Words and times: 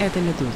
Это 0.00 0.18
«Медуза». 0.18 0.50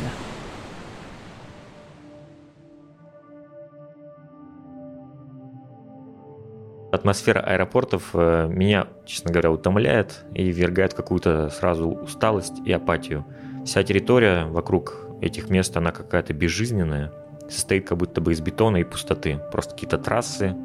Атмосфера 6.90 7.40
аэропортов 7.40 8.12
э, 8.14 8.48
меня, 8.48 8.86
честно 9.04 9.32
говоря, 9.32 9.50
утомляет 9.50 10.24
и 10.32 10.50
ввергает 10.50 10.94
какую-то 10.94 11.50
сразу 11.50 11.90
усталость 11.90 12.54
и 12.64 12.72
апатию. 12.72 13.26
Вся 13.66 13.82
территория 13.82 14.46
вокруг 14.46 15.08
этих 15.20 15.50
мест, 15.50 15.76
она 15.76 15.92
какая-то 15.92 16.32
безжизненная, 16.32 17.12
состоит 17.50 17.86
как 17.86 17.98
будто 17.98 18.22
бы 18.22 18.32
из 18.32 18.40
бетона 18.40 18.78
и 18.78 18.84
пустоты. 18.84 19.38
Просто 19.52 19.74
какие-то 19.74 19.98
трассы, 19.98 20.56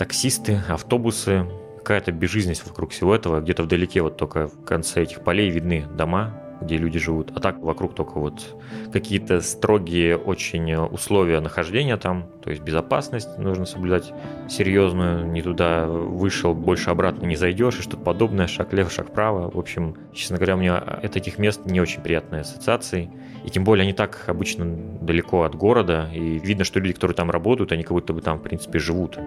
таксисты, 0.00 0.60
автобусы, 0.68 1.46
какая-то 1.78 2.10
безжизненность 2.10 2.66
вокруг 2.66 2.90
всего 2.90 3.14
этого. 3.14 3.40
Где-то 3.40 3.62
вдалеке 3.62 4.02
вот 4.02 4.16
только 4.16 4.48
в 4.48 4.64
конце 4.64 5.04
этих 5.04 5.20
полей 5.20 5.48
видны 5.50 5.86
дома, 5.96 6.42
где 6.60 6.76
люди 6.76 6.98
живут. 6.98 7.32
А 7.34 7.40
так 7.40 7.58
вокруг 7.60 7.94
только 7.94 8.18
вот 8.18 8.56
какие-то 8.92 9.40
строгие 9.40 10.16
очень 10.16 10.74
условия 10.74 11.40
нахождения 11.40 11.96
там. 11.96 12.26
То 12.42 12.50
есть 12.50 12.62
безопасность 12.62 13.38
нужно 13.38 13.66
соблюдать 13.66 14.12
серьезную. 14.48 15.26
Не 15.26 15.42
туда 15.42 15.86
вышел, 15.86 16.54
больше 16.54 16.90
обратно 16.90 17.26
не 17.26 17.36
зайдешь 17.36 17.78
и 17.78 17.82
что-то 17.82 17.98
подобное. 17.98 18.46
Шаг 18.46 18.72
лево, 18.72 18.90
шаг 18.90 19.08
вправо. 19.08 19.50
В 19.50 19.58
общем, 19.58 19.96
честно 20.12 20.36
говоря, 20.36 20.54
у 20.54 20.58
меня 20.58 20.78
от 20.78 21.12
таких 21.12 21.38
мест 21.38 21.62
не 21.66 21.80
очень 21.80 22.00
приятные 22.00 22.40
ассоциации. 22.42 23.10
И 23.44 23.50
тем 23.50 23.64
более 23.64 23.82
они 23.82 23.92
так 23.92 24.24
обычно 24.26 24.64
далеко 25.00 25.42
от 25.42 25.54
города. 25.54 26.08
И 26.12 26.38
видно, 26.38 26.64
что 26.64 26.80
люди, 26.80 26.94
которые 26.94 27.14
там 27.14 27.30
работают, 27.30 27.72
они 27.72 27.82
как 27.82 27.92
будто 27.92 28.12
бы 28.12 28.20
там, 28.20 28.38
в 28.38 28.42
принципе, 28.42 28.78
живут. 28.78 29.18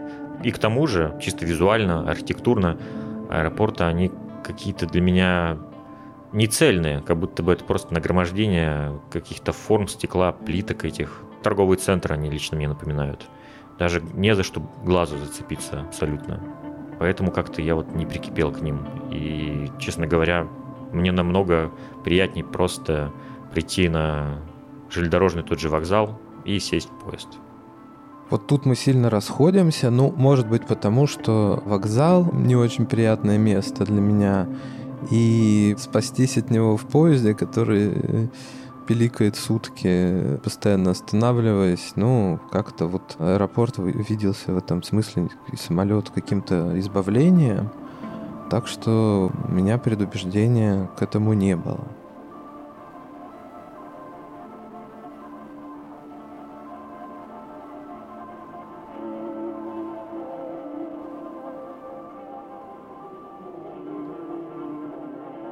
И 0.43 0.51
к 0.51 0.57
тому 0.57 0.87
же, 0.87 1.15
чисто 1.21 1.45
визуально, 1.45 2.09
архитектурно, 2.09 2.77
аэропорты, 3.29 3.83
они 3.83 4.11
какие-то 4.43 4.87
для 4.87 5.01
меня 5.01 5.57
не 6.31 6.47
цельные, 6.47 7.01
как 7.01 7.17
будто 7.17 7.43
бы 7.43 7.53
это 7.53 7.63
просто 7.63 7.93
нагромождение 7.93 8.99
каких-то 9.11 9.51
форм 9.51 9.87
стекла, 9.87 10.31
плиток 10.31 10.85
этих. 10.85 11.21
Торговые 11.43 11.77
центры 11.77 12.13
они 12.13 12.29
лично 12.29 12.57
мне 12.57 12.67
напоминают. 12.67 13.27
Даже 13.77 14.01
не 14.01 14.35
за 14.35 14.43
что 14.43 14.61
глазу 14.83 15.17
зацепиться 15.17 15.81
абсолютно. 15.81 16.41
Поэтому 16.99 17.31
как-то 17.31 17.61
я 17.61 17.75
вот 17.75 17.95
не 17.95 18.05
прикипел 18.05 18.51
к 18.51 18.61
ним. 18.61 18.85
И, 19.09 19.71
честно 19.79 20.05
говоря, 20.05 20.47
мне 20.91 21.11
намного 21.11 21.71
приятнее 22.03 22.45
просто 22.45 23.11
прийти 23.53 23.87
на 23.87 24.39
железнодорожный 24.89 25.43
тот 25.43 25.59
же 25.59 25.69
вокзал 25.69 26.19
и 26.45 26.59
сесть 26.59 26.89
в 26.89 27.05
поезд. 27.05 27.29
Вот 28.29 28.47
тут 28.47 28.65
мы 28.65 28.75
сильно 28.75 29.09
расходимся. 29.09 29.89
Ну, 29.89 30.13
может 30.15 30.47
быть, 30.47 30.67
потому 30.67 31.07
что 31.07 31.63
вокзал 31.65 32.31
не 32.31 32.55
очень 32.55 32.85
приятное 32.85 33.37
место 33.37 33.85
для 33.85 34.01
меня 34.01 34.47
и 35.09 35.75
спастись 35.79 36.37
от 36.37 36.49
него 36.49 36.77
в 36.77 36.85
поезде, 36.85 37.33
который 37.33 38.29
пиликает 38.87 39.35
сутки, 39.35 40.39
постоянно 40.43 40.91
останавливаясь. 40.91 41.93
Ну, 41.95 42.39
как-то 42.51 42.87
вот 42.87 43.15
аэропорт 43.19 43.77
виделся 43.77 44.51
в 44.51 44.57
этом 44.57 44.81
смысле 44.81 45.29
самолет 45.55 46.09
каким-то 46.09 46.77
избавлением. 46.79 47.69
Так 48.49 48.65
что 48.65 49.31
у 49.47 49.51
меня 49.51 49.77
предубеждения 49.77 50.89
к 50.97 51.03
этому 51.03 51.33
не 51.33 51.55
было. 51.55 51.87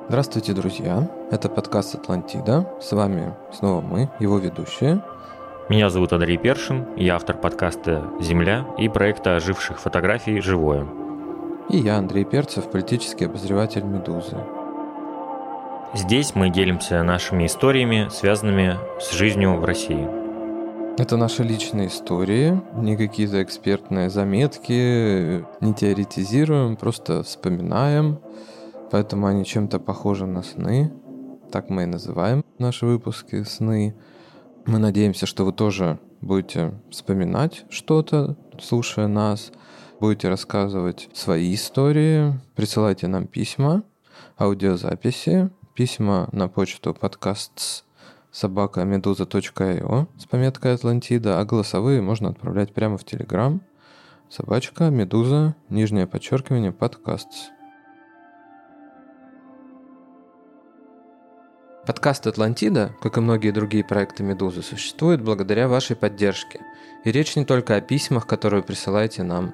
Здравствуйте, 0.09 0.53
друзья! 0.53 1.11
Это 1.31 1.50
подкаст 1.50 1.95
«Атлантида». 1.95 2.66
С 2.81 2.94
вами 2.94 3.33
снова 3.52 3.81
мы, 3.81 4.09
его 4.22 4.38
ведущие. 4.38 5.03
Меня 5.67 5.89
зовут 5.89 6.14
Андрей 6.14 6.38
Першин, 6.38 6.86
я 6.95 7.17
автор 7.17 7.36
подкаста 7.36 8.09
«Земля» 8.21 8.65
и 8.77 8.87
проекта 8.87 9.36
оживших 9.36 9.81
фотографий 9.81 10.39
«Живое». 10.39 10.87
И 11.70 11.80
я, 11.80 11.98
Андрей 11.98 12.23
Перцев, 12.23 12.71
политический 12.71 13.26
обозреватель 13.26 13.83
«Медузы». 13.83 14.37
Здесь 15.93 16.36
мы 16.36 16.52
делимся 16.52 17.04
нашими 17.04 17.45
историями, 17.45 18.08
связанными 18.10 18.77
с 19.02 19.11
жизнью 19.11 19.58
в 19.58 19.65
России. 19.65 20.08
Это 20.98 21.17
наши 21.17 21.43
личные 21.43 21.89
истории, 21.89 22.61
не 22.76 22.95
какие-то 22.95 23.43
экспертные 23.43 24.10
заметки, 24.10 25.43
не 25.60 25.73
теоретизируем, 25.73 26.77
просто 26.77 27.23
вспоминаем, 27.23 28.20
Поэтому 28.92 29.27
они 29.27 29.45
чем-то 29.45 29.80
похожи 29.80 30.25
на 30.25 30.43
сны. 30.43 30.92
Так 31.52 31.70
мы 31.70 31.83
и 31.83 31.86
называем 31.86 32.43
наши 32.58 32.86
выпуски 32.86 33.43
«Сны». 33.43 33.95
Мы 34.65 34.80
надеемся, 34.80 35.25
что 35.25 35.45
вы 35.45 35.53
тоже 35.53 35.99
будете 36.20 36.73
вспоминать 36.89 37.65
что-то, 37.70 38.36
слушая 38.59 39.08
нас, 39.08 39.52
будете 39.99 40.27
рассказывать 40.27 41.09
свои 41.14 41.53
истории, 41.53 42.39
присылайте 42.55 43.08
нам 43.08 43.27
письма, 43.27 43.83
аудиозаписи, 44.37 45.49
письма 45.73 46.27
на 46.31 46.49
почту 46.49 46.93
подкаст 46.93 47.86
собака 48.31 48.83
медуза.io 48.83 50.08
с 50.19 50.25
пометкой 50.25 50.73
Атлантида, 50.73 51.39
а 51.39 51.45
голосовые 51.45 52.02
можно 52.02 52.30
отправлять 52.30 52.73
прямо 52.73 52.98
в 52.98 53.05
Телеграм 53.05 53.61
собачка 54.30 54.89
медуза, 54.89 55.55
нижнее 55.69 56.08
подчеркивание, 56.08 56.71
подкаст. 56.71 57.52
Подкаст 61.87 62.27
«Атлантида», 62.27 62.92
как 63.02 63.15
и 63.15 63.21
многие 63.21 63.52
другие 63.52 63.81
проекты 63.81 64.21
«Медузы», 64.21 64.61
существует 64.61 65.21
благодаря 65.21 65.70
вашей 65.70 65.95
поддержке. 65.95 66.59
И 67.05 67.14
речь 67.14 67.37
не 67.37 67.45
только 67.45 67.77
о 67.77 67.81
письмах, 67.81 68.27
которые 68.27 68.61
присылаете 68.61 69.23
нам. 69.23 69.53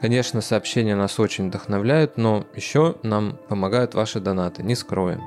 Конечно, 0.00 0.40
сообщения 0.40 0.96
нас 0.96 1.20
очень 1.20 1.48
вдохновляют, 1.48 2.16
но 2.16 2.46
еще 2.54 2.96
нам 3.02 3.38
помогают 3.50 3.92
ваши 3.92 4.18
донаты, 4.18 4.62
не 4.62 4.76
скроем. 4.76 5.20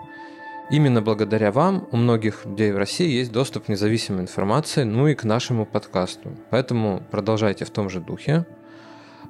Именно 0.72 1.03
благодаря 1.03 1.51
вам 1.51 1.88
у 1.91 1.95
многих 1.95 2.44
людей 2.47 2.72
в 2.72 2.78
России 2.78 3.07
есть 3.07 3.31
доступ 3.31 3.66
к 3.66 3.69
независимой 3.69 4.24
информации, 4.24 4.81
ну 4.81 5.07
и 5.07 5.13
к 5.13 5.25
нашему 5.25 5.63
подкасту. 5.63 6.31
Поэтому 6.50 7.03
продолжайте 7.12 7.66
в 7.66 7.69
том 7.69 7.88
же 7.88 8.00
духе. 8.00 8.47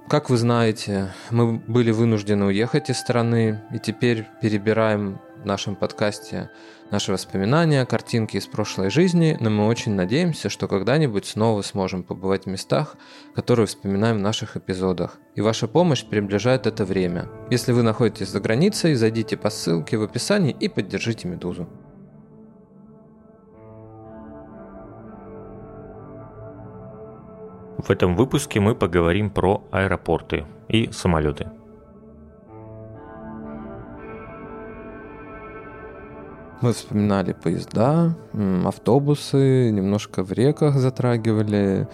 Как 0.07 0.29
вы 0.29 0.37
знаете, 0.37 1.11
мы 1.29 1.55
были 1.57 1.91
вынуждены 1.91 2.45
уехать 2.45 2.89
из 2.89 2.97
страны 2.97 3.59
и 3.73 3.79
теперь 3.79 4.25
перебираем 4.41 5.19
нашем 5.47 5.75
подкасте 5.75 6.51
наши 6.91 7.11
воспоминания, 7.11 7.85
картинки 7.85 8.37
из 8.37 8.45
прошлой 8.45 8.91
жизни, 8.91 9.35
но 9.39 9.49
мы 9.49 9.65
очень 9.65 9.95
надеемся, 9.95 10.49
что 10.49 10.67
когда-нибудь 10.67 11.25
снова 11.25 11.61
сможем 11.63 12.03
побывать 12.03 12.43
в 12.43 12.49
местах, 12.49 12.95
которые 13.33 13.65
вспоминаем 13.65 14.17
в 14.17 14.21
наших 14.21 14.57
эпизодах. 14.57 15.17
И 15.35 15.41
ваша 15.41 15.67
помощь 15.67 16.05
приближает 16.05 16.67
это 16.67 16.85
время. 16.85 17.29
Если 17.49 17.71
вы 17.71 17.81
находитесь 17.81 18.29
за 18.29 18.39
границей, 18.39 18.93
зайдите 18.93 19.37
по 19.37 19.49
ссылке 19.49 19.97
в 19.97 20.03
описании 20.03 20.55
и 20.59 20.67
поддержите 20.69 21.27
«Медузу». 21.27 21.67
В 27.77 27.89
этом 27.89 28.15
выпуске 28.15 28.59
мы 28.59 28.75
поговорим 28.75 29.29
про 29.29 29.63
аэропорты 29.71 30.45
и 30.67 30.91
самолеты. 30.91 31.49
Мы 36.59 36.73
вспоминали 36.73 37.33
поезда, 37.33 38.15
автобусы, 38.65 39.69
немножко 39.69 40.23
в 40.23 40.31
реках 40.31 40.75
затрагивали 40.77 41.87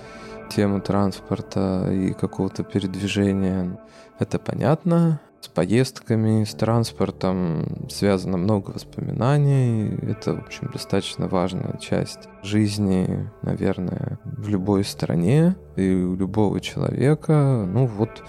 тему 0.49 0.79
транспорта 0.79 1.89
и 1.91 2.13
какого-то 2.13 2.63
передвижения. 2.63 3.77
Это 4.19 4.39
понятно. 4.39 5.19
С 5.41 5.49
поездками, 5.49 6.45
с 6.45 6.53
транспортом 6.53 7.89
связано 7.89 8.37
много 8.37 8.71
воспоминаний. 8.71 9.97
Это, 10.01 10.35
в 10.35 10.45
общем, 10.45 10.69
достаточно 10.71 11.27
важная 11.27 11.77
часть 11.81 12.29
жизни, 12.41 13.29
наверное, 13.41 14.17
в 14.23 14.47
любой 14.47 14.85
стране 14.85 15.57
и 15.75 15.93
у 15.93 16.15
любого 16.15 16.61
человека. 16.61 17.65
Ну 17.67 17.85
вот 17.85 18.23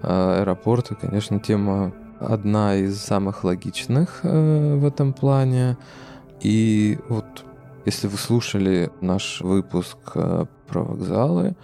аэропорты, 0.00 0.94
конечно, 0.94 1.38
тема 1.38 1.92
одна 2.26 2.76
из 2.76 3.00
самых 3.00 3.44
логичных 3.44 4.20
э, 4.22 4.76
в 4.76 4.84
этом 4.84 5.12
плане. 5.12 5.76
И 6.40 6.98
вот 7.08 7.44
если 7.84 8.06
вы 8.06 8.16
слушали 8.16 8.90
наш 9.00 9.40
выпуск 9.40 9.98
э, 10.14 10.46
про 10.66 10.82
вокзалы, 10.82 11.54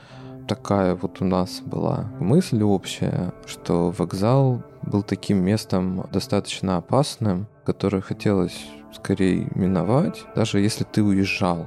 такая 0.46 0.94
вот 0.94 1.20
у 1.20 1.24
нас 1.24 1.60
была 1.64 2.10
мысль 2.18 2.62
общая, 2.62 3.32
что 3.46 3.90
вокзал 3.96 4.62
был 4.82 5.02
таким 5.02 5.44
местом 5.44 6.06
достаточно 6.12 6.76
опасным, 6.76 7.46
которое 7.64 8.02
хотелось 8.02 8.66
скорее 8.92 9.48
миновать, 9.54 10.24
даже 10.34 10.60
если 10.60 10.84
ты 10.84 11.02
уезжал. 11.02 11.66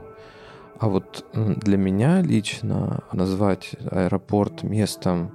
А 0.79 0.87
вот 0.87 1.25
для 1.33 1.77
меня 1.77 2.21
лично 2.21 3.03
назвать 3.13 3.71
аэропорт 3.89 4.63
местом, 4.63 5.31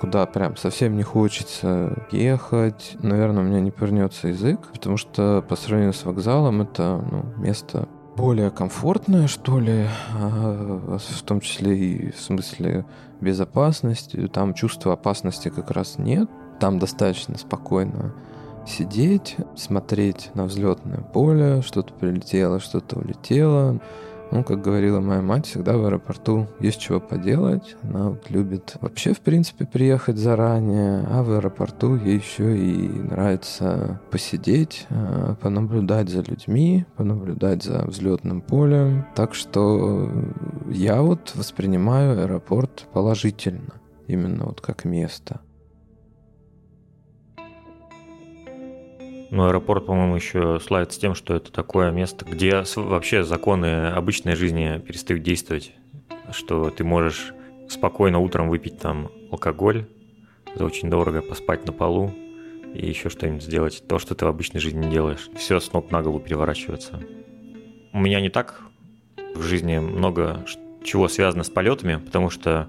куда 0.00 0.24
прям 0.26 0.56
совсем 0.56 0.96
не 0.96 1.02
хочется 1.02 2.06
ехать. 2.10 2.96
Наверное, 3.02 3.42
у 3.42 3.46
меня 3.46 3.60
не 3.60 3.70
повернется 3.70 4.28
язык, 4.28 4.60
потому 4.72 4.96
что 4.96 5.44
по 5.46 5.56
сравнению 5.56 5.92
с 5.92 6.04
вокзалом 6.04 6.62
это 6.62 7.04
ну, 7.10 7.24
место 7.36 7.86
более 8.16 8.50
комфортное, 8.50 9.28
что 9.28 9.60
ли, 9.60 9.86
а, 10.14 10.98
в 10.98 11.22
том 11.22 11.40
числе 11.40 11.78
и 11.78 12.12
в 12.12 12.20
смысле 12.20 12.86
безопасности. 13.20 14.26
Там 14.28 14.54
чувства 14.54 14.94
опасности 14.94 15.48
как 15.48 15.70
раз 15.70 15.98
нет. 15.98 16.28
Там 16.58 16.78
достаточно 16.78 17.38
спокойно 17.38 18.14
сидеть, 18.66 19.36
смотреть 19.56 20.30
на 20.34 20.44
взлетное 20.44 21.00
поле, 21.00 21.62
что-то 21.62 21.92
прилетело, 21.94 22.60
что-то 22.60 22.98
улетело. 22.98 23.80
Ну, 24.32 24.44
как 24.44 24.62
говорила 24.62 25.00
моя 25.00 25.22
мать, 25.22 25.46
всегда 25.46 25.76
в 25.76 25.84
аэропорту 25.84 26.46
есть 26.60 26.80
чего 26.80 27.00
поделать. 27.00 27.76
Она 27.82 28.10
вот 28.10 28.30
любит 28.30 28.76
вообще, 28.80 29.12
в 29.12 29.20
принципе, 29.20 29.66
приехать 29.66 30.18
заранее, 30.18 31.04
а 31.10 31.22
в 31.24 31.32
аэропорту 31.32 31.96
ей 31.96 32.18
еще 32.18 32.56
и 32.56 32.88
нравится 32.88 34.00
посидеть, 34.10 34.86
а, 34.90 35.34
понаблюдать 35.34 36.08
за 36.08 36.22
людьми, 36.22 36.86
понаблюдать 36.96 37.64
за 37.64 37.84
взлетным 37.84 38.40
полем. 38.40 39.04
Так 39.16 39.34
что 39.34 40.08
я 40.68 41.02
вот 41.02 41.32
воспринимаю 41.34 42.22
аэропорт 42.22 42.86
положительно, 42.92 43.74
именно 44.06 44.44
вот 44.44 44.60
как 44.60 44.84
место. 44.84 45.40
Ну, 49.30 49.44
аэропорт, 49.44 49.86
по-моему, 49.86 50.16
еще 50.16 50.58
славится 50.58 51.00
тем, 51.00 51.14
что 51.14 51.36
это 51.36 51.52
такое 51.52 51.92
место, 51.92 52.24
где 52.24 52.64
вообще 52.74 53.22
законы 53.22 53.86
обычной 53.86 54.34
жизни 54.34 54.80
перестают 54.84 55.22
действовать. 55.22 55.72
Что 56.32 56.70
ты 56.70 56.82
можешь 56.82 57.32
спокойно 57.68 58.18
утром 58.18 58.48
выпить 58.48 58.78
там 58.80 59.10
алкоголь, 59.30 59.86
это 60.52 60.64
очень 60.64 60.90
дорого, 60.90 61.22
поспать 61.22 61.64
на 61.64 61.72
полу 61.72 62.12
и 62.74 62.86
еще 62.86 63.08
что-нибудь 63.08 63.42
сделать. 63.42 63.84
То, 63.88 64.00
что 64.00 64.16
ты 64.16 64.24
в 64.24 64.28
обычной 64.28 64.60
жизни 64.60 64.90
делаешь. 64.90 65.28
Все 65.36 65.60
с 65.60 65.72
ног 65.72 65.92
на 65.92 66.02
голову 66.02 66.18
переворачивается. 66.18 67.00
У 67.92 68.00
меня 68.00 68.20
не 68.20 68.30
так 68.30 68.60
в 69.34 69.42
жизни 69.42 69.78
много 69.78 70.44
чего 70.82 71.06
связано 71.06 71.44
с 71.44 71.50
полетами, 71.50 71.96
потому 72.04 72.30
что 72.30 72.68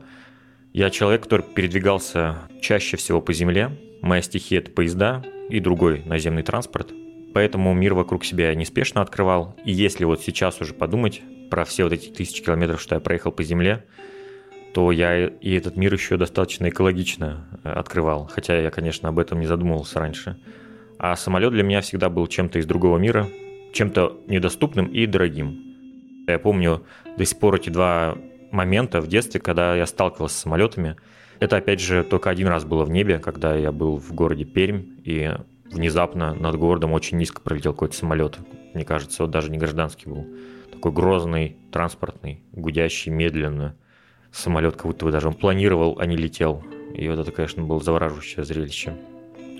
я 0.74 0.92
человек, 0.92 1.24
который 1.24 1.44
передвигался 1.44 2.38
чаще 2.62 2.98
всего 2.98 3.20
по 3.20 3.34
земле. 3.34 3.72
Моя 4.02 4.22
стихия– 4.22 4.60
это 4.62 4.72
поезда, 4.72 5.24
и 5.52 5.60
другой 5.60 6.04
наземный 6.06 6.44
транспорт. 6.44 6.94
Поэтому 7.34 7.74
мир 7.74 7.94
вокруг 7.94 8.26
себя 8.26 8.54
неспешно 8.56 9.02
открывал. 9.02 9.56
И 9.64 9.72
если 9.72 10.06
вот 10.06 10.22
сейчас 10.22 10.60
уже 10.62 10.74
подумать 10.74 11.22
про 11.50 11.66
все 11.66 11.84
вот 11.84 11.94
эти 11.94 12.10
тысячи 12.10 12.44
километров, 12.44 12.82
что 12.82 12.96
я 12.96 13.02
проехал 13.02 13.32
по 13.32 13.44
земле, 13.44 13.86
то 14.74 14.92
я 14.92 15.28
и 15.28 15.54
этот 15.54 15.76
мир 15.76 15.94
еще 15.94 16.18
достаточно 16.18 16.70
экологично 16.70 17.46
э, 17.64 17.70
открывал. 17.70 18.30
Хотя 18.32 18.60
я, 18.60 18.72
конечно, 18.72 19.10
об 19.10 19.20
этом 19.20 19.40
не 19.40 19.48
задумывался 19.48 20.00
раньше. 20.00 20.38
А 20.98 21.16
самолет 21.16 21.52
для 21.52 21.64
меня 21.64 21.82
всегда 21.82 22.10
был 22.10 22.28
чем-то 22.28 22.60
из 22.60 22.66
другого 22.66 22.98
мира, 22.98 23.28
чем-то 23.74 24.22
недоступным 24.28 24.88
и 24.88 25.06
дорогим. 25.06 25.60
Я 26.28 26.40
помню 26.40 26.86
до 27.18 27.26
сих 27.26 27.38
пор 27.40 27.56
эти 27.56 27.70
два 27.70 28.18
момента 28.52 29.02
в 29.02 29.08
детстве, 29.08 29.40
когда 29.42 29.76
я 29.76 29.86
сталкивался 29.86 30.36
с 30.36 30.40
самолетами– 30.40 30.96
это, 31.42 31.58
опять 31.58 31.80
же, 31.80 32.04
только 32.04 32.30
один 32.30 32.48
раз 32.48 32.66
было 32.66 32.86
в 32.86 32.92
небе, 32.92 33.18
когда 33.18 33.56
я 33.56 33.72
был 33.72 33.98
в 33.98 34.14
городе 34.14 34.46
Пермь, 34.46 34.84
и 35.04 35.32
внезапно 35.72 36.36
над 36.36 36.56
городом 36.56 36.94
очень 36.94 37.18
низко 37.18 37.42
пролетел 37.42 37.74
какой-то 37.74 37.96
самолет. 37.96 38.38
Мне 38.76 38.86
кажется, 38.86 39.24
вот 39.24 39.32
даже 39.32 39.50
не 39.50 39.58
гражданский 39.58 40.08
был. 40.08 40.28
Такой 40.72 40.92
грозный, 40.92 41.58
транспортный, 41.72 42.44
гудящий, 42.52 43.12
медленно. 43.12 43.76
Самолет 44.32 44.76
как 44.76 44.86
будто 44.86 45.04
бы 45.04 45.12
даже 45.12 45.30
он 45.30 45.34
планировал, 45.34 45.98
а 46.00 46.06
не 46.06 46.16
летел. 46.16 46.64
И 46.94 47.10
вот 47.10 47.18
это, 47.18 47.32
конечно, 47.32 47.64
было 47.64 47.80
завораживающее 47.80 48.46
зрелище. 48.46 48.96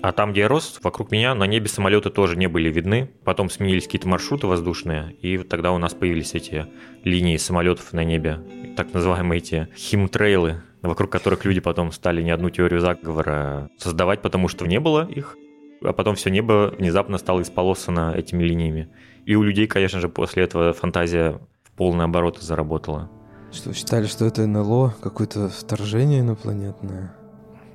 А 0.02 0.12
там, 0.12 0.30
где 0.30 0.42
я 0.42 0.48
рос, 0.48 0.78
вокруг 0.84 1.10
меня 1.10 1.34
на 1.34 1.48
небе 1.48 1.66
самолеты 1.66 2.10
тоже 2.10 2.36
не 2.36 2.46
были 2.46 2.68
видны. 2.68 3.10
Потом 3.24 3.50
сменились 3.50 3.86
какие-то 3.86 4.06
маршруты 4.06 4.46
воздушные, 4.46 5.14
и 5.20 5.38
тогда 5.38 5.72
у 5.72 5.78
нас 5.78 5.94
появились 5.94 6.34
эти 6.34 6.66
линии 7.02 7.36
самолетов 7.38 7.92
на 7.92 8.04
небе, 8.04 8.38
так 8.76 8.94
называемые 8.94 9.38
эти 9.38 9.68
химтрейлы, 9.76 10.62
вокруг 10.82 11.10
которых 11.10 11.44
люди 11.44 11.60
потом 11.60 11.92
стали 11.92 12.22
не 12.22 12.30
одну 12.30 12.50
теорию 12.50 12.80
заговора 12.80 13.70
создавать, 13.78 14.20
потому 14.20 14.48
что 14.48 14.66
не 14.66 14.80
было 14.80 15.08
их, 15.08 15.36
а 15.82 15.92
потом 15.92 16.16
все 16.16 16.30
небо 16.30 16.74
внезапно 16.76 17.18
стало 17.18 17.42
исполосано 17.42 18.14
этими 18.14 18.42
линиями. 18.42 18.88
И 19.24 19.34
у 19.34 19.42
людей, 19.42 19.66
конечно 19.66 20.00
же, 20.00 20.08
после 20.08 20.44
этого 20.44 20.72
фантазия 20.72 21.40
в 21.64 21.72
полный 21.72 22.04
оборот 22.04 22.38
заработала. 22.40 23.10
Что, 23.52 23.72
считали, 23.72 24.06
что 24.06 24.24
это 24.24 24.46
НЛО, 24.46 24.94
какое-то 25.00 25.48
вторжение 25.48 26.20
инопланетное? 26.20 27.14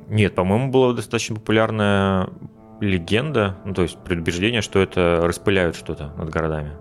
Нет, 0.07 0.35
по-моему, 0.35 0.71
была 0.71 0.93
достаточно 0.93 1.35
популярная 1.35 2.29
легенда, 2.79 3.57
ну, 3.65 3.73
то 3.73 3.83
есть 3.83 3.97
предубеждение, 3.97 4.61
что 4.61 4.79
это 4.79 5.21
распыляют 5.23 5.75
что-то 5.75 6.13
над 6.17 6.29
городами 6.29 6.71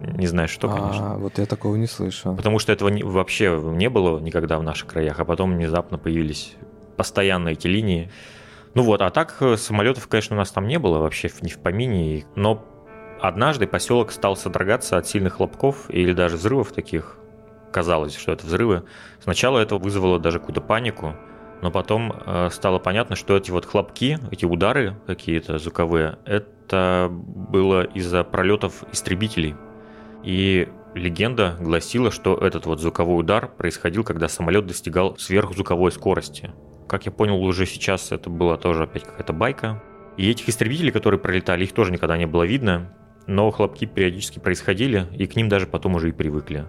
не 0.00 0.26
знаю 0.26 0.48
что, 0.48 0.68
конечно. 0.68 1.14
А, 1.14 1.18
вот 1.18 1.38
я 1.38 1.46
такого 1.46 1.76
не 1.76 1.86
слышал. 1.86 2.36
Потому 2.36 2.58
что 2.58 2.72
этого 2.72 2.88
не, 2.88 3.02
вообще 3.02 3.58
не 3.62 3.88
было 3.88 4.18
никогда 4.18 4.58
в 4.58 4.62
наших 4.62 4.88
краях, 4.88 5.18
а 5.20 5.24
потом 5.24 5.54
внезапно 5.54 5.98
появились 5.98 6.54
постоянно 6.96 7.50
эти 7.50 7.66
линии. 7.66 8.10
Ну 8.74 8.82
вот, 8.82 9.00
а 9.00 9.10
так 9.10 9.36
э, 9.40 9.56
самолетов, 9.56 10.06
конечно, 10.08 10.36
у 10.36 10.38
нас 10.38 10.50
там 10.50 10.66
не 10.66 10.78
было 10.78 10.98
вообще 10.98 11.30
ни 11.40 11.48
в 11.48 11.58
помине, 11.58 12.26
но 12.34 12.64
однажды 13.20 13.66
поселок 13.66 14.12
стал 14.12 14.36
содрогаться 14.36 14.98
от 14.98 15.06
сильных 15.06 15.34
хлопков 15.34 15.88
или 15.88 16.12
даже 16.12 16.36
взрывов 16.36 16.72
таких. 16.72 17.16
Казалось, 17.72 18.16
что 18.16 18.32
это 18.32 18.46
взрывы. 18.46 18.84
Сначала 19.22 19.58
это 19.58 19.76
вызвало 19.76 20.18
даже 20.18 20.38
какую-то 20.38 20.60
панику, 20.60 21.14
но 21.62 21.70
потом 21.70 22.12
э, 22.12 22.50
стало 22.52 22.78
понятно, 22.78 23.16
что 23.16 23.36
эти 23.36 23.50
вот 23.50 23.64
хлопки, 23.64 24.18
эти 24.30 24.44
удары 24.44 24.96
какие-то 25.06 25.58
звуковые, 25.58 26.18
это 26.26 27.08
было 27.10 27.82
из-за 27.82 28.24
пролетов 28.24 28.84
истребителей 28.92 29.56
и 30.26 30.68
легенда 30.94 31.56
гласила, 31.60 32.10
что 32.10 32.36
этот 32.36 32.66
вот 32.66 32.80
звуковой 32.80 33.20
удар 33.20 33.48
происходил, 33.48 34.02
когда 34.02 34.28
самолет 34.28 34.66
достигал 34.66 35.16
сверхзвуковой 35.16 35.92
скорости. 35.92 36.50
Как 36.88 37.06
я 37.06 37.12
понял, 37.12 37.42
уже 37.42 37.64
сейчас 37.64 38.10
это 38.10 38.28
была 38.28 38.56
тоже 38.56 38.82
опять 38.82 39.04
какая-то 39.04 39.32
байка. 39.32 39.82
И 40.16 40.28
этих 40.28 40.48
истребителей, 40.48 40.90
которые 40.90 41.20
пролетали, 41.20 41.64
их 41.64 41.72
тоже 41.72 41.92
никогда 41.92 42.16
не 42.16 42.26
было 42.26 42.42
видно, 42.42 42.92
но 43.28 43.50
хлопки 43.52 43.84
периодически 43.84 44.40
происходили, 44.40 45.06
и 45.12 45.26
к 45.26 45.36
ним 45.36 45.48
даже 45.48 45.66
потом 45.66 45.94
уже 45.94 46.08
и 46.08 46.12
привыкли. 46.12 46.64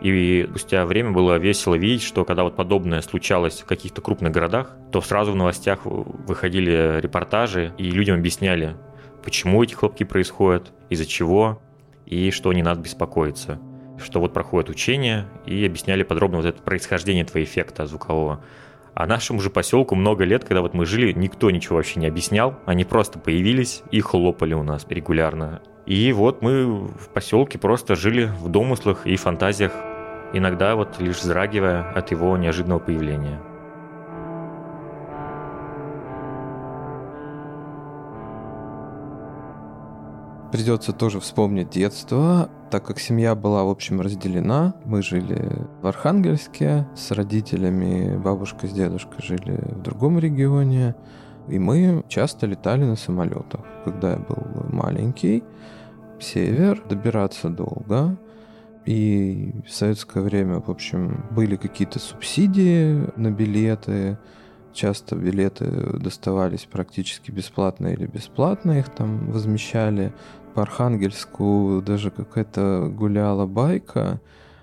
И 0.00 0.46
спустя 0.48 0.86
время 0.86 1.10
было 1.10 1.36
весело 1.36 1.74
видеть, 1.74 2.02
что 2.02 2.24
когда 2.24 2.44
вот 2.44 2.56
подобное 2.56 3.02
случалось 3.02 3.60
в 3.60 3.66
каких-то 3.66 4.00
крупных 4.00 4.32
городах, 4.32 4.76
то 4.92 5.02
сразу 5.02 5.32
в 5.32 5.36
новостях 5.36 5.80
выходили 5.84 7.00
репортажи, 7.00 7.74
и 7.76 7.90
людям 7.90 8.18
объясняли, 8.18 8.76
почему 9.22 9.62
эти 9.62 9.74
хлопки 9.74 10.04
происходят, 10.04 10.72
из-за 10.88 11.06
чего, 11.06 11.60
и 12.06 12.30
что 12.30 12.52
не 12.52 12.62
надо 12.62 12.80
беспокоиться. 12.80 13.58
Что 14.02 14.20
вот 14.20 14.32
проходит 14.32 14.70
учение, 14.70 15.26
и 15.46 15.64
объясняли 15.64 16.02
подробно 16.02 16.38
вот 16.38 16.46
это 16.46 16.62
происхождение 16.62 17.22
этого 17.24 17.42
эффекта 17.42 17.86
звукового. 17.86 18.42
А 18.94 19.06
нашему 19.06 19.40
же 19.40 19.50
поселку 19.50 19.94
много 19.94 20.24
лет, 20.24 20.44
когда 20.44 20.60
вот 20.60 20.74
мы 20.74 20.86
жили, 20.86 21.12
никто 21.12 21.50
ничего 21.50 21.76
вообще 21.76 22.00
не 22.00 22.06
объяснял. 22.06 22.60
Они 22.64 22.84
просто 22.84 23.18
появились 23.18 23.82
и 23.90 24.00
хлопали 24.00 24.54
у 24.54 24.62
нас 24.62 24.86
регулярно. 24.88 25.62
И 25.86 26.12
вот 26.12 26.42
мы 26.42 26.66
в 26.66 27.08
поселке 27.12 27.58
просто 27.58 27.94
жили 27.94 28.30
в 28.40 28.48
домыслах 28.48 29.06
и 29.06 29.16
фантазиях, 29.16 29.72
иногда 30.32 30.76
вот 30.76 31.00
лишь 31.00 31.18
вздрагивая 31.18 31.90
от 31.92 32.10
его 32.10 32.36
неожиданного 32.36 32.78
появления. 32.78 33.40
Придется 40.54 40.92
тоже 40.92 41.18
вспомнить 41.18 41.70
детство, 41.70 42.48
так 42.70 42.86
как 42.86 43.00
семья 43.00 43.34
была, 43.34 43.64
в 43.64 43.70
общем, 43.70 44.00
разделена. 44.00 44.76
Мы 44.84 45.02
жили 45.02 45.66
в 45.82 45.86
Архангельске 45.88 46.86
с 46.94 47.10
родителями, 47.10 48.16
бабушка 48.16 48.68
с 48.68 48.70
дедушкой 48.70 49.20
жили 49.20 49.58
в 49.72 49.82
другом 49.82 50.16
регионе. 50.20 50.94
И 51.48 51.58
мы 51.58 52.04
часто 52.06 52.46
летали 52.46 52.84
на 52.84 52.94
самолетах. 52.94 53.62
Когда 53.84 54.12
я 54.12 54.18
был 54.18 54.44
маленький, 54.70 55.42
север, 56.20 56.80
добираться 56.88 57.48
долго. 57.48 58.16
И 58.86 59.52
в 59.66 59.72
советское 59.72 60.22
время, 60.22 60.60
в 60.60 60.70
общем, 60.70 61.26
были 61.32 61.56
какие-то 61.56 61.98
субсидии 61.98 63.10
на 63.18 63.32
билеты. 63.32 64.18
Часто 64.72 65.16
билеты 65.16 65.98
доставались 65.98 66.68
практически 66.70 67.32
бесплатно 67.32 67.88
или 67.88 68.06
бесплатно, 68.06 68.78
их 68.78 68.88
там 68.88 69.30
возмещали 69.30 70.12
по 70.54 70.62
Архангельску 70.62 71.82
даже 71.84 72.10
какая-то 72.10 72.88
гуляла 72.90 73.46
байка. 73.46 74.20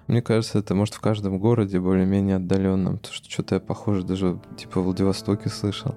Мне 0.08 0.22
кажется, 0.22 0.60
это 0.60 0.74
может 0.74 0.96
в 0.96 1.00
каждом 1.00 1.40
городе 1.40 1.80
более-менее 1.80 2.38
отдаленном. 2.38 2.98
Потому 2.98 3.14
что 3.14 3.30
что-то 3.30 3.56
я 3.56 3.62
похоже 3.62 4.04
даже 4.04 4.40
типа 4.58 4.82
в 4.82 4.86
Владивостоке 4.86 5.50
слышал, 5.50 5.96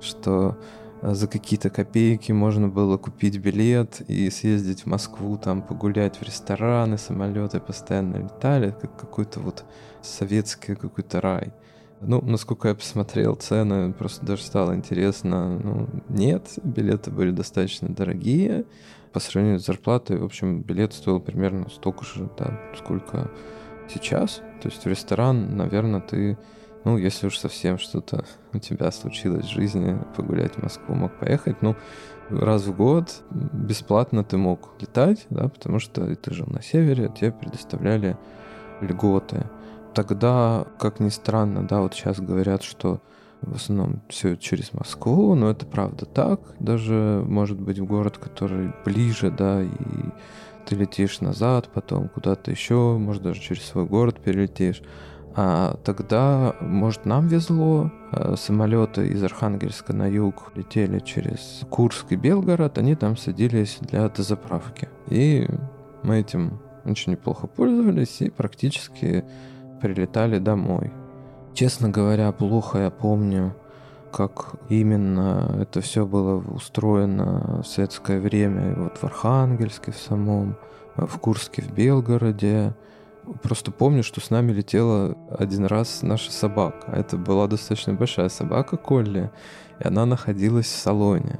что 0.00 0.58
а, 1.00 1.14
за 1.14 1.28
какие-то 1.28 1.70
копейки 1.70 2.32
можно 2.32 2.68
было 2.68 2.98
купить 2.98 3.38
билет 3.38 4.00
и 4.08 4.28
съездить 4.30 4.82
в 4.82 4.86
Москву, 4.86 5.38
там 5.38 5.62
погулять 5.62 6.16
в 6.16 6.22
рестораны, 6.22 6.98
самолеты 6.98 7.60
постоянно 7.60 8.16
летали, 8.16 8.74
как 8.80 8.96
какой-то 8.96 9.40
вот 9.40 9.64
советский 10.02 10.74
какой-то 10.74 11.20
рай. 11.20 11.52
Ну, 12.00 12.20
насколько 12.22 12.68
я 12.68 12.74
посмотрел 12.74 13.34
цены, 13.34 13.92
просто 13.92 14.24
даже 14.24 14.42
стало 14.42 14.74
интересно. 14.74 15.58
Ну, 15.58 15.88
нет, 16.08 16.48
билеты 16.62 17.10
были 17.10 17.32
достаточно 17.32 17.88
дорогие, 17.88 18.66
по 19.12 19.20
сравнению 19.20 19.60
с 19.60 19.66
зарплатой, 19.66 20.18
в 20.18 20.24
общем, 20.24 20.62
билет 20.62 20.92
стоил 20.92 21.20
примерно 21.20 21.68
столько 21.68 22.04
же, 22.04 22.28
да, 22.38 22.58
сколько 22.76 23.30
сейчас. 23.88 24.42
То 24.60 24.68
есть 24.68 24.84
в 24.84 24.88
ресторан, 24.88 25.56
наверное, 25.56 26.00
ты, 26.00 26.38
ну, 26.84 26.96
если 26.96 27.26
уж 27.26 27.38
совсем 27.38 27.78
что-то 27.78 28.24
у 28.52 28.58
тебя 28.58 28.90
случилось 28.90 29.46
в 29.46 29.50
жизни, 29.50 29.98
погулять 30.16 30.54
в 30.54 30.62
Москву 30.62 30.94
мог 30.94 31.18
поехать, 31.18 31.62
ну, 31.62 31.76
раз 32.30 32.66
в 32.66 32.76
год 32.76 33.22
бесплатно 33.30 34.24
ты 34.24 34.36
мог 34.36 34.70
летать, 34.80 35.26
да, 35.30 35.48
потому 35.48 35.78
что 35.78 36.14
ты 36.14 36.34
жил 36.34 36.46
на 36.46 36.62
севере, 36.62 37.12
тебе 37.14 37.32
предоставляли 37.32 38.16
льготы. 38.80 39.46
Тогда, 39.94 40.66
как 40.78 41.00
ни 41.00 41.08
странно, 41.08 41.66
да, 41.66 41.80
вот 41.80 41.94
сейчас 41.94 42.20
говорят, 42.20 42.62
что 42.62 43.00
в 43.42 43.54
основном 43.54 44.02
все 44.08 44.36
через 44.36 44.72
Москву, 44.72 45.34
но 45.34 45.50
это 45.50 45.66
правда 45.66 46.06
так. 46.06 46.40
Даже, 46.58 47.24
может 47.26 47.60
быть, 47.60 47.78
в 47.78 47.84
город, 47.84 48.18
который 48.18 48.72
ближе, 48.84 49.30
да, 49.30 49.62
и 49.62 49.68
ты 50.66 50.74
летишь 50.74 51.20
назад, 51.20 51.70
потом 51.72 52.08
куда-то 52.08 52.50
еще, 52.50 52.98
может, 52.98 53.22
даже 53.22 53.40
через 53.40 53.64
свой 53.64 53.86
город 53.86 54.20
перелетишь. 54.22 54.82
А 55.34 55.78
тогда, 55.84 56.56
может, 56.60 57.06
нам 57.06 57.28
везло, 57.28 57.92
э, 58.12 58.34
самолеты 58.36 59.06
из 59.06 59.22
Архангельска 59.22 59.92
на 59.92 60.08
юг 60.08 60.50
летели 60.56 60.98
через 60.98 61.60
Курск 61.70 62.06
и 62.10 62.16
Белгород, 62.16 62.76
они 62.76 62.96
там 62.96 63.16
садились 63.16 63.78
для 63.80 64.08
дозаправки. 64.08 64.88
И 65.08 65.46
мы 66.02 66.18
этим 66.18 66.60
очень 66.84 67.12
неплохо 67.12 67.46
пользовались 67.46 68.20
и 68.20 68.30
практически 68.30 69.24
прилетали 69.80 70.38
домой. 70.38 70.92
Честно 71.54 71.88
говоря, 71.88 72.30
плохо 72.32 72.78
я 72.78 72.90
помню, 72.90 73.54
как 74.12 74.54
именно 74.68 75.56
это 75.60 75.80
все 75.80 76.06
было 76.06 76.36
устроено 76.38 77.62
в 77.62 77.66
советское 77.66 78.20
время, 78.20 78.74
вот 78.76 78.96
в 78.96 79.04
Архангельске 79.04 79.92
в 79.92 79.96
самом, 79.96 80.56
в 80.96 81.18
Курске, 81.18 81.62
в 81.62 81.72
Белгороде. 81.72 82.74
Просто 83.42 83.70
помню, 83.70 84.02
что 84.02 84.20
с 84.20 84.30
нами 84.30 84.52
летела 84.52 85.16
один 85.38 85.66
раз 85.66 86.02
наша 86.02 86.32
собака. 86.32 86.92
Это 86.92 87.16
была 87.16 87.46
достаточно 87.46 87.92
большая 87.92 88.28
собака 88.28 88.76
Колли, 88.76 89.30
и 89.80 89.86
она 89.86 90.06
находилась 90.06 90.66
в 90.66 90.76
салоне. 90.76 91.38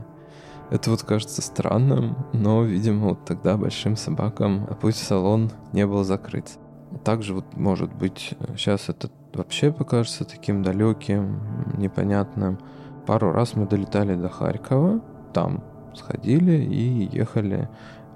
Это 0.71 0.91
вот 0.91 1.03
кажется 1.03 1.41
странным, 1.41 2.27
но, 2.35 2.63
видимо, 2.63 3.09
вот 3.11 3.25
тогда 3.25 3.57
большим 3.57 3.97
собакам 3.97 4.67
путь 4.81 4.97
в 4.97 5.03
салон 5.03 5.51
не 5.73 5.87
был 5.87 6.05
закрыт. 6.05 6.59
Также 7.05 7.35
вот, 7.35 7.57
может 7.57 7.93
быть, 7.95 8.35
сейчас 8.57 8.89
это 8.89 9.11
вообще 9.35 9.73
покажется 9.73 10.25
таким 10.25 10.63
далеким, 10.63 11.41
непонятным. 11.77 12.59
Пару 13.07 13.33
раз 13.33 13.55
мы 13.55 13.67
долетали 13.67 14.15
до 14.15 14.29
Харькова, 14.29 15.01
там 15.33 15.65
сходили 15.95 16.53
и 16.53 17.09
ехали 17.17 17.69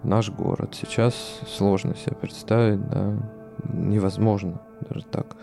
в 0.03 0.07
наш 0.07 0.31
город. 0.31 0.75
Сейчас 0.79 1.15
сложно 1.47 1.95
себе 1.95 2.17
представить, 2.17 2.87
да, 2.89 3.17
невозможно 3.73 4.61
даже 4.89 5.05
так. 5.05 5.37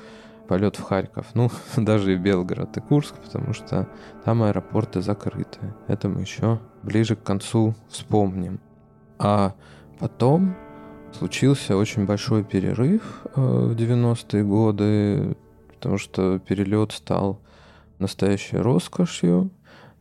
Полет 0.48 0.78
в 0.78 0.84
Харьков, 0.84 1.28
ну, 1.36 1.52
даже 1.78 2.14
и 2.14 2.18
Белгород, 2.18 2.76
и 2.76 2.82
Курск, 2.82 3.16
потому 3.24 3.54
что 3.54 3.88
там 4.26 4.42
аэропорты 4.44 5.02
закрыты. 5.02 5.60
Это 5.88 6.10
мы 6.10 6.22
еще 6.22 6.60
ближе 6.82 7.16
к 7.16 7.24
концу 7.24 7.76
вспомним. 7.88 8.60
А 9.20 9.54
потом 10.00 10.56
случился 11.18 11.78
очень 11.78 12.06
большой 12.06 12.44
перерыв 12.44 13.02
э, 13.36 13.42
в 13.42 13.76
90-е 13.76 14.44
годы, 14.44 15.38
потому 15.76 15.98
что 15.98 16.40
перелет 16.40 16.92
стал 16.92 17.42
настоящей 18.00 18.58
роскошью. 18.58 19.50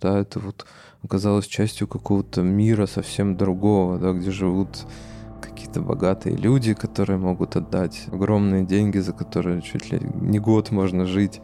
Да, 0.00 0.18
это 0.18 0.38
вот 0.38 0.66
оказалось 1.02 1.46
частью 1.46 1.88
какого-то 1.88 2.42
мира 2.42 2.86
совсем 2.86 3.36
другого, 3.36 3.98
да, 3.98 4.12
где 4.12 4.30
живут 4.30 4.86
какие-то 5.40 5.80
богатые 5.80 6.36
люди, 6.36 6.74
которые 6.74 7.18
могут 7.18 7.56
отдать 7.56 8.06
огромные 8.12 8.64
деньги, 8.64 8.98
за 8.98 9.12
которые 9.12 9.62
чуть 9.62 9.90
ли 9.90 10.00
не 10.14 10.38
год 10.38 10.70
можно 10.70 11.04
жить 11.04 11.40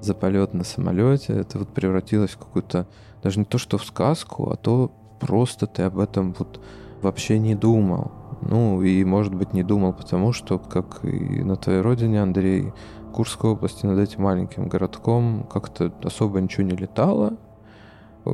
за 0.00 0.14
полет 0.14 0.54
на 0.54 0.64
самолете. 0.64 1.32
Это 1.32 1.58
вот 1.58 1.68
превратилось 1.74 2.30
в 2.30 2.38
какую-то, 2.38 2.86
даже 3.22 3.40
не 3.40 3.44
то 3.44 3.58
что 3.58 3.78
в 3.78 3.84
сказку, 3.84 4.50
а 4.50 4.56
то 4.56 4.92
просто 5.20 5.66
ты 5.66 5.82
об 5.82 5.98
этом 5.98 6.34
вот 6.38 6.60
вообще 7.02 7.38
не 7.38 7.54
думал. 7.54 8.12
Ну 8.48 8.82
и, 8.82 9.04
может 9.04 9.34
быть, 9.34 9.52
не 9.52 9.62
думал, 9.62 9.92
потому 9.92 10.32
что, 10.32 10.58
как 10.58 11.04
и 11.04 11.42
на 11.42 11.56
твоей 11.56 11.80
родине, 11.80 12.22
Андрей, 12.22 12.72
Курской 13.12 13.50
области 13.50 13.86
над 13.86 13.98
этим 13.98 14.22
маленьким 14.22 14.68
городком 14.68 15.46
как-то 15.50 15.92
особо 16.02 16.40
ничего 16.40 16.64
не 16.64 16.76
летало. 16.76 17.38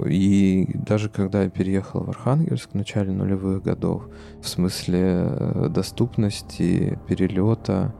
И 0.06 0.70
даже 0.74 1.08
когда 1.08 1.42
я 1.44 1.50
переехал 1.50 2.02
в 2.02 2.10
Архангельск 2.10 2.70
в 2.70 2.74
начале 2.74 3.12
нулевых 3.12 3.62
годов, 3.62 4.08
в 4.40 4.48
смысле 4.48 5.00
э, 5.00 5.68
доступности 5.68 6.98
перелета 7.06 7.94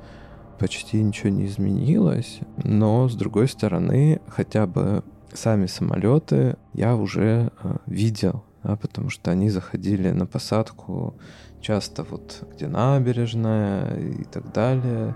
почти 0.59 1.03
ничего 1.03 1.31
не 1.31 1.47
изменилось. 1.47 2.41
Но, 2.65 3.09
с 3.09 3.15
другой 3.15 3.49
стороны, 3.49 4.21
хотя 4.27 4.67
бы 4.67 5.03
сами 5.33 5.67
самолеты 5.67 6.57
я 6.73 6.97
уже 6.97 7.53
э, 7.63 7.77
видел, 7.87 8.43
да, 8.63 8.77
потому 8.77 9.11
что 9.11 9.31
они 9.31 9.51
заходили 9.51 10.11
на 10.11 10.27
посадку 10.27 11.15
часто 11.63 12.03
вот 12.03 12.47
где 12.53 12.67
набережная 12.67 13.97
и 13.97 14.25
так 14.25 14.53
далее 14.53 15.15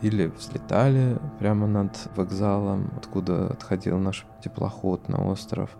или 0.00 0.26
взлетали 0.26 1.18
прямо 1.38 1.66
над 1.66 2.08
вокзалом, 2.16 2.90
откуда 2.96 3.48
отходил 3.48 3.98
наш 3.98 4.26
теплоход 4.42 5.08
на 5.08 5.24
остров. 5.28 5.70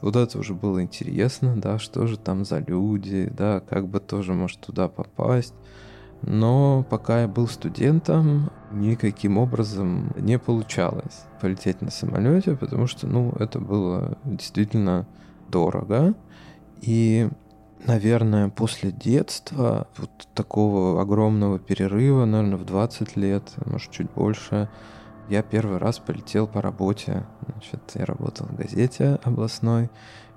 Вот 0.00 0.16
это 0.16 0.38
уже 0.38 0.54
было 0.54 0.82
интересно, 0.82 1.56
да, 1.56 1.78
что 1.78 2.06
же 2.06 2.18
там 2.18 2.44
за 2.44 2.58
люди, 2.58 3.30
да, 3.34 3.60
как 3.60 3.88
бы 3.88 4.00
тоже 4.00 4.34
может 4.34 4.60
туда 4.60 4.88
попасть. 4.88 5.54
Но 6.22 6.84
пока 6.88 7.22
я 7.22 7.28
был 7.28 7.46
студентом, 7.48 8.50
никаким 8.72 9.38
образом 9.38 10.12
не 10.16 10.38
получалось 10.38 11.24
полететь 11.40 11.80
на 11.82 11.90
самолете, 11.90 12.56
потому 12.56 12.86
что, 12.86 13.06
ну, 13.06 13.32
это 13.38 13.60
было 13.60 14.18
действительно 14.24 15.06
дорого. 15.48 16.14
И 16.80 17.28
наверное, 17.86 18.48
после 18.48 18.90
детства, 18.90 19.88
вот 19.96 20.10
такого 20.34 21.00
огромного 21.00 21.58
перерыва, 21.58 22.24
наверное, 22.24 22.58
в 22.58 22.64
20 22.64 23.16
лет, 23.16 23.52
может, 23.66 23.90
чуть 23.90 24.10
больше, 24.10 24.68
я 25.28 25.42
первый 25.42 25.78
раз 25.78 25.98
полетел 25.98 26.46
по 26.46 26.60
работе. 26.60 27.24
Значит, 27.46 27.80
я 27.94 28.04
работал 28.04 28.46
в 28.46 28.56
газете 28.56 29.18
областной, 29.22 29.90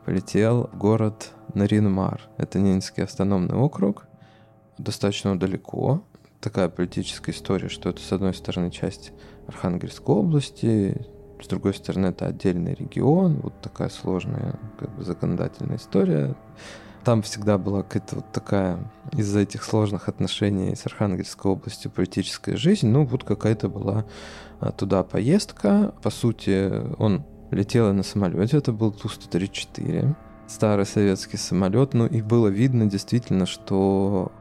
полетел 0.06 0.70
в 0.72 0.78
город 0.78 1.32
Наринмар. 1.54 2.22
Это 2.38 2.60
Ненецкий 2.60 3.04
автономный 3.04 3.56
округ, 3.56 4.08
достаточно 4.78 5.38
далеко. 5.38 6.04
Такая 6.40 6.70
политическая 6.70 7.32
история, 7.32 7.68
что 7.68 7.90
это, 7.90 8.02
с 8.02 8.12
одной 8.12 8.34
стороны, 8.34 8.72
часть 8.72 9.12
Архангельской 9.48 10.16
области, 10.16 11.06
с 11.42 11.48
другой 11.48 11.74
стороны, 11.74 12.08
это 12.08 12.28
отдельный 12.28 12.74
регион, 12.74 13.42
вот 13.42 13.60
такая 13.62 13.90
сложная 13.90 14.56
как 14.80 14.96
бы, 14.96 15.04
законодательная 15.04 15.78
история 15.78 16.36
там 17.08 17.22
всегда 17.22 17.58
была 17.58 17.84
какая-то 17.84 18.18
вот 18.18 18.34
такая, 18.34 18.80
из-за 19.14 19.40
этих 19.40 19.64
сложных 19.64 20.10
отношений 20.10 20.76
с 20.76 20.86
Архангельской 20.86 21.50
областью 21.50 21.90
политическая 21.90 22.58
жизнь, 22.58 22.90
ну 22.90 23.06
вот 23.06 23.24
какая-то 23.24 23.70
была 23.70 24.04
а, 24.60 24.74
туда 24.74 25.04
поездка. 25.04 25.94
По 26.04 26.10
сути, 26.10 26.70
он 26.98 27.24
летел 27.50 27.94
на 27.94 28.04
самолете, 28.04 28.58
это 28.58 28.74
был 28.74 28.92
Ту-134, 28.92 30.16
старый 30.48 30.86
советский 30.86 31.38
самолет, 31.38 31.94
ну 31.94 32.08
и 32.08 32.22
было 32.22 32.50
видно 32.50 32.88
действительно, 32.88 33.46
что 33.46 34.34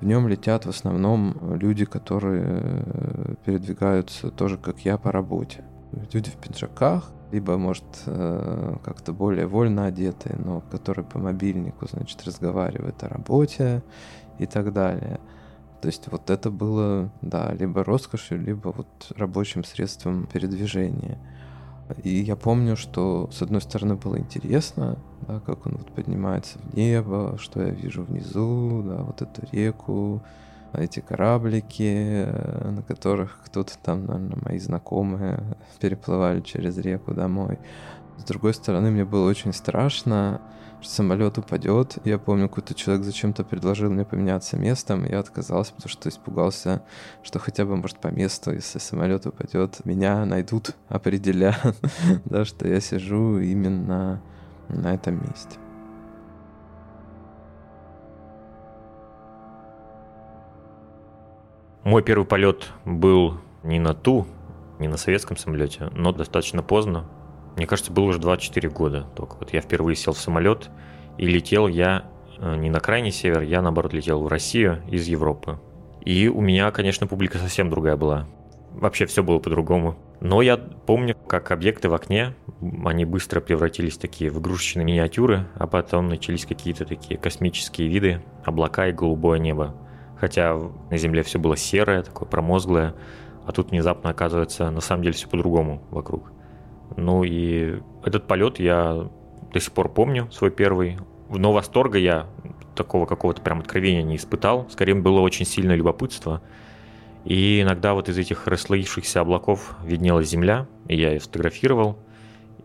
в 0.00 0.04
нем 0.04 0.28
летят 0.28 0.64
в 0.64 0.68
основном 0.68 1.56
люди, 1.58 1.84
которые 1.84 2.60
э, 2.62 3.34
передвигаются 3.44 4.30
тоже, 4.30 4.58
как 4.58 4.78
я, 4.84 4.96
по 4.96 5.10
работе. 5.10 5.64
Люди 6.12 6.30
в 6.30 6.36
пиджаках, 6.36 7.10
либо, 7.30 7.56
может, 7.56 7.84
э, 8.06 8.76
как-то 8.84 9.12
более 9.12 9.46
вольно 9.46 9.86
одетые, 9.86 10.36
но 10.36 10.60
которые 10.70 11.04
по 11.04 11.18
мобильнику, 11.18 11.86
значит, 11.86 12.24
разговаривают 12.24 13.02
о 13.02 13.08
работе 13.08 13.82
и 14.38 14.46
так 14.46 14.72
далее. 14.72 15.20
То 15.80 15.88
есть 15.88 16.08
вот 16.10 16.30
это 16.30 16.50
было, 16.50 17.10
да, 17.22 17.52
либо 17.52 17.82
роскошью, 17.82 18.40
либо 18.40 18.68
вот 18.68 19.12
рабочим 19.16 19.64
средством 19.64 20.26
передвижения. 20.26 21.18
И 22.04 22.10
я 22.10 22.36
помню, 22.36 22.76
что 22.76 23.28
с 23.32 23.42
одной 23.42 23.60
стороны 23.60 23.96
было 23.96 24.18
интересно, 24.18 24.96
да, 25.26 25.40
как 25.40 25.66
он 25.66 25.76
вот 25.78 25.92
поднимается 25.92 26.58
в 26.58 26.76
небо, 26.76 27.36
что 27.38 27.62
я 27.62 27.70
вижу 27.70 28.04
внизу, 28.04 28.82
да, 28.86 29.02
вот 29.02 29.22
эту 29.22 29.42
реку, 29.50 30.22
эти 30.74 31.00
кораблики, 31.00 32.24
э, 32.26 32.70
на 32.70 32.82
которых 32.82 33.38
кто-то 33.44 33.74
там, 33.78 34.06
наверное, 34.06 34.38
мои 34.42 34.58
знакомые 34.58 35.56
переплывали 35.80 36.40
через 36.40 36.78
реку 36.78 37.14
домой. 37.14 37.58
С 38.18 38.24
другой 38.24 38.54
стороны, 38.54 38.90
мне 38.90 39.04
было 39.04 39.28
очень 39.28 39.52
страшно, 39.52 40.40
что 40.80 40.92
самолет 40.92 41.38
упадет. 41.38 41.98
Я 42.04 42.18
помню, 42.18 42.48
какой-то 42.48 42.74
человек 42.74 43.04
зачем-то 43.04 43.44
предложил 43.44 43.90
мне 43.90 44.04
поменяться 44.04 44.56
местом, 44.56 45.04
я 45.04 45.20
отказался, 45.20 45.72
потому 45.74 45.90
что 45.90 46.08
испугался, 46.08 46.82
что 47.22 47.38
хотя 47.38 47.64
бы, 47.64 47.76
может, 47.76 47.98
по 47.98 48.08
месту, 48.08 48.52
если 48.52 48.78
самолет 48.78 49.26
упадет, 49.26 49.84
меня 49.84 50.24
найдут, 50.24 50.76
определят, 50.88 51.76
да, 52.24 52.44
что 52.44 52.68
я 52.68 52.80
сижу 52.80 53.38
именно 53.38 54.20
на 54.68 54.94
этом 54.94 55.22
месте. 55.22 55.61
Мой 61.84 62.04
первый 62.04 62.24
полет 62.24 62.68
был 62.84 63.38
не 63.64 63.80
на 63.80 63.92
ту, 63.92 64.26
не 64.78 64.86
на 64.86 64.96
советском 64.96 65.36
самолете, 65.36 65.90
но 65.92 66.12
достаточно 66.12 66.62
поздно. 66.62 67.08
Мне 67.56 67.66
кажется, 67.66 67.92
было 67.92 68.04
уже 68.04 68.20
24 68.20 68.68
года 68.68 69.06
только. 69.16 69.36
Вот 69.40 69.52
я 69.52 69.60
впервые 69.60 69.96
сел 69.96 70.12
в 70.12 70.18
самолет, 70.18 70.70
и 71.18 71.26
летел 71.26 71.66
я 71.66 72.04
э, 72.38 72.54
не 72.54 72.70
на 72.70 72.78
крайний 72.78 73.10
север, 73.10 73.42
я, 73.42 73.62
наоборот, 73.62 73.92
летел 73.92 74.22
в 74.22 74.28
Россию 74.28 74.80
из 74.88 75.08
Европы. 75.08 75.58
И 76.04 76.28
у 76.28 76.40
меня, 76.40 76.70
конечно, 76.70 77.08
публика 77.08 77.38
совсем 77.38 77.68
другая 77.68 77.96
была. 77.96 78.28
Вообще 78.70 79.06
все 79.06 79.24
было 79.24 79.40
по-другому. 79.40 79.96
Но 80.20 80.40
я 80.40 80.56
помню, 80.56 81.16
как 81.26 81.50
объекты 81.50 81.88
в 81.88 81.94
окне, 81.94 82.36
они 82.84 83.04
быстро 83.04 83.40
превратились 83.40 83.98
такие 83.98 84.30
в 84.30 84.38
игрушечные 84.38 84.84
миниатюры, 84.84 85.48
а 85.56 85.66
потом 85.66 86.06
начались 86.06 86.46
какие-то 86.46 86.84
такие 86.84 87.18
космические 87.18 87.88
виды, 87.88 88.22
облака 88.44 88.86
и 88.86 88.92
голубое 88.92 89.40
небо. 89.40 89.74
Хотя 90.22 90.56
на 90.88 90.96
Земле 90.98 91.24
все 91.24 91.40
было 91.40 91.56
серое, 91.56 92.04
такое 92.04 92.28
промозглое, 92.28 92.94
а 93.44 93.50
тут 93.50 93.72
внезапно 93.72 94.10
оказывается 94.10 94.70
на 94.70 94.80
самом 94.80 95.02
деле 95.02 95.16
все 95.16 95.26
по-другому 95.26 95.82
вокруг. 95.90 96.30
Ну 96.96 97.24
и 97.24 97.80
этот 98.04 98.28
полет 98.28 98.60
я 98.60 99.10
до 99.52 99.58
сих 99.58 99.72
пор 99.72 99.88
помню, 99.88 100.30
свой 100.30 100.52
первый. 100.52 100.98
Но 101.28 101.52
восторга 101.52 101.98
я 101.98 102.28
такого 102.76 103.04
какого-то 103.04 103.42
прям 103.42 103.58
откровения 103.58 104.04
не 104.04 104.14
испытал. 104.14 104.68
Скорее 104.70 104.94
было 104.94 105.18
очень 105.18 105.44
сильное 105.44 105.74
любопытство. 105.74 106.40
И 107.24 107.60
иногда 107.60 107.92
вот 107.92 108.08
из 108.08 108.16
этих 108.16 108.46
расслоившихся 108.46 109.22
облаков 109.22 109.74
виднелась 109.82 110.28
Земля, 110.28 110.68
и 110.86 110.94
я 110.94 111.10
ее 111.10 111.18
сфотографировал 111.18 111.98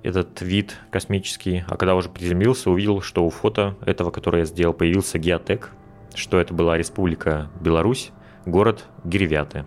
этот 0.03 0.41
вид 0.41 0.77
космический. 0.91 1.63
А 1.67 1.75
когда 1.75 1.95
уже 1.95 2.09
приземлился, 2.09 2.69
увидел, 2.69 3.01
что 3.01 3.25
у 3.25 3.31
фото 3.31 3.75
этого, 3.83 4.11
которое 4.11 4.41
я 4.41 4.45
сделал, 4.45 4.75
появился 4.75 5.17
геотек, 5.17 5.73
что 6.17 6.39
это 6.39 6.53
была 6.53 6.77
Республика 6.77 7.49
Беларусь, 7.61 8.11
город 8.45 8.85
Гиревяты. 9.03 9.65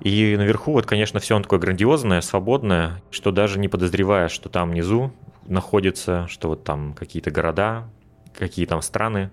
И 0.00 0.36
наверху, 0.36 0.72
вот, 0.72 0.84
конечно, 0.84 1.20
все 1.20 1.36
он 1.36 1.42
такое 1.42 1.60
грандиозное, 1.60 2.20
свободное, 2.20 3.00
что 3.10 3.30
даже 3.30 3.60
не 3.60 3.68
подозревая, 3.68 4.28
что 4.28 4.48
там 4.48 4.70
внизу 4.70 5.12
находится, 5.46 6.26
что 6.28 6.48
вот 6.48 6.64
там 6.64 6.94
какие-то 6.94 7.30
города, 7.30 7.88
какие 8.36 8.66
там 8.66 8.82
страны, 8.82 9.30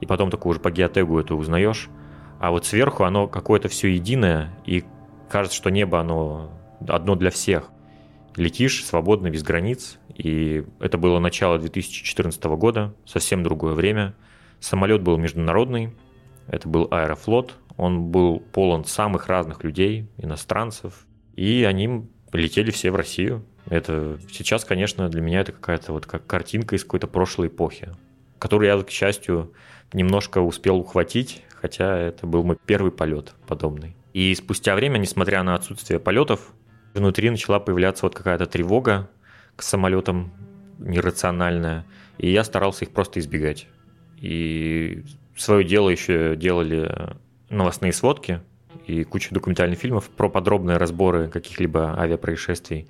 и 0.00 0.06
потом 0.06 0.30
только 0.30 0.48
уже 0.48 0.58
по 0.58 0.70
геотегу 0.70 1.18
это 1.18 1.34
узнаешь. 1.34 1.88
А 2.40 2.50
вот 2.50 2.66
сверху 2.66 3.04
оно 3.04 3.28
какое-то 3.28 3.68
все 3.68 3.88
единое, 3.88 4.50
и 4.64 4.84
кажется, 5.28 5.56
что 5.56 5.70
небо 5.70 6.00
оно 6.00 6.50
одно 6.86 7.14
для 7.14 7.30
всех. 7.30 7.70
Летишь 8.36 8.84
свободно, 8.84 9.30
без 9.30 9.42
границ, 9.42 9.98
и 10.14 10.64
это 10.80 10.98
было 10.98 11.18
начало 11.18 11.58
2014 11.58 12.42
года, 12.44 12.94
совсем 13.04 13.42
другое 13.42 13.74
время. 13.74 14.14
Самолет 14.60 15.02
был 15.02 15.16
международный, 15.16 15.92
это 16.48 16.68
был 16.68 16.88
Аэрофлот. 16.90 17.54
Он 17.76 18.10
был 18.10 18.40
полон 18.40 18.84
самых 18.84 19.28
разных 19.28 19.62
людей, 19.62 20.08
иностранцев. 20.16 21.06
И 21.36 21.64
они 21.64 22.08
летели 22.32 22.70
все 22.70 22.90
в 22.90 22.96
Россию. 22.96 23.44
Это 23.66 24.18
сейчас, 24.30 24.64
конечно, 24.64 25.08
для 25.08 25.20
меня 25.20 25.40
это 25.40 25.52
какая-то 25.52 25.92
вот 25.92 26.06
как 26.06 26.26
картинка 26.26 26.74
из 26.74 26.82
какой-то 26.82 27.06
прошлой 27.06 27.48
эпохи, 27.48 27.90
которую 28.38 28.68
я, 28.68 28.82
к 28.82 28.90
счастью, 28.90 29.52
немножко 29.92 30.40
успел 30.40 30.78
ухватить, 30.78 31.44
хотя 31.54 31.96
это 31.98 32.26
был 32.26 32.42
мой 32.44 32.56
первый 32.66 32.90
полет 32.90 33.34
подобный. 33.46 33.94
И 34.14 34.34
спустя 34.34 34.74
время, 34.74 34.98
несмотря 34.98 35.42
на 35.42 35.54
отсутствие 35.54 36.00
полетов, 36.00 36.52
внутри 36.94 37.30
начала 37.30 37.60
появляться 37.60 38.06
вот 38.06 38.14
какая-то 38.14 38.46
тревога 38.46 39.10
к 39.54 39.62
самолетам 39.62 40.32
нерациональная, 40.78 41.84
и 42.16 42.30
я 42.30 42.44
старался 42.44 42.84
их 42.84 42.92
просто 42.92 43.20
избегать. 43.20 43.68
И 44.20 45.04
свое 45.38 45.64
дело 45.64 45.88
еще 45.88 46.36
делали 46.36 47.16
новостные 47.48 47.92
сводки 47.92 48.40
и 48.86 49.04
кучу 49.04 49.34
документальных 49.34 49.78
фильмов 49.78 50.10
про 50.10 50.28
подробные 50.28 50.76
разборы 50.76 51.28
каких-либо 51.28 51.98
авиапроисшествий. 51.98 52.88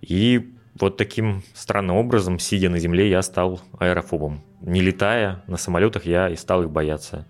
И 0.00 0.54
вот 0.78 0.96
таким 0.96 1.42
странным 1.54 1.96
образом, 1.96 2.38
сидя 2.38 2.70
на 2.70 2.78
земле, 2.78 3.08
я 3.10 3.22
стал 3.22 3.60
аэрофобом. 3.78 4.42
Не 4.60 4.80
летая 4.80 5.42
на 5.46 5.56
самолетах, 5.56 6.06
я 6.06 6.28
и 6.28 6.36
стал 6.36 6.62
их 6.62 6.70
бояться. 6.70 7.26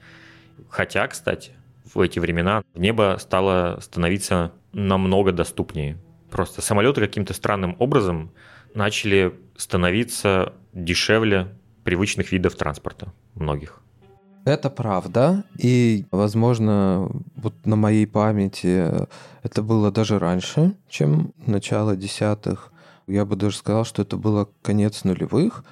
Хотя, 0.68 1.06
кстати, 1.08 1.52
в 1.94 2.00
эти 2.00 2.18
времена 2.18 2.62
небо 2.74 3.16
стало 3.18 3.78
становиться 3.80 4.52
намного 4.72 5.32
доступнее. 5.32 5.98
Просто 6.30 6.62
самолеты 6.62 7.00
каким-то 7.00 7.34
странным 7.34 7.76
образом 7.78 8.32
начали 8.74 9.34
становиться 9.56 10.54
дешевле 10.72 11.48
привычных 11.82 12.30
видов 12.30 12.54
транспорта 12.54 13.12
многих. 13.34 13.82
Это 14.44 14.70
правда, 14.70 15.44
и, 15.59 16.07
возможно, 16.11 17.11
вот 17.37 17.66
на 17.66 17.76
моей 17.76 18.07
памяти 18.07 19.07
это 19.42 19.62
было 19.62 19.90
даже 19.90 20.18
раньше, 20.18 20.76
чем 20.88 21.33
начало 21.46 21.94
десятых. 21.94 22.72
Я 23.07 23.26
бы 23.26 23.37
даже 23.37 23.59
сказал, 23.59 23.85
что 23.85 24.03
это 24.03 24.16
было 24.16 24.48
конец 24.62 25.05
нулевых. 25.05 25.64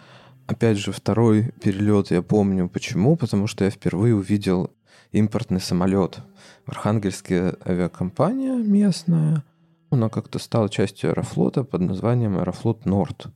Опять 0.47 0.79
же, 0.79 0.93
второй 0.93 1.53
перелет 1.63 2.11
я 2.11 2.21
помню 2.21 2.69
почему, 2.69 3.17
потому 3.17 3.47
что 3.47 3.65
я 3.65 3.71
впервые 3.71 4.15
увидел 4.15 4.71
импортный 5.13 5.61
самолет. 5.61 6.19
В 6.67 6.71
Архангельске 6.71 7.55
авиакомпания 7.67 8.57
местная, 8.57 9.45
она 9.91 10.09
как-то 10.09 10.39
стала 10.39 10.69
частью 10.69 11.11
Аэрофлота 11.11 11.65
под 11.65 11.81
названием 11.81 12.39
Аэрофлот 12.39 12.85
Норд. 12.85 13.29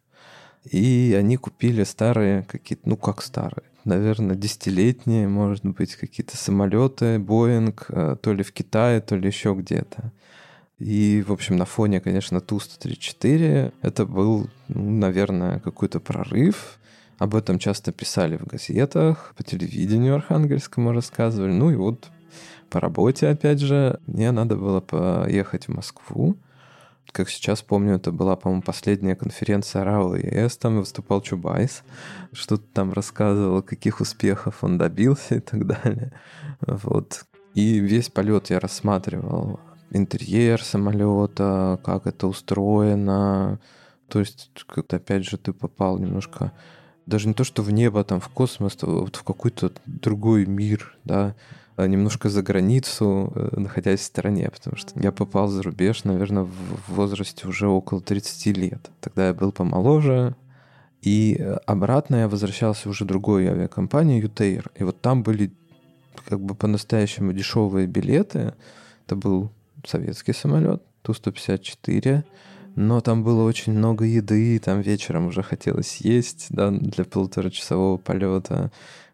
И 0.70 1.16
они 1.18 1.36
купили 1.36 1.82
старые 1.84 2.42
какие-то, 2.44 2.88
ну 2.88 2.96
как 2.96 3.22
старые, 3.22 3.64
наверное, 3.84 4.36
десятилетние, 4.36 5.28
может 5.28 5.64
быть, 5.64 5.96
какие-то 5.96 6.36
самолеты, 6.36 7.18
Боинг, 7.18 7.86
э, 7.88 8.16
то 8.20 8.32
ли 8.32 8.42
в 8.42 8.52
Китае, 8.52 9.00
то 9.00 9.16
ли 9.16 9.26
еще 9.26 9.54
где-то. 9.54 10.12
И, 10.78 11.22
в 11.26 11.32
общем, 11.32 11.56
на 11.56 11.64
фоне, 11.64 12.00
конечно, 12.00 12.40
Ту-134 12.40 13.72
это 13.82 14.06
был, 14.06 14.48
ну, 14.68 14.90
наверное, 14.90 15.60
какой-то 15.60 16.00
прорыв. 16.00 16.78
Об 17.18 17.36
этом 17.36 17.58
часто 17.58 17.92
писали 17.92 18.36
в 18.36 18.46
газетах, 18.46 19.32
по 19.36 19.44
телевидению 19.44 20.16
архангельскому 20.16 20.92
рассказывали. 20.92 21.52
Ну 21.52 21.70
и 21.70 21.76
вот 21.76 22.10
по 22.68 22.80
работе, 22.80 23.28
опять 23.28 23.60
же, 23.60 24.00
мне 24.06 24.32
надо 24.32 24.56
было 24.56 24.80
поехать 24.80 25.68
в 25.68 25.74
Москву 25.74 26.36
как 27.12 27.28
сейчас 27.28 27.62
помню, 27.62 27.96
это 27.96 28.10
была, 28.10 28.36
по-моему, 28.36 28.62
последняя 28.62 29.14
конференция 29.14 29.84
РАО 29.84 30.16
ЕС, 30.16 30.56
там 30.56 30.78
выступал 30.78 31.20
Чубайс, 31.20 31.84
что-то 32.32 32.64
там 32.72 32.92
рассказывал, 32.92 33.62
каких 33.62 34.00
успехов 34.00 34.64
он 34.64 34.78
добился 34.78 35.34
и 35.36 35.40
так 35.40 35.66
далее. 35.66 36.12
Вот. 36.60 37.24
И 37.54 37.78
весь 37.78 38.08
полет 38.08 38.50
я 38.50 38.60
рассматривал. 38.60 39.60
Интерьер 39.90 40.62
самолета, 40.62 41.78
как 41.84 42.06
это 42.06 42.26
устроено. 42.26 43.60
То 44.08 44.20
есть, 44.20 44.50
как 44.66 44.92
опять 44.92 45.26
же, 45.26 45.36
ты 45.36 45.52
попал 45.52 45.98
немножко 45.98 46.52
даже 47.04 47.28
не 47.28 47.34
то, 47.34 47.44
что 47.44 47.62
в 47.62 47.70
небо, 47.70 48.04
там, 48.04 48.20
в 48.20 48.28
космос, 48.28 48.78
а 48.80 48.86
вот 48.86 49.16
в 49.16 49.22
какой-то 49.22 49.72
другой 49.86 50.46
мир, 50.46 50.96
да, 51.04 51.24
а 51.26 51.34
немножко 51.78 52.28
за 52.28 52.42
границу, 52.42 53.32
э, 53.34 53.60
находясь 53.60 54.00
в 54.00 54.04
стране, 54.04 54.50
потому 54.50 54.76
что 54.76 54.98
я 55.00 55.12
попал 55.12 55.48
за 55.48 55.62
рубеж, 55.62 56.04
наверное, 56.04 56.44
в 56.44 56.94
возрасте 56.94 57.48
уже 57.48 57.68
около 57.68 58.00
30 58.00 58.52
лет. 58.52 58.90
Тогда 59.00 59.28
я 59.28 59.34
был 59.34 59.52
помоложе, 59.52 60.36
и 61.02 61.36
э, 61.38 61.56
обратно 61.66 62.16
я 62.16 62.28
возвращался 62.28 62.88
уже 62.88 63.04
другой 63.04 63.46
авиакомпании, 63.46 64.22
Ютейр. 64.22 64.70
И 64.76 64.84
вот 64.84 65.00
там 65.00 65.22
были 65.22 65.52
как 66.28 66.40
бы 66.40 66.54
по-настоящему 66.54 67.32
дешевые 67.32 67.86
билеты. 67.86 68.54
Это 69.06 69.16
был 69.16 69.50
советский 69.84 70.32
самолет, 70.32 70.82
Ту-154, 71.02 72.24
но 72.76 73.00
там 73.00 73.24
было 73.24 73.42
очень 73.44 73.72
много 73.72 74.04
еды, 74.04 74.58
там 74.58 74.80
вечером 74.80 75.26
уже 75.26 75.42
хотелось 75.42 75.96
есть, 75.96 76.46
да, 76.50 76.70
для 76.70 77.04
полуторачасового 77.04 77.96
полета 77.98 78.70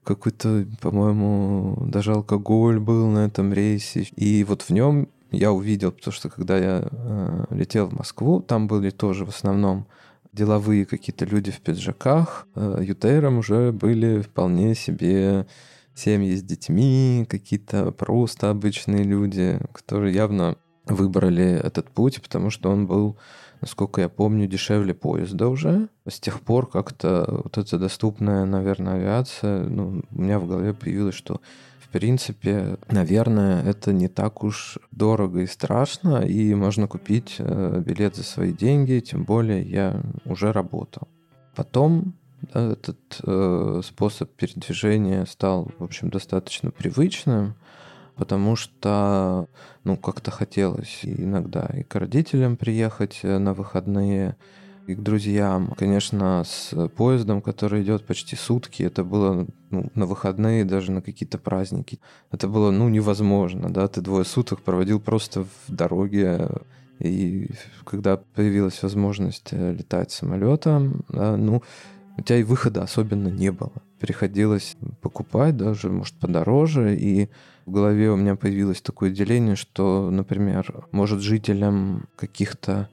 какой-то, 0.09 0.67
по-моему, 0.81 1.77
даже 1.87 2.13
алкоголь 2.13 2.81
был 2.81 3.09
на 3.09 3.27
этом 3.27 3.53
рейсе. 3.53 4.09
И 4.17 4.43
вот 4.45 4.63
в 4.63 4.71
нем 4.71 5.09
я 5.31 5.53
увидел, 5.53 5.93
потому 5.93 6.13
что 6.13 6.31
когда 6.31 6.57
я 6.57 6.89
э, 6.91 7.45
летел 7.51 7.89
в 7.89 7.93
Москву, 7.93 8.41
там 8.41 8.69
были 8.69 8.89
тоже 8.89 9.27
в 9.27 9.29
основном 9.29 9.87
деловые 10.33 10.87
какие-то 10.87 11.27
люди 11.27 11.51
в 11.51 11.61
пиджаках. 11.61 12.49
Э, 12.55 12.81
Ютейром 12.83 13.39
уже 13.39 13.71
были 13.73 14.23
вполне 14.23 14.75
себе 14.75 15.47
семьи 15.95 16.35
с 16.37 16.43
детьми, 16.43 17.27
какие-то 17.29 17.93
просто 17.93 18.49
обычные 18.49 19.03
люди, 19.03 19.61
которые 19.73 20.15
явно 20.15 20.57
выбрали 20.87 21.45
этот 21.45 21.91
путь, 21.91 22.23
потому 22.23 22.49
что 22.49 22.71
он 22.71 22.87
был 22.87 23.19
насколько 23.61 24.01
я 24.01 24.09
помню, 24.09 24.47
дешевле 24.47 24.95
поезда 24.95 25.49
уже. 25.49 25.89
С 26.07 26.21
тех 26.21 26.41
пор 26.41 26.69
как-то 26.69 27.43
вот 27.45 27.59
эта 27.59 27.79
доступная, 27.79 28.45
наверное, 28.45 28.95
авиация, 28.95 29.65
ну, 29.65 30.03
у 30.11 30.21
меня 30.21 30.39
в 30.39 30.47
голове 30.47 30.75
появилось, 30.75 31.15
что 31.15 31.41
в 31.89 31.91
принципе, 31.91 32.77
наверное, 32.91 33.63
это 33.63 33.95
не 33.95 34.09
так 34.09 34.45
уж 34.45 34.79
дорого 34.91 35.41
и 35.41 35.47
страшно, 35.47 36.19
и 36.19 36.55
можно 36.55 36.87
купить 36.87 37.37
э, 37.39 37.83
билет 37.85 38.15
за 38.15 38.25
свои 38.25 38.53
деньги, 38.53 39.01
тем 39.01 39.25
более 39.25 39.63
я 39.63 40.03
уже 40.27 40.53
работал. 40.53 41.09
Потом 41.57 42.13
да, 42.43 42.73
этот 42.73 43.21
э, 43.25 43.81
способ 43.85 44.31
передвижения 44.33 45.25
стал, 45.25 45.71
в 45.79 45.85
общем, 45.85 46.11
достаточно 46.11 46.71
привычным. 46.71 47.55
Потому 48.19 48.57
что, 48.57 49.47
ну, 49.85 49.97
как-то 49.97 50.31
хотелось 50.31 51.01
иногда 51.03 51.67
и 51.75 51.83
к 51.83 51.95
родителям 51.95 52.57
приехать 52.57 53.21
э, 53.23 53.39
на 53.39 53.55
выходные, 53.55 54.37
и 54.89 54.95
к 54.95 55.03
друзьям. 55.03 55.75
Конечно, 55.77 56.43
с 56.47 56.89
поездом, 56.97 57.43
который 57.43 57.83
идет 57.83 58.07
почти 58.07 58.37
сутки, 58.37 58.83
это 58.83 59.05
было 59.05 59.47
ну, 59.71 59.91
на 59.95 60.07
выходные, 60.07 60.65
даже 60.65 60.93
на 60.93 61.03
какие-то 61.03 61.37
праздники. 61.39 62.01
Это 62.31 62.49
было, 62.49 62.71
ну, 62.71 62.89
невозможно, 62.89 63.71
да, 63.71 63.87
ты 63.87 64.01
двое 64.01 64.25
суток 64.25 64.63
проводил 64.63 64.99
просто 64.99 65.45
в 65.45 65.51
дороге, 65.69 66.49
и 67.01 67.51
когда 67.85 68.17
появилась 68.17 68.83
возможность 68.83 69.49
э, 69.53 69.73
летать 69.73 70.11
самолетом, 70.11 71.05
да, 71.11 71.37
ну, 71.37 71.63
у 72.17 72.23
тебя 72.23 72.39
и 72.39 72.43
выхода 72.43 72.83
особенно 72.83 73.29
не 73.29 73.53
было. 73.53 73.73
Приходилось 74.01 74.77
покупать 75.03 75.57
даже, 75.57 75.91
может, 75.91 76.15
подороже, 76.15 76.97
и 76.97 77.29
в 77.69 77.71
голове 77.71 78.11
у 78.11 78.17
меня 78.17 78.35
появилось 78.35 78.81
такое 78.81 79.11
деление, 79.11 79.55
что, 79.55 80.11
например, 80.11 80.87
может 80.91 81.21
жителям 81.21 82.09
каких-то 82.17 82.89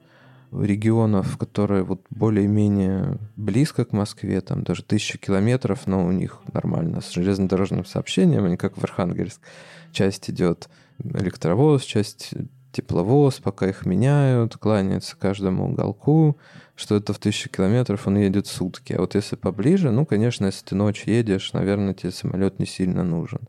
регионов, 0.52 1.38
которые 1.38 1.82
вот 1.82 2.02
более-менее 2.10 3.18
близко 3.36 3.84
к 3.86 3.92
Москве, 3.92 4.40
там 4.42 4.62
даже 4.64 4.82
тысяча 4.82 5.18
километров, 5.18 5.86
но 5.86 6.06
у 6.06 6.12
них 6.12 6.40
нормально 6.52 7.00
с 7.00 7.10
железнодорожным 7.10 7.86
сообщением, 7.86 8.48
не 8.48 8.56
как 8.58 8.76
в 8.76 8.84
Архангельск. 8.84 9.40
Часть 9.92 10.28
идет 10.30 10.68
электровоз, 11.02 11.82
часть 11.82 12.34
тепловоз, 12.72 13.40
пока 13.40 13.68
их 13.68 13.86
меняют, 13.86 14.58
кланяется 14.58 15.16
каждому 15.16 15.70
уголку, 15.70 16.36
что 16.74 16.96
это 16.96 17.14
в 17.14 17.18
тысячу 17.18 17.48
километров 17.48 18.06
он 18.06 18.18
едет 18.18 18.46
сутки. 18.46 18.92
А 18.92 19.00
вот 19.00 19.14
если 19.14 19.36
поближе, 19.36 19.90
ну, 19.90 20.04
конечно, 20.04 20.44
если 20.44 20.66
ты 20.66 20.74
ночь 20.74 21.04
едешь, 21.06 21.54
наверное, 21.54 21.94
тебе 21.94 22.12
самолет 22.12 22.58
не 22.58 22.66
сильно 22.66 23.02
нужен. 23.02 23.40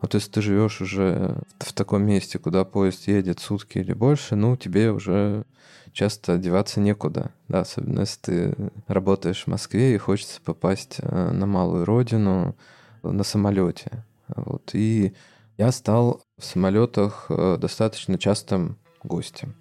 Вот 0.00 0.14
если 0.14 0.30
ты 0.30 0.42
живешь 0.42 0.80
уже 0.80 1.38
в 1.58 1.72
таком 1.72 2.04
месте, 2.04 2.38
куда 2.38 2.64
поезд 2.64 3.08
едет 3.08 3.40
сутки 3.40 3.78
или 3.78 3.92
больше, 3.92 4.36
ну, 4.36 4.56
тебе 4.56 4.92
уже 4.92 5.44
часто 5.92 6.38
деваться 6.38 6.80
некуда, 6.80 7.32
да, 7.48 7.60
особенно 7.60 8.00
если 8.00 8.20
ты 8.20 8.54
работаешь 8.86 9.44
в 9.44 9.48
Москве 9.48 9.94
и 9.94 9.98
хочется 9.98 10.40
попасть 10.40 10.96
э, 11.00 11.30
на 11.32 11.46
малую 11.46 11.84
родину 11.84 12.56
на 13.02 13.24
самолете. 13.24 14.04
Вот. 14.28 14.70
И 14.74 15.14
я 15.56 15.72
стал 15.72 16.22
в 16.38 16.44
самолетах 16.44 17.26
э, 17.30 17.56
достаточно 17.58 18.18
частым 18.18 18.76
гостем. 19.02 19.54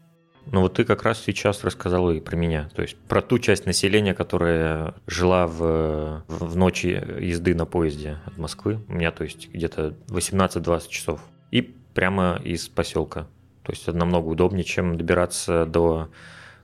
Ну 0.51 0.61
вот 0.61 0.75
ты 0.75 0.85
как 0.85 1.03
раз 1.03 1.21
сейчас 1.21 1.63
рассказал 1.63 2.11
и 2.11 2.19
про 2.19 2.35
меня, 2.35 2.69
то 2.73 2.81
есть 2.81 2.97
про 2.97 3.21
ту 3.21 3.37
часть 3.39 3.65
населения, 3.65 4.13
которая 4.13 4.95
жила 5.05 5.45
в, 5.45 6.23
в 6.27 6.55
ночи 6.55 7.03
езды 7.19 7.53
на 7.53 7.65
поезде 7.65 8.17
от 8.25 8.37
Москвы. 8.37 8.79
У 8.87 8.93
меня, 8.93 9.11
то 9.11 9.23
есть, 9.23 9.49
где-то 9.51 9.95
18-20 10.07 10.89
часов. 10.89 11.21
И 11.51 11.61
прямо 11.61 12.39
из 12.43 12.69
поселка. 12.69 13.27
То 13.63 13.73
есть 13.73 13.83
это 13.87 13.97
намного 13.97 14.27
удобнее, 14.27 14.63
чем 14.63 14.97
добираться 14.97 15.65
до 15.65 16.09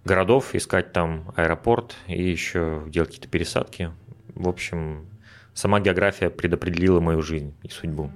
городов, 0.06 0.56
искать 0.56 0.93
там 0.93 1.34
аэропорт 1.36 1.96
и 2.08 2.22
еще 2.22 2.84
делать 2.88 3.10
какие-то 3.10 3.30
пересадки. 3.30 3.91
В 4.36 4.48
общем, 4.48 5.08
сама 5.54 5.80
география 5.80 6.30
предопределила 6.30 7.00
мою 7.00 7.22
жизнь 7.22 7.54
и 7.63 7.69
судьбу. 7.69 8.12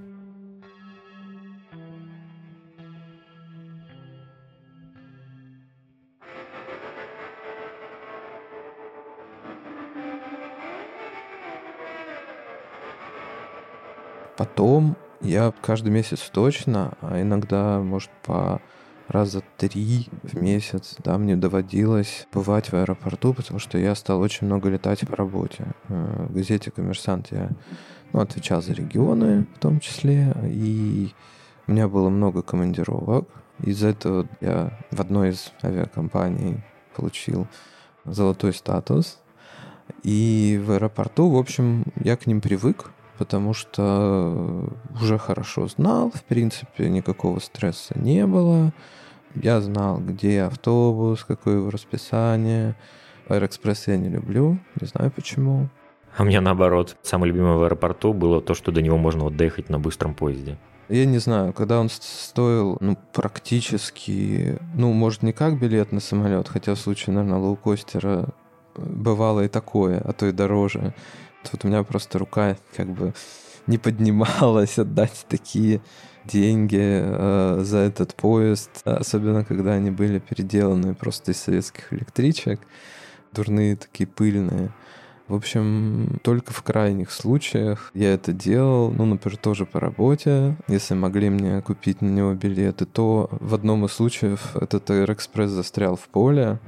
Потом 14.58 14.96
я 15.20 15.54
каждый 15.62 15.90
месяц 15.90 16.28
точно, 16.32 16.94
а 17.00 17.22
иногда, 17.22 17.78
может, 17.78 18.10
по 18.24 18.60
раза 19.06 19.40
три 19.56 20.08
в 20.24 20.34
месяц, 20.34 20.96
да, 20.98 21.16
мне 21.16 21.36
доводилось 21.36 22.26
бывать 22.32 22.72
в 22.72 22.74
аэропорту, 22.74 23.34
потому 23.34 23.60
что 23.60 23.78
я 23.78 23.94
стал 23.94 24.20
очень 24.20 24.48
много 24.48 24.68
летать 24.68 25.06
по 25.06 25.14
работе. 25.14 25.64
Э, 25.88 26.26
в 26.28 26.32
газете 26.32 26.72
«Коммерсант» 26.72 27.28
я 27.30 27.50
ну, 28.12 28.18
отвечал 28.18 28.60
за 28.60 28.72
регионы 28.72 29.46
в 29.54 29.60
том 29.60 29.78
числе, 29.78 30.34
и 30.42 31.14
у 31.68 31.70
меня 31.70 31.86
было 31.86 32.08
много 32.08 32.42
командировок. 32.42 33.28
Из-за 33.62 33.90
этого 33.90 34.26
я 34.40 34.76
в 34.90 35.00
одной 35.00 35.28
из 35.30 35.52
авиакомпаний 35.62 36.64
получил 36.96 37.46
золотой 38.04 38.52
статус. 38.52 39.20
И 40.02 40.60
в 40.60 40.72
аэропорту, 40.72 41.30
в 41.30 41.36
общем, 41.36 41.84
я 42.02 42.16
к 42.16 42.26
ним 42.26 42.40
привык, 42.40 42.90
потому 43.18 43.52
что 43.52 44.70
уже 45.00 45.18
хорошо 45.18 45.66
знал, 45.66 46.10
в 46.10 46.22
принципе, 46.22 46.88
никакого 46.88 47.40
стресса 47.40 47.98
не 47.98 48.26
было. 48.26 48.72
Я 49.34 49.60
знал, 49.60 49.98
где 49.98 50.42
автобус, 50.42 51.24
какое 51.24 51.56
его 51.56 51.70
расписание. 51.70 52.76
Аэроэкспресс 53.28 53.88
я 53.88 53.96
не 53.96 54.08
люблю, 54.08 54.58
не 54.80 54.86
знаю 54.86 55.10
почему. 55.10 55.68
А 56.16 56.24
мне 56.24 56.40
наоборот. 56.40 56.96
Самое 57.02 57.32
любимое 57.32 57.56
в 57.56 57.62
аэропорту 57.62 58.12
было 58.12 58.40
то, 58.40 58.54
что 58.54 58.72
до 58.72 58.80
него 58.80 58.96
можно 58.96 59.24
вот 59.24 59.36
доехать 59.36 59.68
на 59.68 59.78
быстром 59.78 60.14
поезде. 60.14 60.58
Я 60.88 61.04
не 61.04 61.18
знаю, 61.18 61.52
когда 61.52 61.80
он 61.80 61.90
стоил, 61.90 62.78
ну, 62.80 62.96
практически, 63.12 64.58
ну, 64.74 64.92
может, 64.94 65.22
не 65.22 65.32
как 65.34 65.60
билет 65.60 65.92
на 65.92 66.00
самолет, 66.00 66.48
хотя 66.48 66.74
в 66.74 66.78
случае, 66.78 67.14
наверное, 67.14 67.38
лоукостера 67.38 68.30
бывало 68.74 69.44
и 69.44 69.48
такое, 69.48 70.00
а 70.00 70.12
то 70.14 70.26
и 70.26 70.32
дороже. 70.32 70.94
Тут 71.50 71.64
у 71.64 71.68
меня 71.68 71.82
просто 71.82 72.18
рука 72.18 72.56
как 72.76 72.88
бы 72.88 73.14
не 73.66 73.78
поднималась 73.78 74.78
отдать 74.78 75.26
такие 75.28 75.80
деньги 76.24 76.78
э, 76.80 77.60
за 77.62 77.78
этот 77.78 78.14
поезд, 78.14 78.70
особенно 78.84 79.44
когда 79.44 79.72
они 79.72 79.90
были 79.90 80.18
переделаны 80.18 80.94
просто 80.94 81.32
из 81.32 81.38
советских 81.38 81.92
электричек, 81.92 82.60
дурные 83.32 83.76
такие 83.76 84.06
пыльные. 84.06 84.72
В 85.28 85.34
общем, 85.34 86.18
только 86.22 86.54
в 86.54 86.62
крайних 86.62 87.10
случаях 87.10 87.90
я 87.92 88.14
это 88.14 88.32
делал, 88.32 88.90
ну, 88.90 89.04
например, 89.04 89.36
тоже 89.36 89.66
по 89.66 89.78
работе. 89.78 90.56
Если 90.68 90.94
могли 90.94 91.28
мне 91.28 91.60
купить 91.60 92.00
на 92.00 92.08
него 92.08 92.32
билеты, 92.32 92.86
то 92.86 93.28
в 93.32 93.54
одном 93.54 93.84
из 93.84 93.92
случаев 93.92 94.56
этот 94.56 94.88
Аэроэкспресс 94.90 95.50
застрял 95.50 95.96
в 95.96 96.08
поле, 96.08 96.58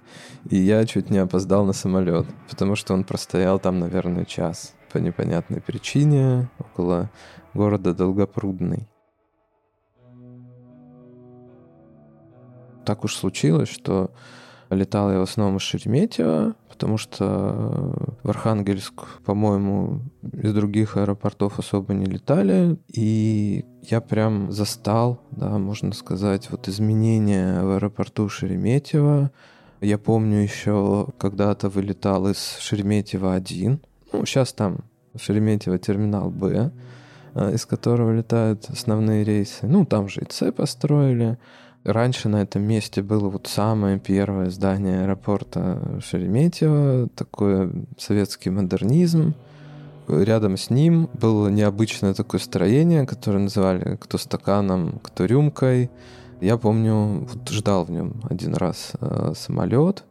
и 0.50 0.56
я 0.56 0.86
чуть 0.86 1.10
не 1.10 1.18
опоздал 1.18 1.66
на 1.66 1.74
самолет, 1.74 2.26
потому 2.48 2.74
что 2.74 2.94
он 2.94 3.04
простоял 3.04 3.58
там, 3.58 3.80
наверное, 3.80 4.24
час 4.24 4.74
по 4.90 4.96
непонятной 4.96 5.60
причине 5.60 6.48
около 6.58 7.10
города 7.52 7.92
Долгопрудный. 7.92 8.88
Так 12.86 13.04
уж 13.04 13.14
случилось, 13.14 13.68
что 13.68 14.10
летал 14.70 15.12
я 15.12 15.18
в 15.18 15.22
основном 15.22 15.56
из 15.56 15.62
Шереметьево, 15.62 16.54
потому 16.68 16.98
что 16.98 17.94
в 18.22 18.28
Архангельск, 18.28 19.20
по-моему, 19.24 20.00
из 20.32 20.52
других 20.52 20.96
аэропортов 20.96 21.58
особо 21.58 21.94
не 21.94 22.06
летали. 22.06 22.76
И 22.88 23.64
я 23.82 24.00
прям 24.00 24.50
застал, 24.52 25.20
да, 25.30 25.58
можно 25.58 25.92
сказать, 25.92 26.50
вот 26.50 26.68
изменения 26.68 27.62
в 27.62 27.76
аэропорту 27.76 28.28
Шереметьево. 28.28 29.30
Я 29.80 29.98
помню 29.98 30.38
еще 30.38 31.08
когда-то 31.18 31.68
вылетал 31.68 32.28
из 32.28 32.58
Шереметьево-1. 32.60 33.78
Ну, 34.12 34.26
сейчас 34.26 34.52
там 34.52 34.78
Шереметьево 35.16 35.78
терминал 35.78 36.30
Б, 36.30 36.72
э, 37.34 37.54
из 37.54 37.66
которого 37.66 38.12
летают 38.14 38.68
основные 38.68 39.24
рейсы. 39.24 39.66
Ну, 39.66 39.84
там 39.84 40.08
же 40.08 40.22
и 40.22 40.26
С 40.30 40.50
построили. 40.52 41.38
Раньше 41.86 42.28
на 42.28 42.42
этом 42.42 42.62
месте 42.62 43.00
было 43.00 43.28
вот 43.28 43.46
самое 43.46 44.00
первое 44.00 44.50
здание 44.50 45.02
аэропорта 45.02 46.00
Шереметьево, 46.04 47.08
такой 47.14 47.86
советский 47.96 48.50
модернизм. 48.50 49.36
Рядом 50.08 50.56
с 50.56 50.68
ним 50.68 51.08
было 51.14 51.46
необычное 51.46 52.12
такое 52.12 52.40
строение, 52.40 53.06
которое 53.06 53.38
называли 53.38 53.96
кто 54.00 54.18
стаканом, 54.18 54.98
кто 55.00 55.26
рюмкой. 55.26 55.88
Я 56.40 56.56
помню, 56.56 57.24
вот 57.30 57.48
ждал 57.50 57.84
в 57.84 57.92
нем 57.92 58.14
один 58.28 58.56
раз 58.56 58.90
э, 59.00 59.34
самолет. 59.36 60.02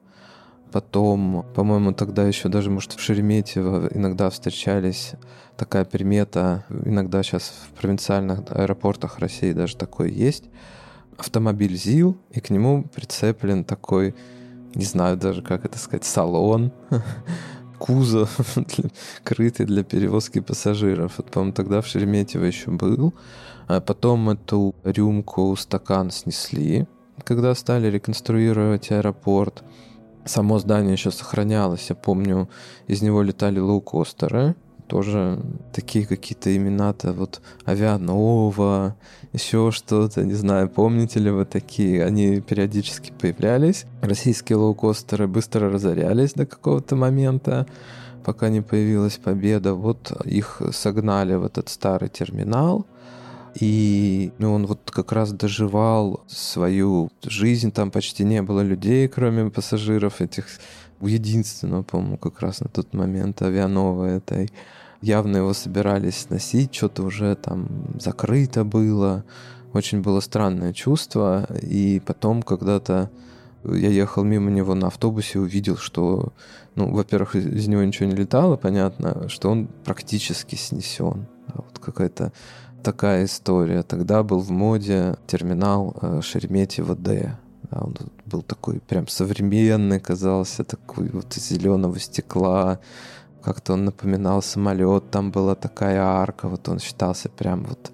Потом, 0.71 1.45
по-моему, 1.55 1.91
тогда 1.91 2.25
еще 2.25 2.47
даже, 2.47 2.71
может, 2.71 2.93
в 2.93 3.01
Шереметьево 3.01 3.89
иногда 3.93 4.29
встречались 4.29 5.11
такая 5.57 5.83
примета. 5.83 6.63
Иногда 6.85 7.21
сейчас 7.21 7.51
в 7.67 7.77
провинциальных 7.77 8.49
аэропортах 8.49 9.19
России 9.19 9.51
даже 9.51 9.75
такое 9.75 10.07
есть 10.07 10.45
автомобиль 11.17 11.75
ЗИЛ, 11.75 12.17
и 12.31 12.39
к 12.39 12.49
нему 12.49 12.83
прицеплен 12.83 13.63
такой, 13.63 14.15
не 14.73 14.85
знаю 14.85 15.17
даже, 15.17 15.41
как 15.41 15.65
это 15.65 15.77
сказать, 15.77 16.05
салон, 16.05 16.71
кузов, 17.79 18.57
крытый 19.23 19.65
для 19.65 19.83
перевозки 19.83 20.39
пассажиров. 20.39 21.13
Вот, 21.17 21.31
по-моему, 21.31 21.53
тогда 21.53 21.81
в 21.81 21.87
Шереметьево 21.87 22.43
еще 22.43 22.71
был. 22.71 23.13
А 23.67 23.81
потом 23.81 24.29
эту 24.29 24.75
рюмку, 24.83 25.55
стакан 25.55 26.11
снесли, 26.11 26.87
когда 27.23 27.55
стали 27.55 27.87
реконструировать 27.87 28.91
аэропорт. 28.91 29.63
Само 30.25 30.59
здание 30.59 30.93
еще 30.93 31.11
сохранялось. 31.11 31.89
Я 31.89 31.95
помню, 31.95 32.49
из 32.87 33.01
него 33.01 33.21
летали 33.21 33.59
лоукостеры. 33.59 34.55
тоже 34.87 35.39
такие 35.73 36.05
какие-то 36.05 36.55
имена-то, 36.55 37.13
вот 37.13 37.41
Авианова, 37.65 38.95
еще 39.35 39.71
что-то, 39.71 40.23
не 40.23 40.33
знаю, 40.33 40.69
помните 40.69 41.19
ли 41.19 41.29
вы 41.29 41.45
такие, 41.45 42.03
они 42.03 42.41
периодически 42.41 43.11
появлялись. 43.11 43.85
Российские 44.01 44.57
лоукостеры 44.57 45.27
быстро 45.27 45.69
разорялись 45.69 46.33
до 46.33 46.45
какого-то 46.45 46.95
момента, 46.95 47.67
пока 48.23 48.49
не 48.49 48.61
появилась 48.61 49.17
победа. 49.17 49.73
Вот 49.73 50.11
их 50.25 50.61
согнали 50.71 51.35
в 51.35 51.45
этот 51.45 51.69
старый 51.69 52.09
терминал, 52.09 52.85
и 53.59 54.31
ну, 54.37 54.53
он 54.53 54.65
вот 54.65 54.89
как 54.91 55.11
раз 55.11 55.31
доживал 55.31 56.23
свою 56.27 57.09
жизнь, 57.23 57.71
там 57.71 57.91
почти 57.91 58.23
не 58.23 58.41
было 58.41 58.61
людей, 58.61 59.07
кроме 59.07 59.49
пассажиров 59.49 60.21
этих 60.21 60.45
единственного, 61.01 61.83
по-моему, 61.83 62.17
как 62.17 62.39
раз 62.41 62.61
на 62.61 62.69
тот 62.69 62.93
момент 62.93 63.41
авианова 63.41 64.05
этой. 64.05 64.49
Явно 65.01 65.37
его 65.37 65.53
собирались 65.53 66.29
носить, 66.29 66.73
что-то 66.73 67.03
уже 67.03 67.35
там 67.35 67.67
закрыто 67.99 68.63
было. 68.63 69.23
Очень 69.73 70.01
было 70.01 70.19
странное 70.19 70.73
чувство. 70.73 71.47
И 71.61 72.01
потом 72.05 72.41
когда-то 72.41 73.09
я 73.63 73.89
ехал 73.89 74.23
мимо 74.23 74.51
него 74.51 74.75
на 74.75 74.87
автобусе, 74.87 75.39
увидел, 75.39 75.77
что, 75.77 76.33
ну, 76.75 76.91
во-первых, 76.91 77.35
из 77.35 77.67
него 77.67 77.83
ничего 77.83 78.07
не 78.07 78.15
летало, 78.15 78.57
понятно, 78.57 79.27
что 79.27 79.49
он 79.49 79.67
практически 79.83 80.55
снесен. 80.55 81.25
Вот 81.53 81.79
какая-то 81.79 82.31
такая 82.83 83.25
история. 83.25 83.81
Тогда 83.81 84.21
был 84.23 84.39
в 84.39 84.51
моде 84.51 85.15
терминал 85.25 85.95
э, 86.01 86.21
Шереметьево 86.21 86.95
Д. 86.95 87.37
Он 87.71 87.95
был 88.25 88.43
такой 88.43 88.79
прям 88.79 89.07
современный, 89.07 89.99
казался 89.99 90.63
такой 90.63 91.09
вот 91.09 91.35
из 91.35 91.49
зеленого 91.49 91.99
стекла. 91.99 92.79
Как-то 93.45 93.73
он 93.73 93.85
напоминал 93.85 94.41
самолет, 94.41 95.11
там 95.11 95.29
была 95.29 95.53
такая 95.53 96.01
арка, 96.01 96.47
вот 96.47 96.67
он 96.67 96.79
считался 96.79 97.29
прям 97.29 97.63
вот 97.65 97.91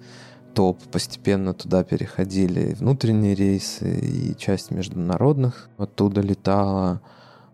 топ. 0.54 0.78
Постепенно 0.90 1.52
туда 1.52 1.84
переходили 1.84 2.72
внутренние 2.72 3.34
рейсы, 3.34 4.00
и 4.00 4.34
часть 4.34 4.70
международных 4.70 5.68
оттуда 5.76 6.22
летала. 6.22 7.02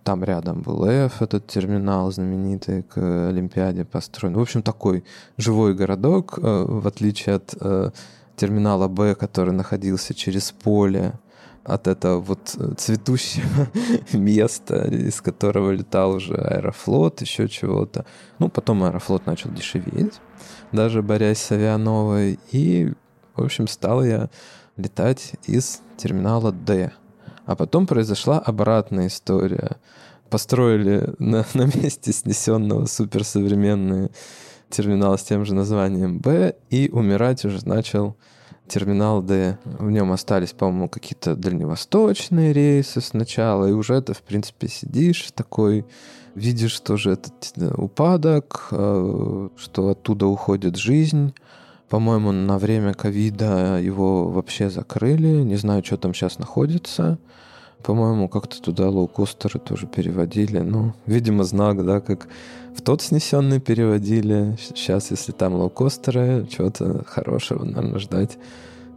Там 0.05 0.23
рядом 0.23 0.63
был 0.63 0.85
F, 0.85 1.23
этот 1.23 1.49
терминал 1.49 2.13
знаменитый 2.13 2.85
к 2.85 3.29
Олимпиаде 3.31 3.85
построен. 3.85 4.35
В 4.35 4.41
общем, 4.41 4.63
такой 4.63 5.03
живой 5.37 5.75
городок, 5.75 6.39
э, 6.39 6.65
в 6.69 6.87
отличие 6.87 7.35
от 7.35 7.57
э, 7.61 7.91
терминала 8.37 8.87
Б, 8.87 9.17
который 9.17 9.53
находился 9.53 10.15
через 10.15 10.53
поле 10.53 11.15
от 11.69 11.87
этого 11.87 12.21
вот 12.21 12.55
э, 12.57 12.73
цветущего 12.77 13.69
места, 14.13 14.89
из 14.89 15.21
которого 15.21 15.71
летал 15.71 16.13
уже 16.13 16.35
Аэрофлот, 16.35 17.21
еще 17.21 17.47
чего-то. 17.47 18.07
Ну, 18.39 18.49
потом 18.49 18.83
Аэрофлот 18.85 19.27
начал 19.27 19.51
дешеветь, 19.51 20.21
даже 20.73 21.03
борясь 21.03 21.39
с 21.39 21.53
авиановой. 21.53 22.39
И, 22.53 22.93
в 23.37 23.45
общем, 23.45 23.69
стал 23.69 24.03
я 24.03 24.31
летать 24.77 25.33
из 25.45 25.83
терминала 25.99 26.53
D. 26.53 26.91
А 27.45 27.55
потом 27.55 27.87
произошла 27.87 28.39
обратная 28.39 29.09
история. 29.09 29.77
Построили 30.31 31.15
на, 31.19 31.45
на 31.53 31.67
месте 31.67 32.13
снесенного 32.13 32.87
суперсовременный 32.87 34.11
терминал 34.71 35.19
с 35.19 35.23
тем 35.23 35.45
же 35.45 35.55
названием 35.55 36.19
Б, 36.19 36.55
и 36.71 36.89
умирать 36.91 37.45
уже 37.45 37.67
начал 37.67 38.17
терминал 38.69 39.23
Д. 39.23 39.59
В 39.65 39.91
нем 39.91 40.13
остались, 40.13 40.53
по-моему, 40.53 40.89
какие-то 40.89 41.35
дальневосточные 41.35 42.53
рейсы 42.53 43.01
сначала, 43.01 43.67
и 43.67 43.73
уже 43.73 44.01
ты, 44.01 44.13
в 44.13 44.23
принципе, 44.23 44.69
сидишь 44.69 45.31
такой, 45.35 45.85
видишь 46.35 46.79
тоже 46.81 47.13
этот 47.13 47.53
э, 47.57 47.73
упадок, 47.77 48.69
э, 48.71 49.49
что 49.57 49.89
оттуда 49.89 50.27
уходит 50.27 50.77
жизнь. 50.77 51.35
По-моему, 51.89 52.33
на 52.33 52.59
время 52.59 52.93
ковида 52.93 53.81
его 53.81 54.29
вообще 54.29 54.69
закрыли. 54.69 55.43
Не 55.43 55.57
знаю, 55.57 55.83
что 55.85 55.97
там 55.97 56.13
сейчас 56.13 56.39
находится. 56.39 57.19
По-моему, 57.83 58.29
как-то 58.29 58.61
туда 58.61 58.89
лоукостеры 58.91 59.59
тоже 59.59 59.87
переводили. 59.87 60.59
Ну, 60.59 60.95
видимо, 61.07 61.45
знак, 61.45 61.85
да, 61.85 62.01
как 62.01 62.29
в 62.75 62.83
тот 62.83 63.03
снесенный 63.03 63.61
переводили. 63.61 64.57
Сейчас, 64.61 65.11
если 65.11 65.33
там 65.33 65.55
лоукостеры, 65.55 66.47
чего-то 66.51 67.05
хорошего, 67.07 67.65
наверное, 67.65 67.99
ждать 67.99 68.39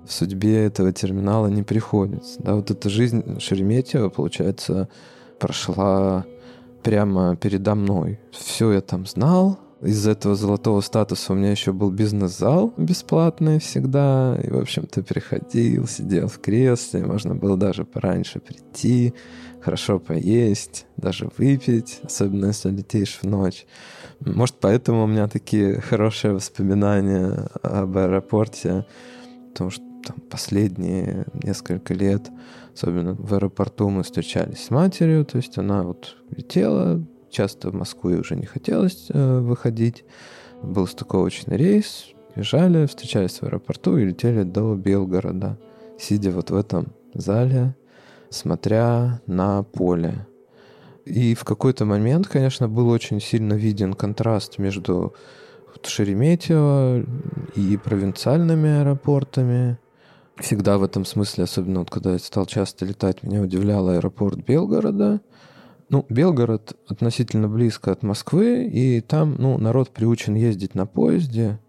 в 0.06 0.12
судьбе 0.12 0.66
этого 0.66 0.92
терминала 0.92 1.48
не 1.48 1.64
приходится. 1.64 2.42
Да, 2.42 2.56
вот 2.56 2.72
эта 2.72 2.90
жизнь 2.90 3.40
Шереметьева, 3.40 4.10
получается, 4.10 4.90
прошла 5.40 6.26
прямо 6.84 7.36
передо 7.36 7.76
мной. 7.76 8.20
Все 8.32 8.72
я 8.72 8.82
там 8.82 9.06
знал, 9.06 9.60
из 9.82 10.08
этого 10.08 10.36
золотого 10.36 10.82
статуса 10.82 11.34
у 11.34 11.36
меня 11.36 11.52
еще 11.52 11.74
был 11.74 11.90
бизнес-зал 11.92 12.74
бесплатный 12.78 13.60
всегда. 13.60 14.38
И, 14.44 14.50
в 14.50 14.58
общем-то, 14.58 15.02
приходил, 15.04 15.88
сидел 15.88 16.28
в 16.28 16.40
кресле. 16.40 17.06
Можно 17.06 17.36
было 17.36 17.58
даже 17.58 17.84
пораньше 17.84 18.40
прийти, 18.40 19.14
хорошо 19.60 20.00
поесть, 20.00 20.86
даже 20.98 21.30
выпить, 21.38 22.00
особенно 22.04 22.48
если 22.48 22.70
летишь 22.70 23.20
в 23.22 23.28
ночь. 23.28 23.66
Может, 24.20 24.56
поэтому 24.60 25.04
у 25.04 25.08
меня 25.08 25.28
такие 25.28 25.82
хорошие 25.82 26.34
воспоминания 26.34 27.50
об 27.64 27.98
аэропорте, 27.98 28.86
потому 29.50 29.72
что 29.72 29.84
там 30.06 30.18
последние 30.30 31.26
несколько 31.44 31.94
лет, 31.94 32.30
особенно 32.74 33.14
в 33.14 33.34
аэропорту, 33.34 33.90
мы 33.90 34.04
встречались 34.04 34.66
с 34.66 34.70
матерью, 34.70 35.26
то 35.26 35.38
есть 35.38 35.58
она 35.58 35.84
вот 35.84 36.18
летела, 36.30 37.04
часто 37.32 37.70
в 37.70 37.74
Москву 37.74 38.12
уже 38.12 38.36
не 38.36 38.46
хотелось 38.46 39.08
э, 39.10 39.40
выходить. 39.40 40.04
Был 40.62 40.86
стыковочный 40.86 41.58
рейс, 41.58 42.10
бежали, 42.36 42.86
встречались 42.86 43.40
в 43.40 43.44
аэропорту 43.44 43.98
и 43.98 44.06
летели 44.06 44.44
до 44.44 44.76
Белгорода, 44.76 45.58
сидя 45.98 46.32
вот 46.32 46.52
в 46.52 46.56
этом 46.56 46.94
зале, 47.14 47.76
смотря 48.30 49.22
на 49.26 49.64
поле. 49.64 50.28
И 51.06 51.34
в 51.34 51.44
какой-то 51.44 51.86
момент, 51.86 52.28
конечно, 52.28 52.68
был 52.70 52.90
очень 52.90 53.20
сильно 53.20 53.54
виден 53.54 53.94
контраст 53.94 54.60
между 54.60 55.16
Шереметьево 55.84 57.04
и 57.56 57.78
провинциальными 57.78 58.82
аэропортами. 58.82 59.80
Всегда 60.38 60.78
в 60.78 60.84
этом 60.84 61.06
смысле, 61.06 61.46
особенно 61.46 61.80
вот 61.80 61.90
когда 61.90 62.14
я 62.14 62.20
стал 62.20 62.46
часто 62.46 62.86
летать, 62.86 63.24
меня 63.24 63.42
удивлял 63.42 63.90
аэропорт 63.90 64.38
Белгорода– 64.46 65.22
ну, 65.92 66.06
Белгород 66.08 66.78
относительно 66.88 67.50
близко 67.50 67.92
от 67.92 68.02
Москвы, 68.02 68.66
и 68.66 69.02
там, 69.02 69.36
ну, 69.38 69.58
народ 69.58 69.90
приучен 69.90 70.36
ездить 70.36 70.74
на 70.74 70.86
поезде. 70.86 71.60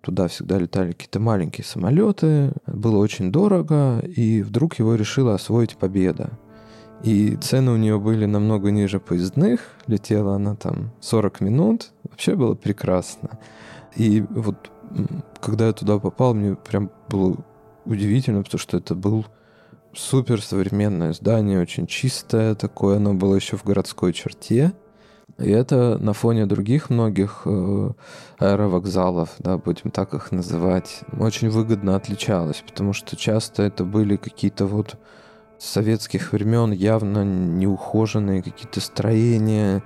Туда 0.00 0.28
всегда 0.28 0.58
летали 0.58 0.92
какие-то 0.92 1.18
маленькие 1.18 1.64
самолеты. 1.64 2.52
Было 2.68 2.98
очень 2.98 3.32
дорого, 3.32 3.98
и 3.98 4.42
вдруг 4.42 4.78
его 4.78 4.94
решила 4.94 5.34
освоить 5.34 5.76
Победа. 5.76 6.38
И 7.02 7.34
цены 7.36 7.72
у 7.72 7.76
нее 7.76 7.98
были 7.98 8.26
намного 8.26 8.70
ниже 8.70 9.00
поездных. 9.00 9.60
Летела 9.88 10.36
она 10.36 10.54
там 10.54 10.92
40 11.00 11.40
минут. 11.40 11.90
Вообще 12.04 12.36
было 12.36 12.54
прекрасно. 12.54 13.40
И 13.96 14.24
вот 14.30 14.70
когда 15.40 15.66
я 15.66 15.72
туда 15.72 15.98
попал, 15.98 16.32
мне 16.32 16.54
прям 16.54 16.92
было 17.08 17.36
удивительно, 17.84 18.44
потому 18.44 18.60
что 18.60 18.76
это 18.76 18.94
был 18.94 19.26
супер 19.94 20.42
современное 20.42 21.12
здание, 21.12 21.60
очень 21.60 21.86
чистое 21.86 22.54
такое, 22.54 22.96
оно 22.96 23.14
было 23.14 23.34
еще 23.34 23.56
в 23.56 23.64
городской 23.64 24.12
черте. 24.12 24.72
И 25.38 25.50
это 25.50 25.98
на 25.98 26.14
фоне 26.14 26.46
других 26.46 26.90
многих 26.90 27.42
э, 27.44 27.90
аэровокзалов, 28.38 29.30
да, 29.38 29.56
будем 29.56 29.90
так 29.90 30.14
их 30.14 30.32
называть, 30.32 31.00
очень 31.18 31.48
выгодно 31.48 31.94
отличалось, 31.94 32.64
потому 32.66 32.92
что 32.92 33.16
часто 33.16 33.62
это 33.62 33.84
были 33.84 34.16
какие-то 34.16 34.66
вот 34.66 34.96
советских 35.58 36.32
времен 36.32 36.72
явно 36.72 37.24
неухоженные 37.24 38.42
какие-то 38.42 38.80
строения, 38.80 39.84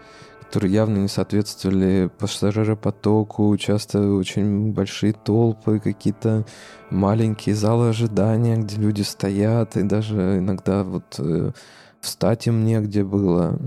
которые 0.52 0.70
явно 0.70 0.98
не 0.98 1.08
соответствовали 1.08 2.10
пассажиропотоку, 2.18 3.56
часто 3.56 4.12
очень 4.12 4.72
большие 4.72 5.14
толпы, 5.14 5.80
какие-то 5.80 6.44
маленькие 6.90 7.54
залы 7.54 7.88
ожидания, 7.88 8.58
где 8.58 8.76
люди 8.76 9.00
стоят, 9.00 9.78
и 9.78 9.82
даже 9.82 10.36
иногда 10.40 10.84
вот 10.84 11.14
э, 11.16 11.52
встать 12.02 12.48
им 12.48 12.66
негде 12.66 13.02
было. 13.02 13.58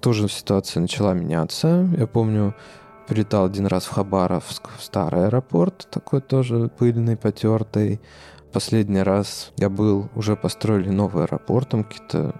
Тоже 0.00 0.28
ситуация 0.28 0.82
начала 0.82 1.14
меняться. 1.14 1.88
Я 1.96 2.06
помню, 2.06 2.54
прилетал 3.08 3.46
один 3.46 3.64
раз 3.64 3.84
в 3.84 3.92
Хабаровск, 3.92 4.68
в 4.76 4.84
старый 4.84 5.28
аэропорт, 5.28 5.88
такой 5.90 6.20
тоже 6.20 6.70
пыльный, 6.78 7.16
потертый. 7.16 8.02
Последний 8.52 9.02
раз 9.02 9.50
я 9.56 9.70
был, 9.70 10.10
уже 10.14 10.36
построили 10.36 10.90
новый 10.90 11.24
аэропорт, 11.24 11.70
там 11.70 11.84
какие-то 11.84 12.34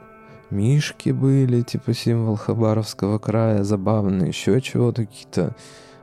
мишки 0.53 1.11
были, 1.11 1.63
типа 1.63 1.95
символ 1.95 2.37
Хабаровского 2.37 3.19
края, 3.19 3.65
забавные, 3.65 4.29
еще 4.29 4.61
чего-то, 4.61 5.07
какие-то 5.07 5.57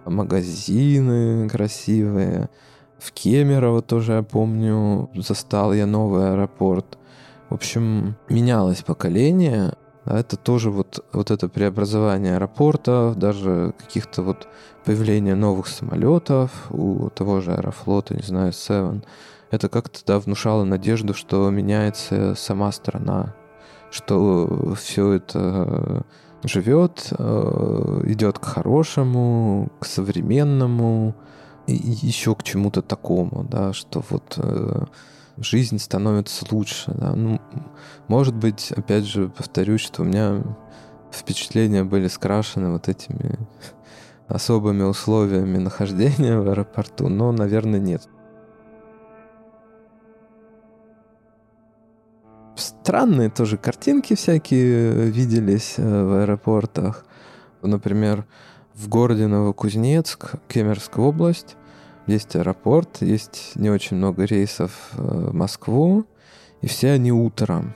магазины 0.06 1.48
красивые. 1.50 2.50
В 2.98 3.12
Кемерово 3.12 3.82
тоже, 3.82 4.14
я 4.14 4.24
помню, 4.24 5.10
застал 5.16 5.74
я 5.74 5.86
новый 5.86 6.32
аэропорт. 6.34 6.98
В 7.50 7.54
общем, 7.54 8.16
менялось 8.28 8.82
поколение. 8.82 9.74
А 10.06 10.20
это 10.20 10.38
тоже 10.38 10.72
вот, 10.72 11.06
вот 11.14 11.30
это 11.30 11.48
преобразование 11.48 12.36
аэропортов, 12.36 13.16
даже 13.16 13.74
каких-то 13.78 14.24
вот 14.24 14.48
появления 14.84 15.36
новых 15.36 15.68
самолетов 15.68 16.52
у 16.72 17.10
того 17.10 17.42
же 17.42 17.54
Аэрофлота, 17.54 18.16
не 18.16 18.24
знаю, 18.24 18.52
Seven. 18.52 19.04
Это 19.52 19.70
как-то 19.70 20.00
да, 20.06 20.20
внушало 20.20 20.64
надежду, 20.64 21.14
что 21.14 21.50
меняется 21.50 22.34
сама 22.36 22.72
страна, 22.72 23.36
что 23.92 24.76
все 24.80 25.14
это 25.14 26.06
живет, 26.44 27.10
э, 27.18 28.02
идет 28.06 28.40
к 28.40 28.46
хорошему, 28.46 29.70
к 29.80 29.86
современному, 29.86 31.16
и 31.68 31.76
еще 31.76 32.36
к 32.36 32.44
чему-то 32.44 32.82
такому, 32.82 33.44
да, 33.44 33.74
что 33.74 34.04
вот 34.10 34.36
э, 34.38 34.86
жизнь 35.38 35.80
становится 35.80 36.46
лучше. 36.50 36.92
Да. 36.92 37.16
Ну, 37.16 37.40
может 38.08 38.36
быть, 38.36 38.72
опять 38.72 39.06
же, 39.06 39.30
повторюсь, 39.30 39.82
что 39.82 40.02
у 40.02 40.06
меня 40.06 40.42
впечатления 41.12 41.84
были 41.84 42.08
скрашены 42.08 42.72
вот 42.72 42.88
этими 42.88 43.38
особыми 44.28 44.84
условиями 44.84 45.58
нахождения 45.58 46.40
в 46.40 46.50
аэропорту, 46.50 47.08
но, 47.08 47.32
наверное, 47.32 47.80
нет. 47.80 48.08
Странные 52.90 53.30
тоже 53.30 53.58
картинки 53.58 54.16
всякие 54.16 55.12
виделись 55.12 55.76
э, 55.78 55.84
в 55.84 56.22
аэропортах. 56.22 57.06
Например, 57.62 58.26
в 58.74 58.90
городе 58.90 59.28
Новокузнецк, 59.28 60.32
Кемерская 60.48 61.06
область, 61.06 61.56
есть 62.08 62.36
аэропорт, 62.36 63.04
есть 63.04 63.52
не 63.54 63.70
очень 63.70 63.98
много 63.98 64.26
рейсов 64.26 64.72
э, 64.94 65.04
в 65.04 65.36
Москву, 65.36 66.08
и 66.62 66.68
все 66.68 66.94
они 66.94 67.12
утром. 67.12 67.76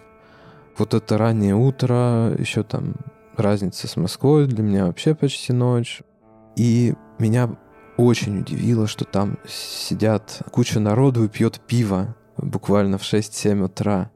Вот 0.80 0.96
это 0.96 1.20
раннее 1.20 1.54
утро, 1.54 2.34
еще 2.40 2.64
там 2.64 2.96
разница 3.38 3.88
с 3.88 3.96
Москвой, 3.98 4.48
для 4.48 4.64
меня 4.64 4.88
вообще 4.88 5.14
почти 5.14 5.54
ночь. 5.54 6.02
И 6.56 6.96
меня 7.20 7.56
очень 7.98 8.40
удивило, 8.40 8.88
что 8.88 9.06
там 9.06 9.38
сидят 9.48 10.42
куча 10.52 10.80
народу 10.80 11.24
и 11.24 11.28
пьет 11.30 11.62
пиво 11.68 12.16
буквально 12.38 12.98
в 12.98 13.04
6-7 13.04 13.64
утра. 13.64 14.10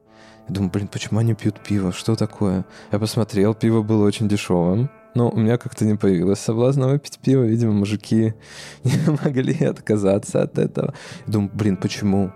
Я 0.48 0.54
думаю, 0.54 0.70
блин, 0.70 0.88
почему 0.88 1.20
они 1.20 1.34
пьют 1.34 1.60
пиво? 1.60 1.92
Что 1.92 2.16
такое? 2.16 2.64
Я 2.90 2.98
посмотрел, 2.98 3.54
пиво 3.54 3.82
было 3.82 4.06
очень 4.06 4.28
дешевым. 4.28 4.90
Но 5.14 5.30
у 5.30 5.38
меня 5.38 5.58
как-то 5.58 5.84
не 5.84 5.94
появилось 5.94 6.38
соблазна 6.38 6.88
выпить 6.88 7.18
пиво. 7.18 7.42
Видимо, 7.42 7.72
мужики 7.72 8.34
не 8.84 9.18
могли 9.22 9.64
отказаться 9.64 10.42
от 10.42 10.58
этого. 10.58 10.94
Я 11.26 11.32
думаю, 11.32 11.50
блин, 11.52 11.76
почему? 11.76 12.32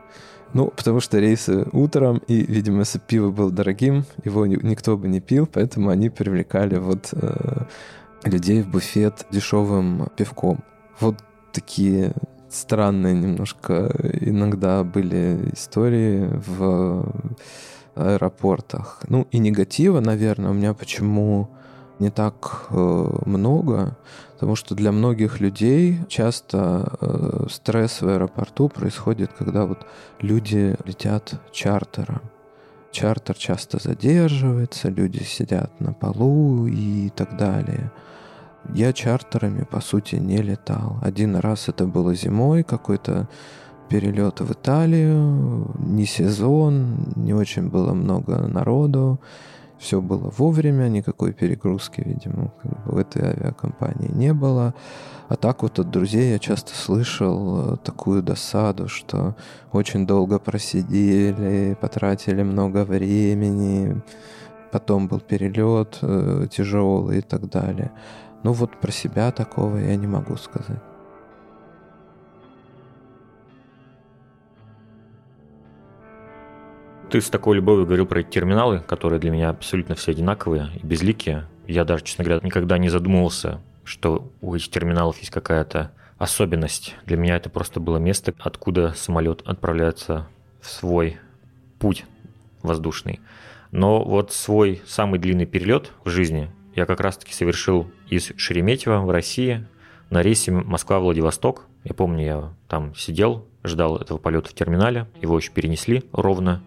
Ну, 0.52 0.68
потому 0.68 1.00
что 1.00 1.18
рейсы 1.18 1.66
утром, 1.72 2.18
и, 2.28 2.44
видимо, 2.44 2.80
если 2.80 2.98
пиво 2.98 3.30
было 3.30 3.50
дорогим, 3.50 4.04
его 4.24 4.46
никто 4.46 4.98
бы 4.98 5.08
не 5.08 5.20
пил, 5.20 5.46
поэтому 5.46 5.88
они 5.88 6.10
привлекали 6.10 6.76
вот 6.76 7.08
э, 7.12 7.64
людей 8.24 8.62
в 8.62 8.68
буфет 8.68 9.26
дешевым 9.30 10.08
пивком. 10.14 10.62
Вот 11.00 11.16
такие 11.52 12.12
странные 12.50 13.14
немножко 13.14 13.90
иногда 14.20 14.84
были 14.84 15.50
истории 15.54 16.28
в 16.46 17.10
аэропортах. 17.94 19.00
Ну 19.08 19.26
и 19.30 19.38
негатива, 19.38 20.00
наверное, 20.00 20.50
у 20.50 20.54
меня 20.54 20.74
почему 20.74 21.48
не 21.98 22.10
так 22.10 22.66
э, 22.70 23.08
много, 23.26 23.96
потому 24.34 24.56
что 24.56 24.74
для 24.74 24.92
многих 24.92 25.40
людей 25.40 26.00
часто 26.08 26.96
э, 27.00 27.46
стресс 27.50 28.02
в 28.02 28.08
аэропорту 28.08 28.68
происходит, 28.68 29.30
когда 29.32 29.66
вот 29.66 29.86
люди 30.20 30.76
летят 30.84 31.40
чартером. 31.52 32.22
Чартер 32.90 33.36
часто 33.36 33.78
задерживается, 33.78 34.88
люди 34.88 35.22
сидят 35.22 35.80
на 35.80 35.92
полу 35.92 36.66
и 36.66 37.08
так 37.10 37.36
далее. 37.38 37.90
Я 38.74 38.92
чартерами, 38.92 39.64
по 39.64 39.80
сути, 39.80 40.16
не 40.16 40.38
летал. 40.38 40.98
Один 41.02 41.36
раз 41.36 41.68
это 41.68 41.86
было 41.86 42.14
зимой, 42.14 42.62
какой-то 42.62 43.28
перелет 43.92 44.40
в 44.40 44.50
Италию, 44.50 45.70
не 45.78 46.06
сезон, 46.06 46.96
не 47.14 47.34
очень 47.34 47.68
было 47.68 47.92
много 47.92 48.38
народу, 48.48 49.20
все 49.78 50.00
было 50.00 50.32
вовремя, 50.38 50.88
никакой 50.88 51.34
перегрузки, 51.34 52.00
видимо, 52.00 52.52
как 52.62 52.72
бы 52.84 52.92
в 52.94 52.96
этой 52.96 53.22
авиакомпании 53.22 54.10
не 54.10 54.32
было. 54.32 54.72
А 55.28 55.36
так 55.36 55.62
вот 55.62 55.78
от 55.78 55.90
друзей 55.90 56.32
я 56.32 56.38
часто 56.38 56.74
слышал 56.74 57.74
э, 57.74 57.76
такую 57.84 58.22
досаду, 58.22 58.88
что 58.88 59.34
очень 59.72 60.06
долго 60.06 60.38
просидели, 60.38 61.76
потратили 61.78 62.42
много 62.42 62.84
времени, 62.84 64.00
потом 64.70 65.06
был 65.06 65.20
перелет 65.20 65.98
э, 66.00 66.46
тяжелый 66.50 67.18
и 67.18 67.22
так 67.22 67.50
далее. 67.50 67.90
Ну 68.42 68.52
вот 68.52 68.80
про 68.80 68.90
себя 68.90 69.30
такого 69.32 69.76
я 69.76 69.96
не 69.96 70.06
могу 70.06 70.36
сказать. 70.36 70.91
Ты 77.12 77.20
с 77.20 77.28
такой 77.28 77.56
любовью 77.56 77.84
говорил 77.84 78.06
про 78.06 78.20
эти 78.20 78.30
терминалы, 78.30 78.80
которые 78.80 79.20
для 79.20 79.30
меня 79.30 79.50
абсолютно 79.50 79.94
все 79.94 80.12
одинаковые 80.12 80.70
и 80.82 80.86
безликие. 80.86 81.46
Я 81.66 81.84
даже, 81.84 82.04
честно 82.04 82.24
говоря, 82.24 82.40
никогда 82.42 82.78
не 82.78 82.88
задумывался, 82.88 83.60
что 83.84 84.32
у 84.40 84.54
этих 84.54 84.70
терминалов 84.70 85.18
есть 85.18 85.28
какая-то 85.28 85.92
особенность. 86.16 86.96
Для 87.04 87.18
меня 87.18 87.36
это 87.36 87.50
просто 87.50 87.80
было 87.80 87.98
место, 87.98 88.32
откуда 88.38 88.94
самолет 88.96 89.42
отправляется 89.44 90.26
в 90.62 90.70
свой 90.70 91.18
путь 91.78 92.06
воздушный. 92.62 93.20
Но 93.72 94.02
вот 94.02 94.32
свой 94.32 94.80
самый 94.86 95.20
длинный 95.20 95.44
перелет 95.44 95.92
в 96.04 96.08
жизни 96.08 96.50
я 96.74 96.86
как 96.86 97.00
раз-таки 97.00 97.34
совершил 97.34 97.90
из 98.08 98.32
Шереметьево 98.38 99.02
в 99.02 99.10
России 99.10 99.66
на 100.08 100.22
рейсе 100.22 100.50
Москва-Владивосток. 100.50 101.66
Я 101.84 101.92
помню, 101.92 102.24
я 102.24 102.54
там 102.68 102.94
сидел, 102.94 103.44
ждал 103.64 103.98
этого 103.98 104.16
полета 104.16 104.48
в 104.48 104.54
терминале, 104.54 105.08
его 105.20 105.36
еще 105.36 105.52
перенесли 105.52 106.04
ровно 106.12 106.62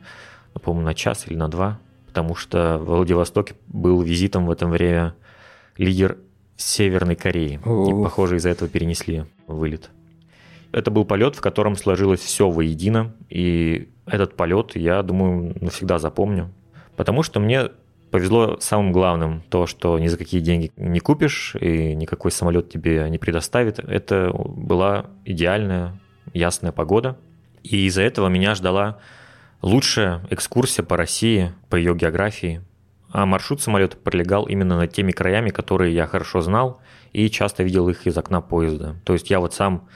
по-моему, 0.62 0.86
на 0.86 0.94
час 0.94 1.26
или 1.28 1.36
на 1.36 1.48
два, 1.48 1.80
потому 2.08 2.36
что 2.36 2.78
в 2.78 2.86
Владивостоке 2.86 3.56
был 3.68 4.02
визитом 4.02 4.46
в 4.46 4.52
это 4.52 4.68
время 4.68 5.16
лидер 5.78 6.18
Северной 6.58 7.16
Кореи. 7.16 7.60
И, 7.90 8.04
похоже, 8.04 8.38
из-за 8.38 8.50
этого 8.50 8.70
перенесли 8.70 9.26
вылет. 9.48 9.90
Это 10.72 10.92
был 10.92 11.06
полет, 11.06 11.36
в 11.36 11.42
котором 11.42 11.76
сложилось 11.76 12.20
все 12.20 12.50
воедино, 12.50 13.14
и 13.30 13.90
этот 14.06 14.36
полет, 14.36 14.76
я 14.76 15.02
думаю, 15.04 15.56
навсегда 15.62 16.00
запомню. 16.00 16.52
Потому 16.96 17.24
что 17.24 17.40
мне 17.40 17.70
повезло 18.12 18.58
самым 18.60 18.92
главным, 18.92 19.44
то, 19.50 19.68
что 19.68 20.00
ни 20.00 20.08
за 20.08 20.18
какие 20.18 20.42
деньги 20.42 20.72
не 20.78 21.00
купишь, 21.00 21.56
и 21.60 21.94
никакой 21.96 22.32
самолет 22.32 22.70
тебе 22.70 23.10
не 23.10 23.18
предоставит. 23.18 23.80
Это 23.80 24.32
была 24.34 25.08
идеальная, 25.26 26.00
ясная 26.34 26.72
погода. 26.72 27.18
И 27.64 27.88
из-за 27.88 28.04
этого 28.04 28.28
меня 28.28 28.56
ждала 28.56 29.00
Лучшая 29.66 30.22
экскурсия 30.30 30.86
по 30.86 30.96
России, 30.96 31.52
по 31.72 31.76
ее 31.76 31.96
географии. 31.96 32.62
А 33.10 33.26
маршрут 33.26 33.64
самолета 33.64 33.98
пролегал 33.98 34.46
именно 34.46 34.78
над 34.78 34.94
теми 34.94 35.12
краями, 35.12 35.50
которые 35.50 35.92
я 35.92 36.06
хорошо 36.06 36.42
знал 36.42 36.82
и 37.14 37.28
часто 37.32 37.64
видел 37.64 37.90
их 37.90 38.06
из 38.06 38.16
окна 38.16 38.42
поезда. 38.42 38.96
То 39.06 39.14
есть 39.14 39.32
я 39.32 39.40
вот 39.40 39.56
сам 39.56 39.90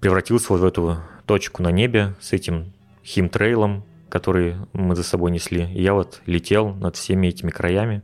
превратился 0.00 0.52
вот 0.52 0.60
в 0.60 0.64
эту 0.64 0.98
точку 1.24 1.62
на 1.62 1.70
небе 1.70 2.14
с 2.20 2.32
этим 2.32 2.72
химтрейлом, 3.04 3.84
который 4.08 4.56
мы 4.72 4.96
за 4.96 5.04
собой 5.04 5.30
несли. 5.30 5.72
И 5.72 5.80
я 5.80 5.94
вот 5.94 6.20
летел 6.26 6.74
над 6.74 6.96
всеми 6.96 7.28
этими 7.28 7.52
краями 7.52 8.02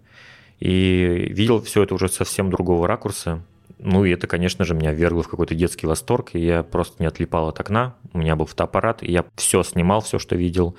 и 0.61 1.27
видел 1.31 1.61
все 1.63 1.83
это 1.83 1.97
уже 1.97 2.09
совсем 2.09 2.49
другого 2.49 2.87
ракурса. 2.87 3.43
Ну 3.81 4.05
и 4.05 4.11
это, 4.11 4.29
конечно 4.29 4.65
же, 4.65 4.75
меня 4.75 4.93
ввергло 4.93 5.25
в 5.25 5.29
какой-то 5.29 5.57
детский 5.57 5.89
восторг, 5.89 6.31
и 6.35 6.39
я 6.39 6.63
просто 6.63 7.03
не 7.03 7.07
отлипал 7.07 7.49
от 7.49 7.59
окна. 7.59 7.97
У 8.13 8.19
меня 8.19 8.37
был 8.37 8.47
фотоаппарат, 8.47 9.03
и 9.03 9.11
я 9.11 9.25
все 9.35 9.65
снимал, 9.65 10.01
все, 10.01 10.19
что 10.19 10.37
видел, 10.37 10.77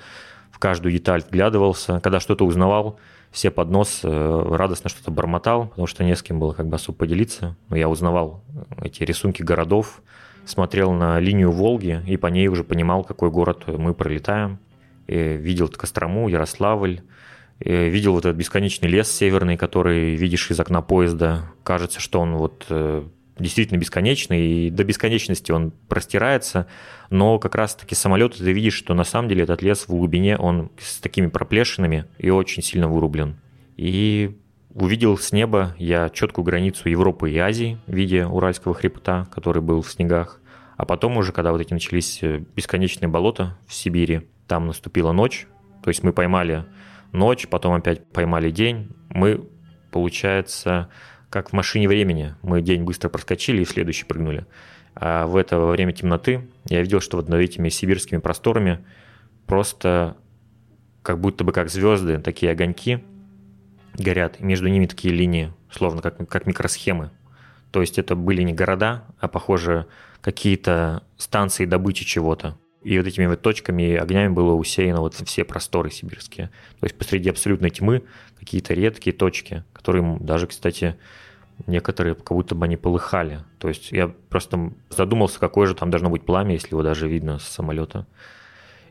каждую 0.60 0.92
деталь 0.92 1.22
вглядывался. 1.22 1.98
Когда 1.98 2.20
что-то 2.20 2.46
узнавал, 2.46 3.00
все 3.32 3.50
под 3.50 3.70
нос 3.70 4.02
э, 4.04 4.42
радостно 4.50 4.88
что-то 4.88 5.10
бормотал, 5.10 5.66
потому 5.68 5.88
что 5.88 6.04
не 6.04 6.14
с 6.14 6.22
кем 6.22 6.38
было 6.38 6.52
как 6.52 6.68
бы 6.68 6.76
особо 6.76 6.98
поделиться. 6.98 7.56
Но 7.68 7.76
я 7.76 7.88
узнавал 7.88 8.44
эти 8.80 9.02
рисунки 9.02 9.42
городов, 9.42 10.02
смотрел 10.44 10.92
на 10.92 11.18
линию 11.18 11.50
Волги 11.50 12.00
и 12.06 12.16
по 12.16 12.28
ней 12.28 12.46
уже 12.46 12.62
понимал, 12.62 13.02
какой 13.02 13.30
город 13.30 13.64
мы 13.66 13.94
пролетаем. 13.94 14.60
И 15.08 15.16
видел 15.16 15.66
Кострому, 15.66 16.28
Ярославль, 16.28 17.00
Э, 17.62 17.88
видел 17.88 18.12
вот 18.12 18.24
этот 18.24 18.36
бесконечный 18.36 18.88
лес 18.88 19.10
северный, 19.10 19.56
который 19.56 20.14
видишь 20.14 20.50
из 20.50 20.58
окна 20.58 20.80
поезда. 20.80 21.44
Кажется, 21.62 22.00
что 22.00 22.20
он 22.20 22.36
вот 22.36 22.66
э, 22.70 23.04
действительно 23.40 23.78
бесконечный, 23.78 24.46
и 24.46 24.70
до 24.70 24.84
бесконечности 24.84 25.52
он 25.52 25.72
простирается, 25.88 26.66
но 27.10 27.38
как 27.38 27.54
раз-таки 27.54 27.94
самолет 27.94 28.36
ты 28.36 28.52
видишь, 28.52 28.74
что 28.74 28.94
на 28.94 29.04
самом 29.04 29.28
деле 29.28 29.42
этот 29.44 29.62
лес 29.62 29.84
в 29.84 29.88
глубине, 29.88 30.36
он 30.36 30.70
с 30.78 31.00
такими 31.00 31.26
проплешинами 31.26 32.06
и 32.18 32.30
очень 32.30 32.62
сильно 32.62 32.88
вырублен. 32.88 33.36
И 33.76 34.38
увидел 34.74 35.18
с 35.18 35.32
неба 35.32 35.74
я 35.78 36.08
четкую 36.10 36.44
границу 36.44 36.88
Европы 36.88 37.30
и 37.30 37.38
Азии 37.38 37.78
в 37.86 37.94
виде 37.94 38.26
Уральского 38.26 38.74
хребта, 38.74 39.26
который 39.32 39.62
был 39.62 39.82
в 39.82 39.90
снегах. 39.90 40.40
А 40.76 40.86
потом 40.86 41.16
уже, 41.16 41.32
когда 41.32 41.52
вот 41.52 41.60
эти 41.60 41.72
начались 41.72 42.22
э, 42.22 42.42
бесконечные 42.56 43.08
болота 43.08 43.58
в 43.66 43.74
Сибири, 43.74 44.28
там 44.46 44.66
наступила 44.66 45.12
ночь, 45.12 45.46
то 45.82 45.88
есть 45.88 46.02
мы 46.02 46.12
поймали 46.12 46.64
ночь, 47.12 47.48
потом 47.48 47.74
опять 47.74 48.10
поймали 48.12 48.50
день. 48.50 48.88
Мы 49.08 49.46
получается, 49.90 50.88
как 51.30 51.50
в 51.50 51.52
машине 51.52 51.88
времени. 51.88 52.34
Мы 52.42 52.60
день 52.60 52.82
быстро 52.82 53.08
проскочили 53.08 53.62
и 53.62 53.64
следующий 53.64 54.04
прыгнули. 54.04 54.46
А 54.94 55.26
в 55.26 55.36
это 55.36 55.58
время 55.58 55.92
темноты 55.92 56.48
я 56.68 56.82
видел, 56.82 57.00
что 57.00 57.16
вот 57.16 57.28
над 57.28 57.40
этими 57.40 57.68
сибирскими 57.68 58.18
просторами 58.18 58.84
просто 59.46 60.16
как 61.02 61.20
будто 61.20 61.44
бы 61.44 61.52
как 61.52 61.70
звезды, 61.70 62.18
такие 62.18 62.52
огоньки 62.52 63.02
горят, 63.94 64.40
и 64.40 64.44
между 64.44 64.68
ними 64.68 64.86
такие 64.86 65.14
линии, 65.14 65.52
словно 65.70 66.02
как, 66.02 66.28
как 66.28 66.46
микросхемы. 66.46 67.10
То 67.70 67.80
есть 67.80 67.98
это 67.98 68.16
были 68.16 68.42
не 68.42 68.52
города, 68.52 69.04
а, 69.20 69.28
похоже, 69.28 69.86
какие-то 70.20 71.04
станции 71.16 71.64
добычи 71.64 72.04
чего-то. 72.04 72.58
И 72.82 72.96
вот 72.96 73.06
этими 73.06 73.26
вот 73.26 73.42
точками 73.42 73.82
и 73.82 73.94
огнями 73.94 74.32
было 74.32 74.54
усеяно 74.54 75.00
вот 75.00 75.14
все 75.14 75.44
просторы 75.44 75.90
сибирские. 75.90 76.48
То 76.80 76.86
есть 76.86 76.96
посреди 76.96 77.28
абсолютной 77.28 77.70
тьмы 77.70 78.02
какие-то 78.38 78.72
редкие 78.72 79.14
точки, 79.14 79.64
которые 79.74 80.16
даже, 80.20 80.46
кстати, 80.46 80.96
некоторые 81.66 82.14
как 82.14 82.32
будто 82.32 82.54
бы 82.54 82.64
они 82.64 82.76
полыхали. 82.76 83.40
То 83.58 83.68
есть 83.68 83.92
я 83.92 84.08
просто 84.08 84.72
задумался, 84.88 85.38
какое 85.38 85.66
же 85.66 85.74
там 85.74 85.90
должно 85.90 86.08
быть 86.08 86.24
пламя, 86.24 86.54
если 86.54 86.70
его 86.70 86.82
даже 86.82 87.06
видно 87.06 87.38
с 87.38 87.44
самолета. 87.44 88.06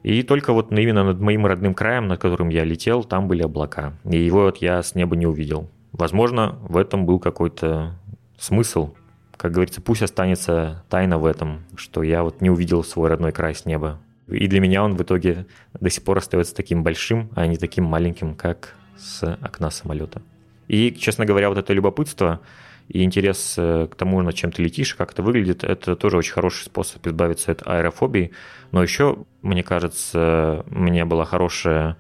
И 0.04 0.24
только 0.24 0.54
вот 0.54 0.72
именно 0.72 1.04
над 1.04 1.20
моим 1.20 1.46
родным 1.46 1.74
краем, 1.74 2.08
над 2.08 2.22
которым 2.22 2.50
я 2.50 2.64
летел, 2.64 3.04
там 3.04 3.28
были 3.28 3.42
облака. 3.44 3.94
И 4.06 4.18
его 4.18 4.44
вот 4.44 4.58
я 4.58 4.82
с 4.82 4.96
неба 4.96 5.16
не 5.16 5.26
увидел. 5.26 5.70
Возможно, 5.92 6.58
в 6.62 6.78
этом 6.78 7.06
был 7.06 7.20
какой-то 7.20 7.96
смысл. 8.38 8.94
Как 9.40 9.54
говорится, 9.54 9.80
пусть 9.80 10.02
останется 10.02 10.84
тайна 10.90 11.18
в 11.18 11.26
этом, 11.26 11.64
что 11.78 12.04
я 12.04 12.24
вот 12.24 12.42
не 12.42 12.50
увидел 12.50 12.84
свой 12.84 13.08
родной 13.08 13.32
край 13.32 13.56
с 13.56 13.66
неба. 13.66 13.98
И 14.28 14.48
для 14.48 14.60
меня 14.60 14.84
он 14.84 14.98
в 14.98 15.02
итоге 15.02 15.46
до 15.80 15.90
сих 15.90 16.04
пор 16.04 16.18
остается 16.18 16.54
таким 16.54 16.84
большим, 16.84 17.30
а 17.38 17.48
не 17.48 17.56
таким 17.56 17.86
маленьким, 17.86 18.36
как 18.36 18.76
с 18.98 19.24
окна 19.42 19.72
самолета. 19.72 20.22
И, 20.68 20.92
честно 20.92 21.26
говоря, 21.26 21.48
вот 21.48 21.58
это 21.58 21.72
любопытство 21.72 22.42
и 22.90 23.02
интерес 23.02 23.56
э, 23.58 23.88
к 23.90 23.96
тому, 23.96 24.22
над 24.22 24.36
чем 24.36 24.52
ты 24.52 24.62
летишь, 24.62 24.94
как 24.94 25.14
это 25.14 25.24
выглядит, 25.24 25.64
это 25.64 25.96
тоже 25.96 26.18
очень 26.18 26.34
хороший 26.34 26.66
способ 26.66 27.08
избавиться 27.08 27.54
от 27.54 27.66
аэрофобии. 27.66 28.34
Но 28.74 28.84
еще, 28.84 29.20
мне 29.42 29.64
кажется, 29.64 30.66
у 30.70 30.80
меня 30.80 31.06
была 31.06 31.24
хорошая 31.24 31.96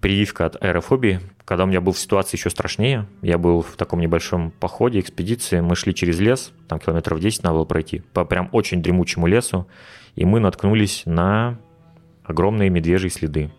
прививка 0.00 0.46
от 0.46 0.62
аэрофобии, 0.62 1.20
когда 1.44 1.64
у 1.64 1.66
меня 1.66 1.80
был 1.80 1.92
в 1.92 1.98
ситуации 1.98 2.36
еще 2.36 2.50
страшнее. 2.50 3.06
Я 3.22 3.38
был 3.38 3.62
в 3.62 3.76
таком 3.76 4.00
небольшом 4.00 4.50
походе, 4.50 5.00
экспедиции. 5.00 5.60
Мы 5.60 5.76
шли 5.76 5.94
через 5.94 6.20
лес, 6.20 6.52
там 6.68 6.78
километров 6.78 7.20
10 7.20 7.42
надо 7.42 7.56
было 7.56 7.64
пройти, 7.64 8.02
по 8.12 8.24
прям 8.24 8.48
очень 8.52 8.82
дремучему 8.82 9.26
лесу. 9.26 9.66
И 10.14 10.24
мы 10.24 10.40
наткнулись 10.40 11.02
на 11.06 11.58
огромные 12.24 12.70
медвежьи 12.70 13.08
следы. 13.08 13.50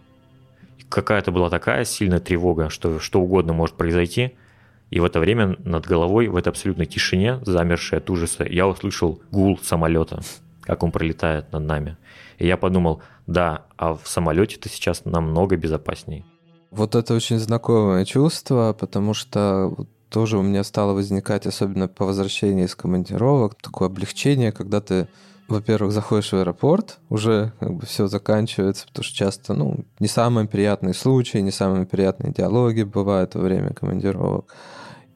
какая-то 0.89 1.31
была 1.31 1.49
такая 1.49 1.85
сильная 1.85 2.19
тревога, 2.19 2.69
что 2.69 2.99
что 2.99 3.21
угодно 3.21 3.53
может 3.53 3.75
произойти– 3.75 4.33
и 4.89 4.99
в 4.99 5.05
это 5.05 5.19
время 5.19 5.55
над 5.63 5.85
головой, 5.85 6.27
в 6.27 6.35
этой 6.35 6.49
абсолютной 6.49 6.85
тишине, 6.85 7.39
замершей 7.43 7.99
от 7.99 8.09
ужаса, 8.09 8.43
я 8.43 8.67
услышал 8.67 9.21
гул 9.31 9.59
самолета, 9.61 10.21
как 10.69 10.83
он 10.83 10.91
пролетает 10.91 11.51
над 11.51 11.63
нами. 11.63 11.97
И 12.37 12.45
я 12.45 12.55
подумал, 12.55 13.01
да, 13.25 13.65
а 13.75 13.95
в 13.95 14.01
самолете-то 14.05 14.69
сейчас 14.69 15.03
намного 15.03 15.57
безопасней. 15.57 16.23
Вот 16.69 16.93
это 16.93 17.15
очень 17.15 17.39
знакомое 17.39 18.05
чувство, 18.05 18.75
потому 18.79 19.15
что 19.15 19.75
тоже 20.09 20.37
у 20.37 20.43
меня 20.43 20.63
стало 20.63 20.93
возникать, 20.93 21.47
особенно 21.47 21.87
по 21.87 22.05
возвращении 22.05 22.65
из 22.65 22.75
командировок, 22.75 23.55
такое 23.55 23.87
облегчение, 23.87 24.51
когда 24.51 24.79
ты 24.79 25.07
во-первых, 25.47 25.91
заходишь 25.91 26.31
в 26.31 26.35
аэропорт, 26.35 26.99
уже 27.09 27.53
как 27.59 27.73
бы 27.73 27.85
все 27.87 28.05
заканчивается, 28.05 28.85
потому 28.85 29.03
что 29.03 29.15
часто, 29.15 29.55
ну, 29.55 29.83
не 29.99 30.07
самые 30.07 30.47
приятные 30.47 30.93
случаи, 30.93 31.39
не 31.39 31.49
самые 31.49 31.87
приятные 31.87 32.31
диалоги 32.31 32.83
бывают 32.83 33.33
во 33.33 33.41
время 33.41 33.73
командировок. 33.73 34.53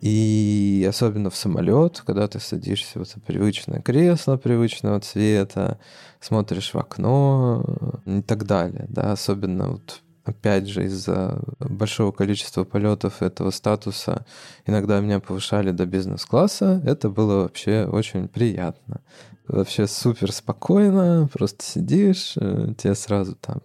И 0.04 0.86
особенно 0.90 1.30
в 1.30 1.36
самолет, 1.38 2.04
когда 2.06 2.28
ты 2.28 2.42
садишься 2.42 3.00
в 3.00 3.04
это 3.04 3.22
привычное 3.22 3.82
кресло 3.82 4.36
привычного 4.36 5.00
цвета, 5.00 5.80
смотришь 6.20 6.74
в 6.74 6.78
окно 6.78 7.64
и 8.06 8.22
так 8.22 8.46
далее. 8.46 8.86
Да? 8.90 9.14
Особенно 9.14 9.70
вот 9.70 10.02
опять 10.26 10.68
же, 10.68 10.84
из-за 10.88 11.42
большого 11.58 12.12
количества 12.12 12.66
полетов 12.66 13.22
этого 13.22 13.50
статуса 13.52 14.26
иногда 14.66 15.00
меня 15.00 15.22
повышали 15.22 15.72
до 15.72 15.86
бизнес-класса. 15.86 16.82
Это 16.86 17.10
было 17.10 17.44
вообще 17.44 17.86
очень 17.86 18.28
приятно. 18.28 19.00
Вообще 19.48 19.88
супер 19.88 20.34
спокойно, 20.34 21.30
просто 21.32 21.64
сидишь, 21.64 22.34
э, 22.36 22.74
тебе 22.78 22.96
сразу 22.96 23.36
там, 23.36 23.62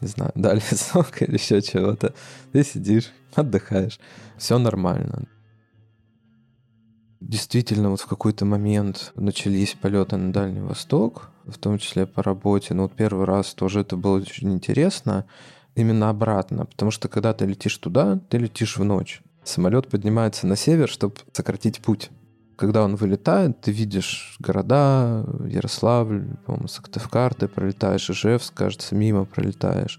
не 0.00 0.08
знаю, 0.08 0.32
дали 0.34 0.58
сок 0.74 1.22
или 1.22 1.34
еще 1.34 1.62
чего-то. 1.62 2.12
Ты 2.50 2.64
сидишь, 2.64 3.12
отдыхаешь. 3.36 4.00
Все 4.36 4.58
нормально 4.58 5.28
действительно 7.20 7.90
вот 7.90 8.00
в 8.00 8.06
какой-то 8.06 8.44
момент 8.44 9.12
начались 9.14 9.74
полеты 9.74 10.16
на 10.16 10.32
Дальний 10.32 10.60
Восток, 10.60 11.30
в 11.44 11.58
том 11.58 11.78
числе 11.78 12.06
по 12.06 12.22
работе. 12.22 12.74
Но 12.74 12.84
вот 12.84 12.92
первый 12.92 13.26
раз 13.26 13.54
тоже 13.54 13.80
это 13.80 13.96
было 13.96 14.18
очень 14.18 14.52
интересно, 14.52 15.26
именно 15.74 16.08
обратно, 16.08 16.66
потому 16.66 16.90
что 16.90 17.08
когда 17.08 17.32
ты 17.32 17.46
летишь 17.46 17.76
туда, 17.76 18.18
ты 18.28 18.38
летишь 18.38 18.76
в 18.76 18.84
ночь. 18.84 19.22
Самолет 19.44 19.88
поднимается 19.88 20.46
на 20.46 20.56
север, 20.56 20.88
чтобы 20.88 21.14
сократить 21.32 21.80
путь. 21.80 22.10
Когда 22.56 22.84
он 22.84 22.96
вылетает, 22.96 23.60
ты 23.62 23.72
видишь 23.72 24.36
города, 24.38 25.24
Ярославль, 25.46 26.36
по-моему, 26.44 26.68
Сыктывкар, 26.68 27.34
ты 27.34 27.48
пролетаешь, 27.48 28.10
Ижевск, 28.10 28.52
кажется, 28.52 28.94
мимо 28.94 29.24
пролетаешь. 29.24 29.98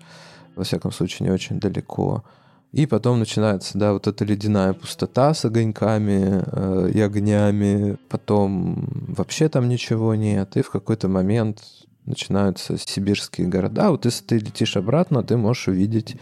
Во 0.55 0.63
всяком 0.63 0.91
случае, 0.91 1.27
не 1.27 1.33
очень 1.33 1.59
далеко. 1.59 2.23
И 2.71 2.85
потом 2.85 3.19
начинается, 3.19 3.77
да, 3.77 3.91
вот 3.91 4.07
эта 4.07 4.23
ледяная 4.23 4.73
пустота 4.73 5.33
с 5.33 5.43
огоньками 5.43 6.41
э, 6.45 6.91
и 6.93 7.01
огнями. 7.01 7.97
Потом 8.07 8.87
вообще 9.09 9.49
там 9.49 9.67
ничего 9.67 10.15
нет. 10.15 10.55
И 10.55 10.61
в 10.61 10.69
какой-то 10.69 11.09
момент 11.09 11.61
начинаются 12.05 12.77
сибирские 12.77 13.47
города. 13.47 13.91
Вот 13.91 14.05
если 14.05 14.23
ты 14.23 14.37
летишь 14.37 14.77
обратно, 14.77 15.21
ты 15.21 15.35
можешь 15.35 15.67
увидеть 15.67 16.15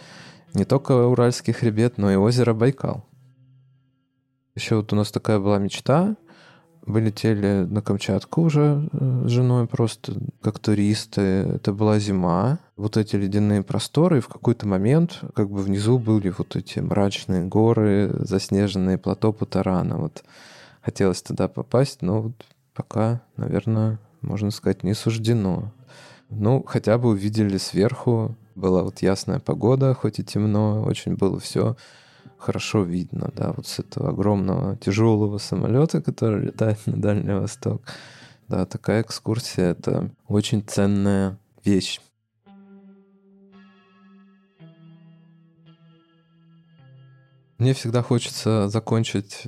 не 0.55 0.65
только 0.65 1.05
Уральский 1.05 1.53
хребет, 1.53 1.99
но 1.99 2.11
и 2.11 2.15
озеро 2.15 2.55
Байкал. 2.55 3.05
Еще 4.55 4.77
вот 4.77 4.91
у 4.91 4.95
нас 4.95 5.11
такая 5.11 5.37
была 5.37 5.59
мечта 5.59 6.15
вылетели 6.85 7.65
на 7.69 7.81
Камчатку 7.81 8.41
уже 8.41 8.89
э, 8.91 9.23
с 9.25 9.29
женой 9.29 9.67
просто 9.67 10.13
как 10.41 10.59
туристы. 10.59 11.21
Это 11.21 11.73
была 11.73 11.99
зима. 11.99 12.59
Вот 12.77 12.97
эти 12.97 13.15
ледяные 13.15 13.63
просторы, 13.63 14.17
и 14.17 14.21
в 14.21 14.27
какой-то 14.27 14.67
момент 14.67 15.21
как 15.35 15.49
бы 15.49 15.61
внизу 15.61 15.99
были 15.99 16.33
вот 16.35 16.55
эти 16.55 16.79
мрачные 16.79 17.45
горы, 17.45 18.11
заснеженные 18.19 18.97
плато 18.97 19.33
Путарана. 19.33 19.97
Вот 19.97 20.23
хотелось 20.81 21.21
туда 21.21 21.47
попасть, 21.47 22.01
но 22.01 22.21
вот 22.21 22.45
пока, 22.73 23.21
наверное, 23.37 23.99
можно 24.21 24.51
сказать, 24.51 24.83
не 24.83 24.93
суждено. 24.93 25.71
Ну, 26.29 26.63
хотя 26.65 26.97
бы 26.97 27.09
увидели 27.09 27.57
сверху. 27.57 28.35
Была 28.55 28.83
вот 28.83 29.01
ясная 29.01 29.39
погода, 29.39 29.93
хоть 29.93 30.19
и 30.19 30.23
темно, 30.23 30.83
очень 30.83 31.15
было 31.15 31.39
все 31.39 31.77
хорошо 32.39 32.83
видно, 32.83 33.31
да, 33.35 33.53
вот 33.55 33.67
с 33.67 33.79
этого 33.79 34.09
огромного 34.09 34.77
тяжелого 34.77 35.37
самолета, 35.37 36.01
который 36.01 36.45
летает 36.45 36.79
на 36.87 37.01
Дальний 37.01 37.33
Восток. 37.33 37.83
Да, 38.47 38.65
такая 38.65 39.01
экскурсия— 39.03 39.71
это 39.71 40.09
очень 40.27 40.63
ценная 40.65 41.37
вещь. 41.63 41.99
Мне 47.59 47.73
всегда 47.73 48.01
хочется 48.01 48.69
закончить 48.69 49.43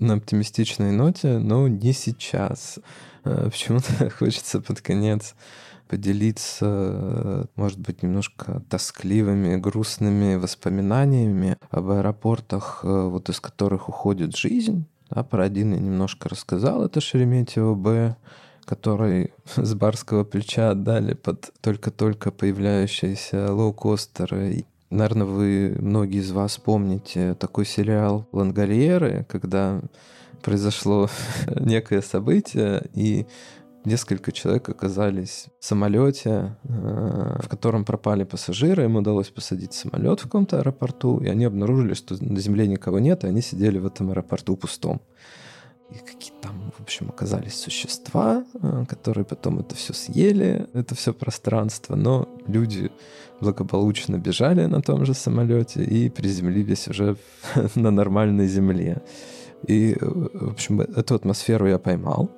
на 0.00 0.14
оптимистичной 0.14 0.90
ноте, 0.90 1.38
но 1.38 1.68
не 1.68 1.92
сейчас. 1.92 2.80
Э, 3.24 3.48
почему-то 3.48 4.10
хочется 4.18 4.60
под 4.60 4.80
конец 4.80 5.34
поделиться, 5.92 7.46
может 7.54 7.78
быть, 7.78 8.02
немножко 8.02 8.62
тоскливыми, 8.70 9.56
грустными 9.56 10.36
воспоминаниями 10.36 11.58
об 11.70 11.90
аэропортах, 11.90 12.80
э, 12.82 13.08
вот 13.08 13.28
из 13.28 13.40
которых 13.40 13.90
уходит 13.90 14.34
жизнь. 14.34 14.86
Да, 15.10 15.22
про 15.22 15.44
один 15.44 15.74
я 15.74 15.80
немножко 15.80 16.30
рассказал, 16.30 16.82
это 16.82 17.02
Шереметьево 17.02 17.74
Б, 17.74 18.16
который 18.64 19.34
с 19.54 19.74
барского 19.74 20.24
плеча 20.24 20.70
отдали 20.70 21.12
под 21.12 21.52
только-только 21.60 22.30
появляющиеся 22.30 23.52
лоукостеры. 23.52 24.64
Наверное, 24.88 25.26
вы, 25.26 25.76
многие 25.78 26.20
из 26.20 26.30
вас 26.30 26.56
помните 26.56 27.34
такой 27.34 27.66
сериал 27.66 28.26
«Лангольеры», 28.32 29.26
когда 29.28 29.82
произошло 30.40 31.10
некое 31.60 32.00
событие, 32.00 32.88
и 32.94 33.26
несколько 33.84 34.32
человек 34.32 34.68
оказались 34.68 35.46
в 35.58 35.64
самолете, 35.64 36.56
э, 36.64 37.38
в 37.42 37.48
котором 37.48 37.84
пропали 37.84 38.24
пассажиры. 38.24 38.84
Им 38.84 38.96
удалось 38.96 39.28
посадить 39.28 39.72
самолет 39.74 40.20
в 40.20 40.24
каком-то 40.24 40.58
аэропорту, 40.58 41.18
и 41.18 41.28
они 41.28 41.44
обнаружили, 41.44 41.94
что 41.94 42.16
на 42.22 42.40
земле 42.40 42.66
никого 42.66 42.98
нет, 42.98 43.24
и 43.24 43.28
они 43.28 43.42
сидели 43.42 43.78
в 43.78 43.86
этом 43.86 44.10
аэропорту 44.10 44.56
пустом. 44.56 45.00
и 45.90 45.98
какие 45.98 46.32
там, 46.40 46.72
в 46.78 46.82
общем, 46.82 47.10
оказались 47.10 47.54
существа, 47.54 48.44
э, 48.54 48.84
которые 48.88 49.24
потом 49.24 49.58
это 49.58 49.74
все 49.74 49.92
съели, 49.92 50.66
это 50.72 50.94
все 50.94 51.12
пространство, 51.12 51.96
но 51.96 52.28
люди 52.46 52.90
благополучно 53.40 54.18
бежали 54.18 54.66
на 54.66 54.80
том 54.80 55.04
же 55.04 55.14
самолете 55.14 55.84
и 55.84 56.08
приземлились 56.08 56.88
уже 56.88 57.16
на 57.74 57.90
нормальной 57.90 58.46
земле. 58.48 59.02
И, 59.68 59.92
э, 59.92 59.96
в 60.00 60.50
общем, 60.50 60.80
эту 60.80 61.14
атмосферу 61.14 61.68
я 61.68 61.78
поймал. 61.78 62.30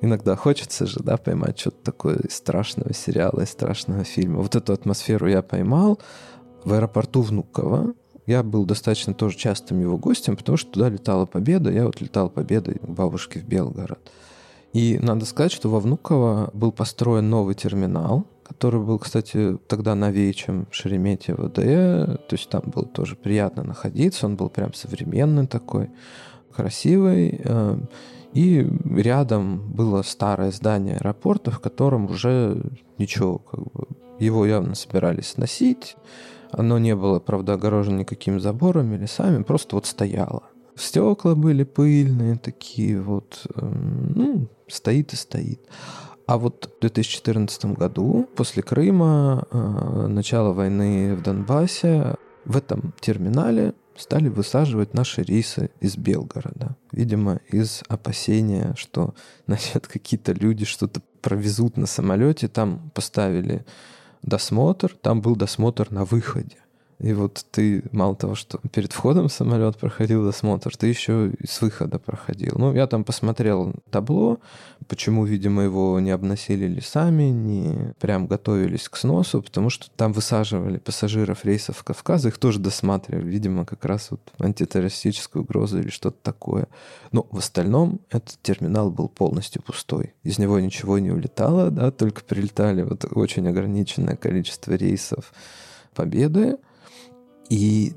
Иногда 0.00 0.36
хочется 0.36 0.86
же, 0.86 1.00
да, 1.00 1.16
поймать 1.16 1.58
что-то 1.58 1.82
такое 1.82 2.16
из 2.16 2.34
страшного 2.34 2.92
сериала, 2.92 3.40
из 3.40 3.50
страшного 3.50 4.04
фильма. 4.04 4.40
Вот 4.40 4.54
эту 4.54 4.72
атмосферу 4.72 5.28
я 5.28 5.42
поймал 5.42 5.98
в 6.64 6.72
аэропорту 6.72 7.22
Внуково. 7.22 7.94
Я 8.26 8.42
был 8.42 8.64
достаточно 8.64 9.14
тоже 9.14 9.36
частым 9.36 9.80
его 9.80 9.98
гостем, 9.98 10.36
потому 10.36 10.56
что 10.56 10.72
туда 10.72 10.88
летала 10.88 11.26
Победа. 11.26 11.70
Я 11.70 11.86
вот 11.86 12.00
летал 12.00 12.30
Победой 12.30 12.74
к 12.74 12.88
бабушке 12.88 13.40
в 13.40 13.44
Белгород. 13.44 14.10
И 14.72 14.98
надо 15.00 15.24
сказать, 15.24 15.52
что 15.52 15.70
во 15.70 15.78
Внуково 15.80 16.50
был 16.52 16.72
построен 16.72 17.30
новый 17.30 17.54
терминал, 17.54 18.26
который 18.46 18.80
был, 18.80 18.98
кстати, 18.98 19.56
тогда 19.68 19.94
новее, 19.94 20.34
чем 20.34 20.66
Шереметьево 20.70 21.48
ДЭ. 21.48 22.18
То 22.28 22.34
есть 22.34 22.48
там 22.50 22.62
было 22.66 22.84
тоже 22.84 23.14
приятно 23.14 23.62
находиться. 23.62 24.26
Он 24.26 24.36
был 24.36 24.48
прям 24.50 24.74
современный 24.74 25.46
такой, 25.46 25.90
красивый. 26.52 27.40
И 28.34 28.68
рядом 28.90 29.72
было 29.72 30.02
старое 30.02 30.50
здание 30.50 30.96
аэропорта, 30.96 31.50
в 31.50 31.60
котором 31.60 32.06
уже 32.06 32.60
ничего, 32.98 33.38
как 33.38 33.60
бы, 33.60 33.86
его 34.18 34.44
явно 34.44 34.74
собирались 34.74 35.28
сносить. 35.28 35.96
Оно 36.50 36.78
не 36.78 36.94
было, 36.96 37.20
правда, 37.20 37.54
огорожено 37.54 38.00
никакими 38.00 38.38
заборами, 38.38 38.96
лесами, 38.96 39.42
просто 39.42 39.76
вот 39.76 39.86
стояло. 39.86 40.42
Стекла 40.76 41.36
были 41.36 41.62
пыльные 41.62 42.36
такие 42.36 43.00
вот, 43.00 43.46
эм, 43.54 44.12
ну, 44.14 44.48
стоит 44.66 45.12
и 45.12 45.16
стоит. 45.16 45.60
А 46.26 46.38
вот 46.38 46.70
в 46.76 46.80
2014 46.80 47.76
году, 47.76 48.28
после 48.34 48.62
Крыма, 48.62 49.46
э, 49.50 50.06
начала 50.08 50.52
войны 50.52 51.14
в 51.14 51.22
Донбассе, 51.22 52.16
в 52.44 52.56
этом 52.56 52.92
терминале 53.00 53.74
стали 53.96 54.28
высаживать 54.28 54.94
наши 54.94 55.22
рейсы 55.22 55.70
из 55.80 55.96
Белгорода. 55.96 56.76
Видимо, 56.92 57.40
из 57.48 57.82
опасения, 57.88 58.74
что 58.76 59.14
значит, 59.46 59.86
какие-то 59.86 60.32
люди 60.32 60.64
что-то 60.64 61.00
провезут 61.20 61.76
на 61.76 61.86
самолете. 61.86 62.48
Там 62.48 62.90
поставили 62.94 63.64
досмотр, 64.22 64.94
там 65.00 65.20
был 65.20 65.36
досмотр 65.36 65.90
на 65.90 66.04
выходе. 66.04 66.56
И 67.04 67.12
вот 67.12 67.44
ты 67.50 67.84
мало 67.92 68.16
того, 68.16 68.34
что 68.34 68.58
перед 68.72 68.94
входом 68.94 69.28
в 69.28 69.32
самолет 69.32 69.76
проходил 69.76 70.24
досмотр, 70.24 70.74
ты 70.74 70.86
еще 70.86 71.32
и 71.38 71.46
с 71.46 71.60
выхода 71.60 71.98
проходил. 71.98 72.54
Ну, 72.56 72.72
я 72.72 72.86
там 72.86 73.04
посмотрел 73.04 73.74
табло, 73.90 74.38
почему, 74.88 75.26
видимо, 75.26 75.64
его 75.64 76.00
не 76.00 76.12
обносили 76.12 76.66
лесами, 76.66 77.24
не 77.24 77.92
прям 78.00 78.26
готовились 78.26 78.88
к 78.88 78.96
сносу, 78.96 79.42
потому 79.42 79.68
что 79.68 79.90
там 79.94 80.14
высаживали 80.14 80.78
пассажиров 80.78 81.44
рейсов 81.44 81.84
Кавказа, 81.84 82.28
их 82.28 82.38
тоже 82.38 82.58
досматривали, 82.58 83.28
видимо, 83.28 83.66
как 83.66 83.84
раз 83.84 84.10
вот 84.10 84.22
антитеррористическую 84.38 85.42
угрозу 85.42 85.80
или 85.80 85.90
что-то 85.90 86.16
такое. 86.22 86.68
Но 87.12 87.26
в 87.30 87.36
остальном 87.36 88.00
этот 88.08 88.38
терминал 88.40 88.90
был 88.90 89.10
полностью 89.10 89.60
пустой. 89.60 90.14
Из 90.22 90.38
него 90.38 90.58
ничего 90.58 90.98
не 90.98 91.10
улетало, 91.10 91.70
да, 91.70 91.90
только 91.90 92.24
прилетали 92.24 92.80
вот 92.80 93.04
очень 93.10 93.46
ограниченное 93.46 94.16
количество 94.16 94.72
рейсов 94.72 95.34
Победы, 95.94 96.56
и 97.48 97.94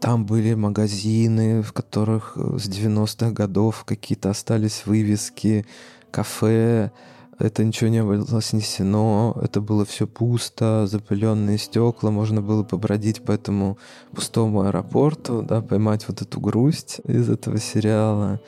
там 0.00 0.26
были 0.26 0.54
магазины, 0.54 1.62
в 1.62 1.72
которых 1.72 2.34
э, 2.36 2.58
с 2.58 2.68
90-х 2.68 3.30
годов 3.30 3.84
какие-то 3.84 4.30
остались 4.30 4.86
вывески, 4.86 5.66
кафе. 6.10 6.92
Это 7.38 7.64
ничего 7.64 7.90
не 7.90 8.02
было 8.02 8.40
снесено, 8.40 9.36
это 9.42 9.60
было 9.60 9.84
все 9.84 10.06
пусто, 10.06 10.86
запыленные 10.86 11.58
стекла, 11.58 12.10
можно 12.10 12.40
было 12.40 12.62
побродить 12.62 13.22
по 13.22 13.32
этому 13.32 13.76
пустому 14.12 14.62
аэропорту, 14.62 15.42
да, 15.42 15.60
поймать 15.60 16.06
вот 16.06 16.22
эту 16.22 16.38
грусть 16.40 17.00
из 17.04 17.28
этого 17.28 17.58
сериала. 17.58 18.40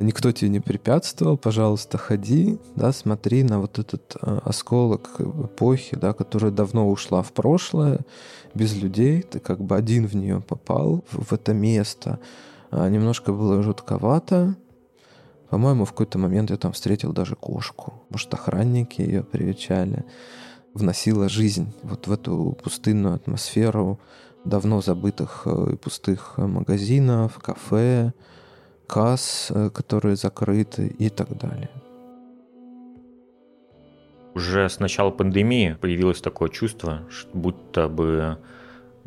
Никто 0.00 0.30
тебе 0.30 0.48
не 0.48 0.60
препятствовал, 0.60 1.36
пожалуйста, 1.36 1.98
ходи, 1.98 2.58
да, 2.76 2.92
смотри 2.92 3.42
на 3.42 3.58
вот 3.58 3.80
этот 3.80 4.16
э, 4.22 4.38
осколок 4.44 5.20
эпохи, 5.20 5.96
да, 5.96 6.12
которая 6.12 6.52
давно 6.52 6.88
ушла 6.88 7.22
в 7.22 7.32
прошлое, 7.32 8.00
без 8.54 8.76
людей, 8.76 9.22
ты 9.22 9.40
как 9.40 9.60
бы 9.60 9.74
один 9.74 10.06
в 10.06 10.14
нее 10.14 10.40
попал, 10.40 11.04
в, 11.10 11.24
в 11.24 11.32
это 11.32 11.52
место. 11.52 12.20
А, 12.70 12.88
немножко 12.88 13.32
было 13.32 13.60
жутковато. 13.62 14.54
По-моему, 15.50 15.84
в 15.84 15.90
какой-то 15.90 16.18
момент 16.18 16.50
я 16.50 16.58
там 16.58 16.72
встретил 16.72 17.12
даже 17.12 17.34
кошку. 17.34 17.94
Может, 18.10 18.32
охранники 18.34 19.00
ее 19.00 19.24
привечали. 19.24 20.04
Вносила 20.74 21.28
жизнь 21.28 21.72
вот 21.82 22.06
в 22.06 22.12
эту 22.12 22.56
пустынную 22.62 23.16
атмосферу 23.16 23.98
давно 24.44 24.80
забытых 24.80 25.42
э, 25.46 25.72
и 25.72 25.76
пустых 25.76 26.38
магазинов, 26.38 27.38
кафе, 27.38 28.12
касс, 28.88 29.52
э, 29.54 29.70
которые 29.70 30.16
закрыты 30.16 30.88
и 30.88 31.10
так 31.10 31.36
далее. 31.38 31.70
Уже 34.34 34.68
с 34.68 34.80
начала 34.80 35.10
пандемии 35.10 35.76
появилось 35.80 36.20
такое 36.20 36.48
чувство, 36.48 37.02
будто 37.32 37.88
бы 37.88 38.38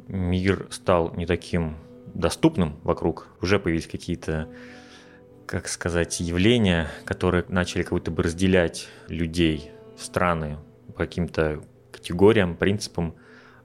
мир 0.08 0.68
стал 0.70 1.14
не 1.16 1.26
таким 1.26 1.78
доступным 2.14 2.76
вокруг. 2.84 3.28
Уже 3.42 3.60
появились 3.60 3.88
какие-то, 3.88 4.48
как 5.46 5.68
сказать, 5.68 6.20
явления, 6.20 6.90
которые 7.06 7.46
начали 7.48 7.84
как 7.84 7.94
будто 7.94 8.12
бы 8.12 8.24
разделять 8.24 8.88
людей, 9.08 9.72
страны 9.98 10.58
по 10.88 10.94
каким-то 10.94 11.62
категориям, 11.92 12.56
принципам. 12.56 13.16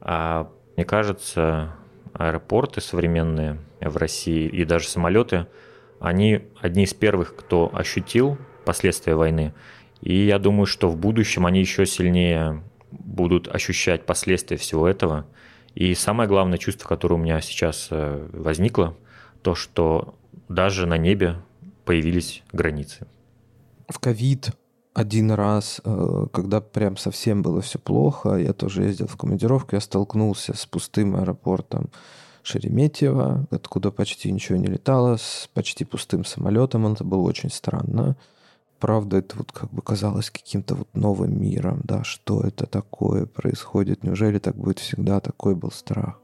А 0.01 0.51
мне 0.77 0.85
кажется, 0.85 1.75
аэропорты 2.13 2.81
современные 2.81 3.59
в 3.81 3.97
России 3.97 4.47
и 4.47 4.65
даже 4.65 4.89
самолеты, 4.89 5.47
они 6.01 6.43
одни 6.61 6.85
из 6.85 6.95
первых, 6.95 7.37
кто 7.37 7.71
ощутил 7.73 8.39
последствия 8.65 9.15
войны– 9.15 9.53
и 10.01 10.27
я 10.27 10.39
думаю, 10.39 10.67
что 10.67 10.89
в 10.89 10.97
будущем 10.97 11.47
они 11.47 11.61
еще 11.61 11.87
сильнее 11.87 12.63
будут 12.91 13.49
ощущать 13.49 14.07
последствия 14.07 14.57
всего 14.57 14.87
этого. 14.87 15.27
И 15.75 15.95
самое 15.95 16.29
главное 16.29 16.59
чувство, 16.59 16.89
которое 16.89 17.17
у 17.17 17.19
меня 17.19 17.41
сейчас 17.41 17.89
э, 17.91 18.29
возникло, 18.33 18.97
то, 19.43 19.55
что 19.55 20.15
даже 20.49 20.87
на 20.87 20.97
небе 20.97 21.37
появились 21.85 22.43
границы. 22.53 23.07
В 23.89 23.99
ковид 23.99 24.51
один 24.95 25.31
раз, 25.33 25.81
э, 25.85 26.27
когда 26.33 26.61
прям 26.61 26.97
совсем 26.97 27.43
было 27.43 27.61
все 27.61 27.79
плохо, 27.79 28.37
я 28.37 28.53
тоже 28.53 28.85
ездил 28.85 29.07
в 29.07 29.17
командировку, 29.17 29.75
я 29.75 29.81
столкнулся 29.81 30.57
с 30.57 30.67
пустым 30.67 31.17
аэропортом 31.17 31.91
Шереметьево, 32.47 33.47
откуда 33.51 33.91
почти 33.91 34.31
ничего 34.31 34.57
не 34.57 34.69
летало, 34.69 35.17
с 35.17 35.49
почти 35.53 35.85
пустым 35.85 36.25
самолетом. 36.25 36.87
Это 36.93 37.03
было 37.03 37.23
очень 37.23 37.51
странно 37.51 38.17
правда, 38.79 39.19
это 39.19 39.37
вот 39.37 39.53
как 39.53 39.71
бы 39.73 39.83
казалось 39.83 40.31
каким-то 40.31 40.75
вот 40.75 40.89
новым 40.95 41.41
миром, 41.41 41.81
да, 41.85 42.05
что 42.05 42.43
это 42.43 42.67
такое 42.67 43.27
происходит, 43.27 44.05
неужели 44.05 44.39
так 44.39 44.57
будет 44.57 44.79
всегда, 44.79 45.21
такой 45.21 45.55
был 45.55 45.71
страх. 45.71 46.21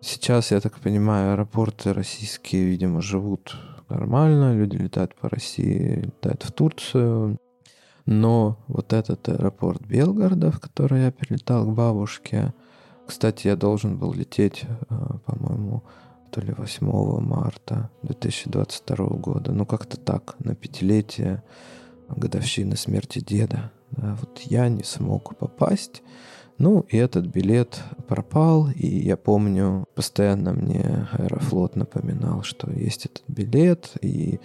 Сейчас, 0.00 0.50
я 0.50 0.60
так 0.60 0.78
понимаю, 0.80 1.32
аэропорты 1.32 1.92
российские, 1.92 2.64
видимо, 2.64 3.02
живут 3.02 3.56
нормально, 3.88 4.54
люди 4.54 4.76
летают 4.76 5.14
по 5.14 5.28
России, 5.28 6.02
летают 6.04 6.42
в 6.42 6.52
Турцию, 6.52 7.38
но 8.06 8.58
вот 8.66 8.92
этот 8.92 9.28
аэропорт 9.28 9.82
Белгорода, 9.82 10.50
в 10.50 10.60
который 10.60 11.02
я 11.02 11.10
перелетал 11.10 11.66
к 11.66 11.74
бабушке, 11.74 12.54
кстати, 13.10 13.48
я 13.48 13.56
должен 13.56 13.98
был 13.98 14.12
лететь, 14.12 14.62
э, 14.88 14.94
по-моему, 15.26 15.82
то 16.30 16.40
ли 16.40 16.52
8 16.52 17.20
марта 17.20 17.90
2022 18.04 18.96
года. 19.16 19.52
Ну, 19.52 19.66
как-то 19.66 19.96
так, 19.96 20.36
на 20.38 20.54
пятилетие 20.54 21.42
годовщины 22.08 22.76
смерти 22.76 23.18
деда. 23.18 23.72
Да, 23.90 24.16
вот 24.20 24.38
я 24.42 24.68
не 24.68 24.84
смог 24.84 25.36
попасть. 25.36 26.04
Ну, 26.58 26.86
и 26.88 26.98
этот 26.98 27.26
билет 27.26 27.82
пропал, 28.06 28.68
и 28.70 28.86
я 28.86 29.16
помню, 29.16 29.86
постоянно 29.96 30.52
мне 30.52 31.08
Аэрофлот 31.10 31.74
напоминал, 31.74 32.44
что 32.44 32.70
есть 32.70 33.06
этот 33.06 33.24
билет, 33.26 33.94
и 34.02 34.38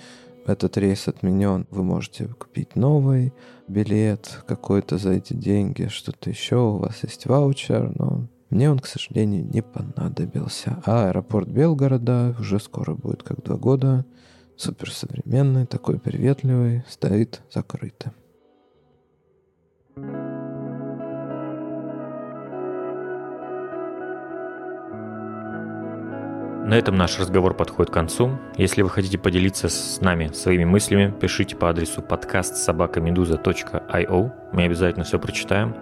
этот 0.47 0.76
рейс 0.78 1.07
отменен, 1.07 1.68
вы 1.70 1.84
можете 1.84 2.30
купить 2.30 2.76
новый 2.76 3.32
билет 3.68 4.41
какой-то 4.47 4.97
за 4.97 5.11
эти 5.11 5.34
деньги, 5.34 5.88
что-то 5.88 6.32
еще, 6.32 6.57
у 6.57 6.78
вас 6.78 7.03
есть 7.03 7.28
ваучер, 7.28 7.91
но 7.95 8.28
мне 8.50 8.70
он, 8.70 8.80
к 8.80 8.86
сожалению, 8.86 9.46
не 9.46 9.62
понадобился. 9.62 10.82
А 10.86 11.10
аэропорт 11.10 11.48
Белгорода 11.48 12.36
уже 12.39 12.60
скоро 12.60 12.93
будет 12.93 13.24
как 13.24 13.43
два 13.43 13.58
года. 13.58 14.06
Суперсовременный, 14.58 15.66
такой 15.66 16.00
приветливый, 16.00 16.84
стоит 16.88 17.41
закрытый. 17.54 18.12
На 26.66 26.74
этом 26.74 26.96
наш 26.96 27.20
разговор 27.20 27.54
подходит 27.54 27.91
к 27.91 27.93
концу. 27.93 28.39
Если 28.58 28.82
вы 28.82 28.89
хотите 28.89 29.20
поделиться 29.20 29.70
с 29.70 30.02
нами 30.02 30.32
своими 30.34 30.64
мыслями, 30.64 31.14
пишите 31.22 31.56
по 31.56 31.70
адресу 31.70 32.02
подкаст 32.02 32.56
собакамедуза.io. 32.56 34.32
Мы 34.52 34.64
обязательно 34.64 35.06
все 35.06 35.20
прочитаем. 35.20 35.76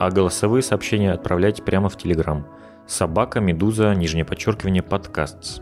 А 0.00 0.10
голосовые 0.10 0.62
сообщения 0.62 1.12
отправляйте 1.12 1.62
прямо 1.62 1.90
в 1.90 1.98
Телеграм. 1.98 2.46
Собака, 2.86 3.40
Медуза, 3.40 3.94
нижнее 3.94 4.24
подчеркивание, 4.24 4.82
подкаст. 4.82 5.60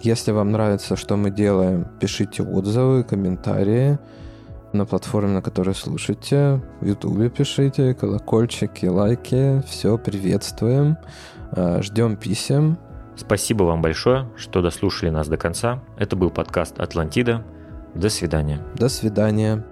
Если 0.00 0.30
вам 0.30 0.52
нравится, 0.52 0.94
что 0.94 1.16
мы 1.16 1.32
делаем, 1.32 1.88
пишите 1.98 2.44
отзывы, 2.44 3.02
комментарии 3.02 3.98
на 4.72 4.86
платформе, 4.86 5.32
на 5.32 5.42
которой 5.42 5.74
слушаете. 5.74 6.62
В 6.80 6.86
Ютубе 6.86 7.30
пишите, 7.30 7.92
колокольчики, 7.94 8.86
лайки. 8.86 9.60
Все, 9.66 9.98
приветствуем. 9.98 10.96
А, 11.50 11.82
Ждем 11.82 12.14
писем. 12.14 12.78
Спасибо 13.16 13.64
вам 13.64 13.82
большое, 13.82 14.30
что 14.36 14.62
дослушали 14.62 15.10
нас 15.10 15.26
до 15.26 15.36
конца. 15.36 15.82
Это 15.98 16.14
был 16.14 16.30
подкаст 16.30 16.78
«Атлантида». 16.78 17.44
До 17.96 18.08
свидания. 18.08 18.64
До 18.76 18.88
свидания. 18.88 19.64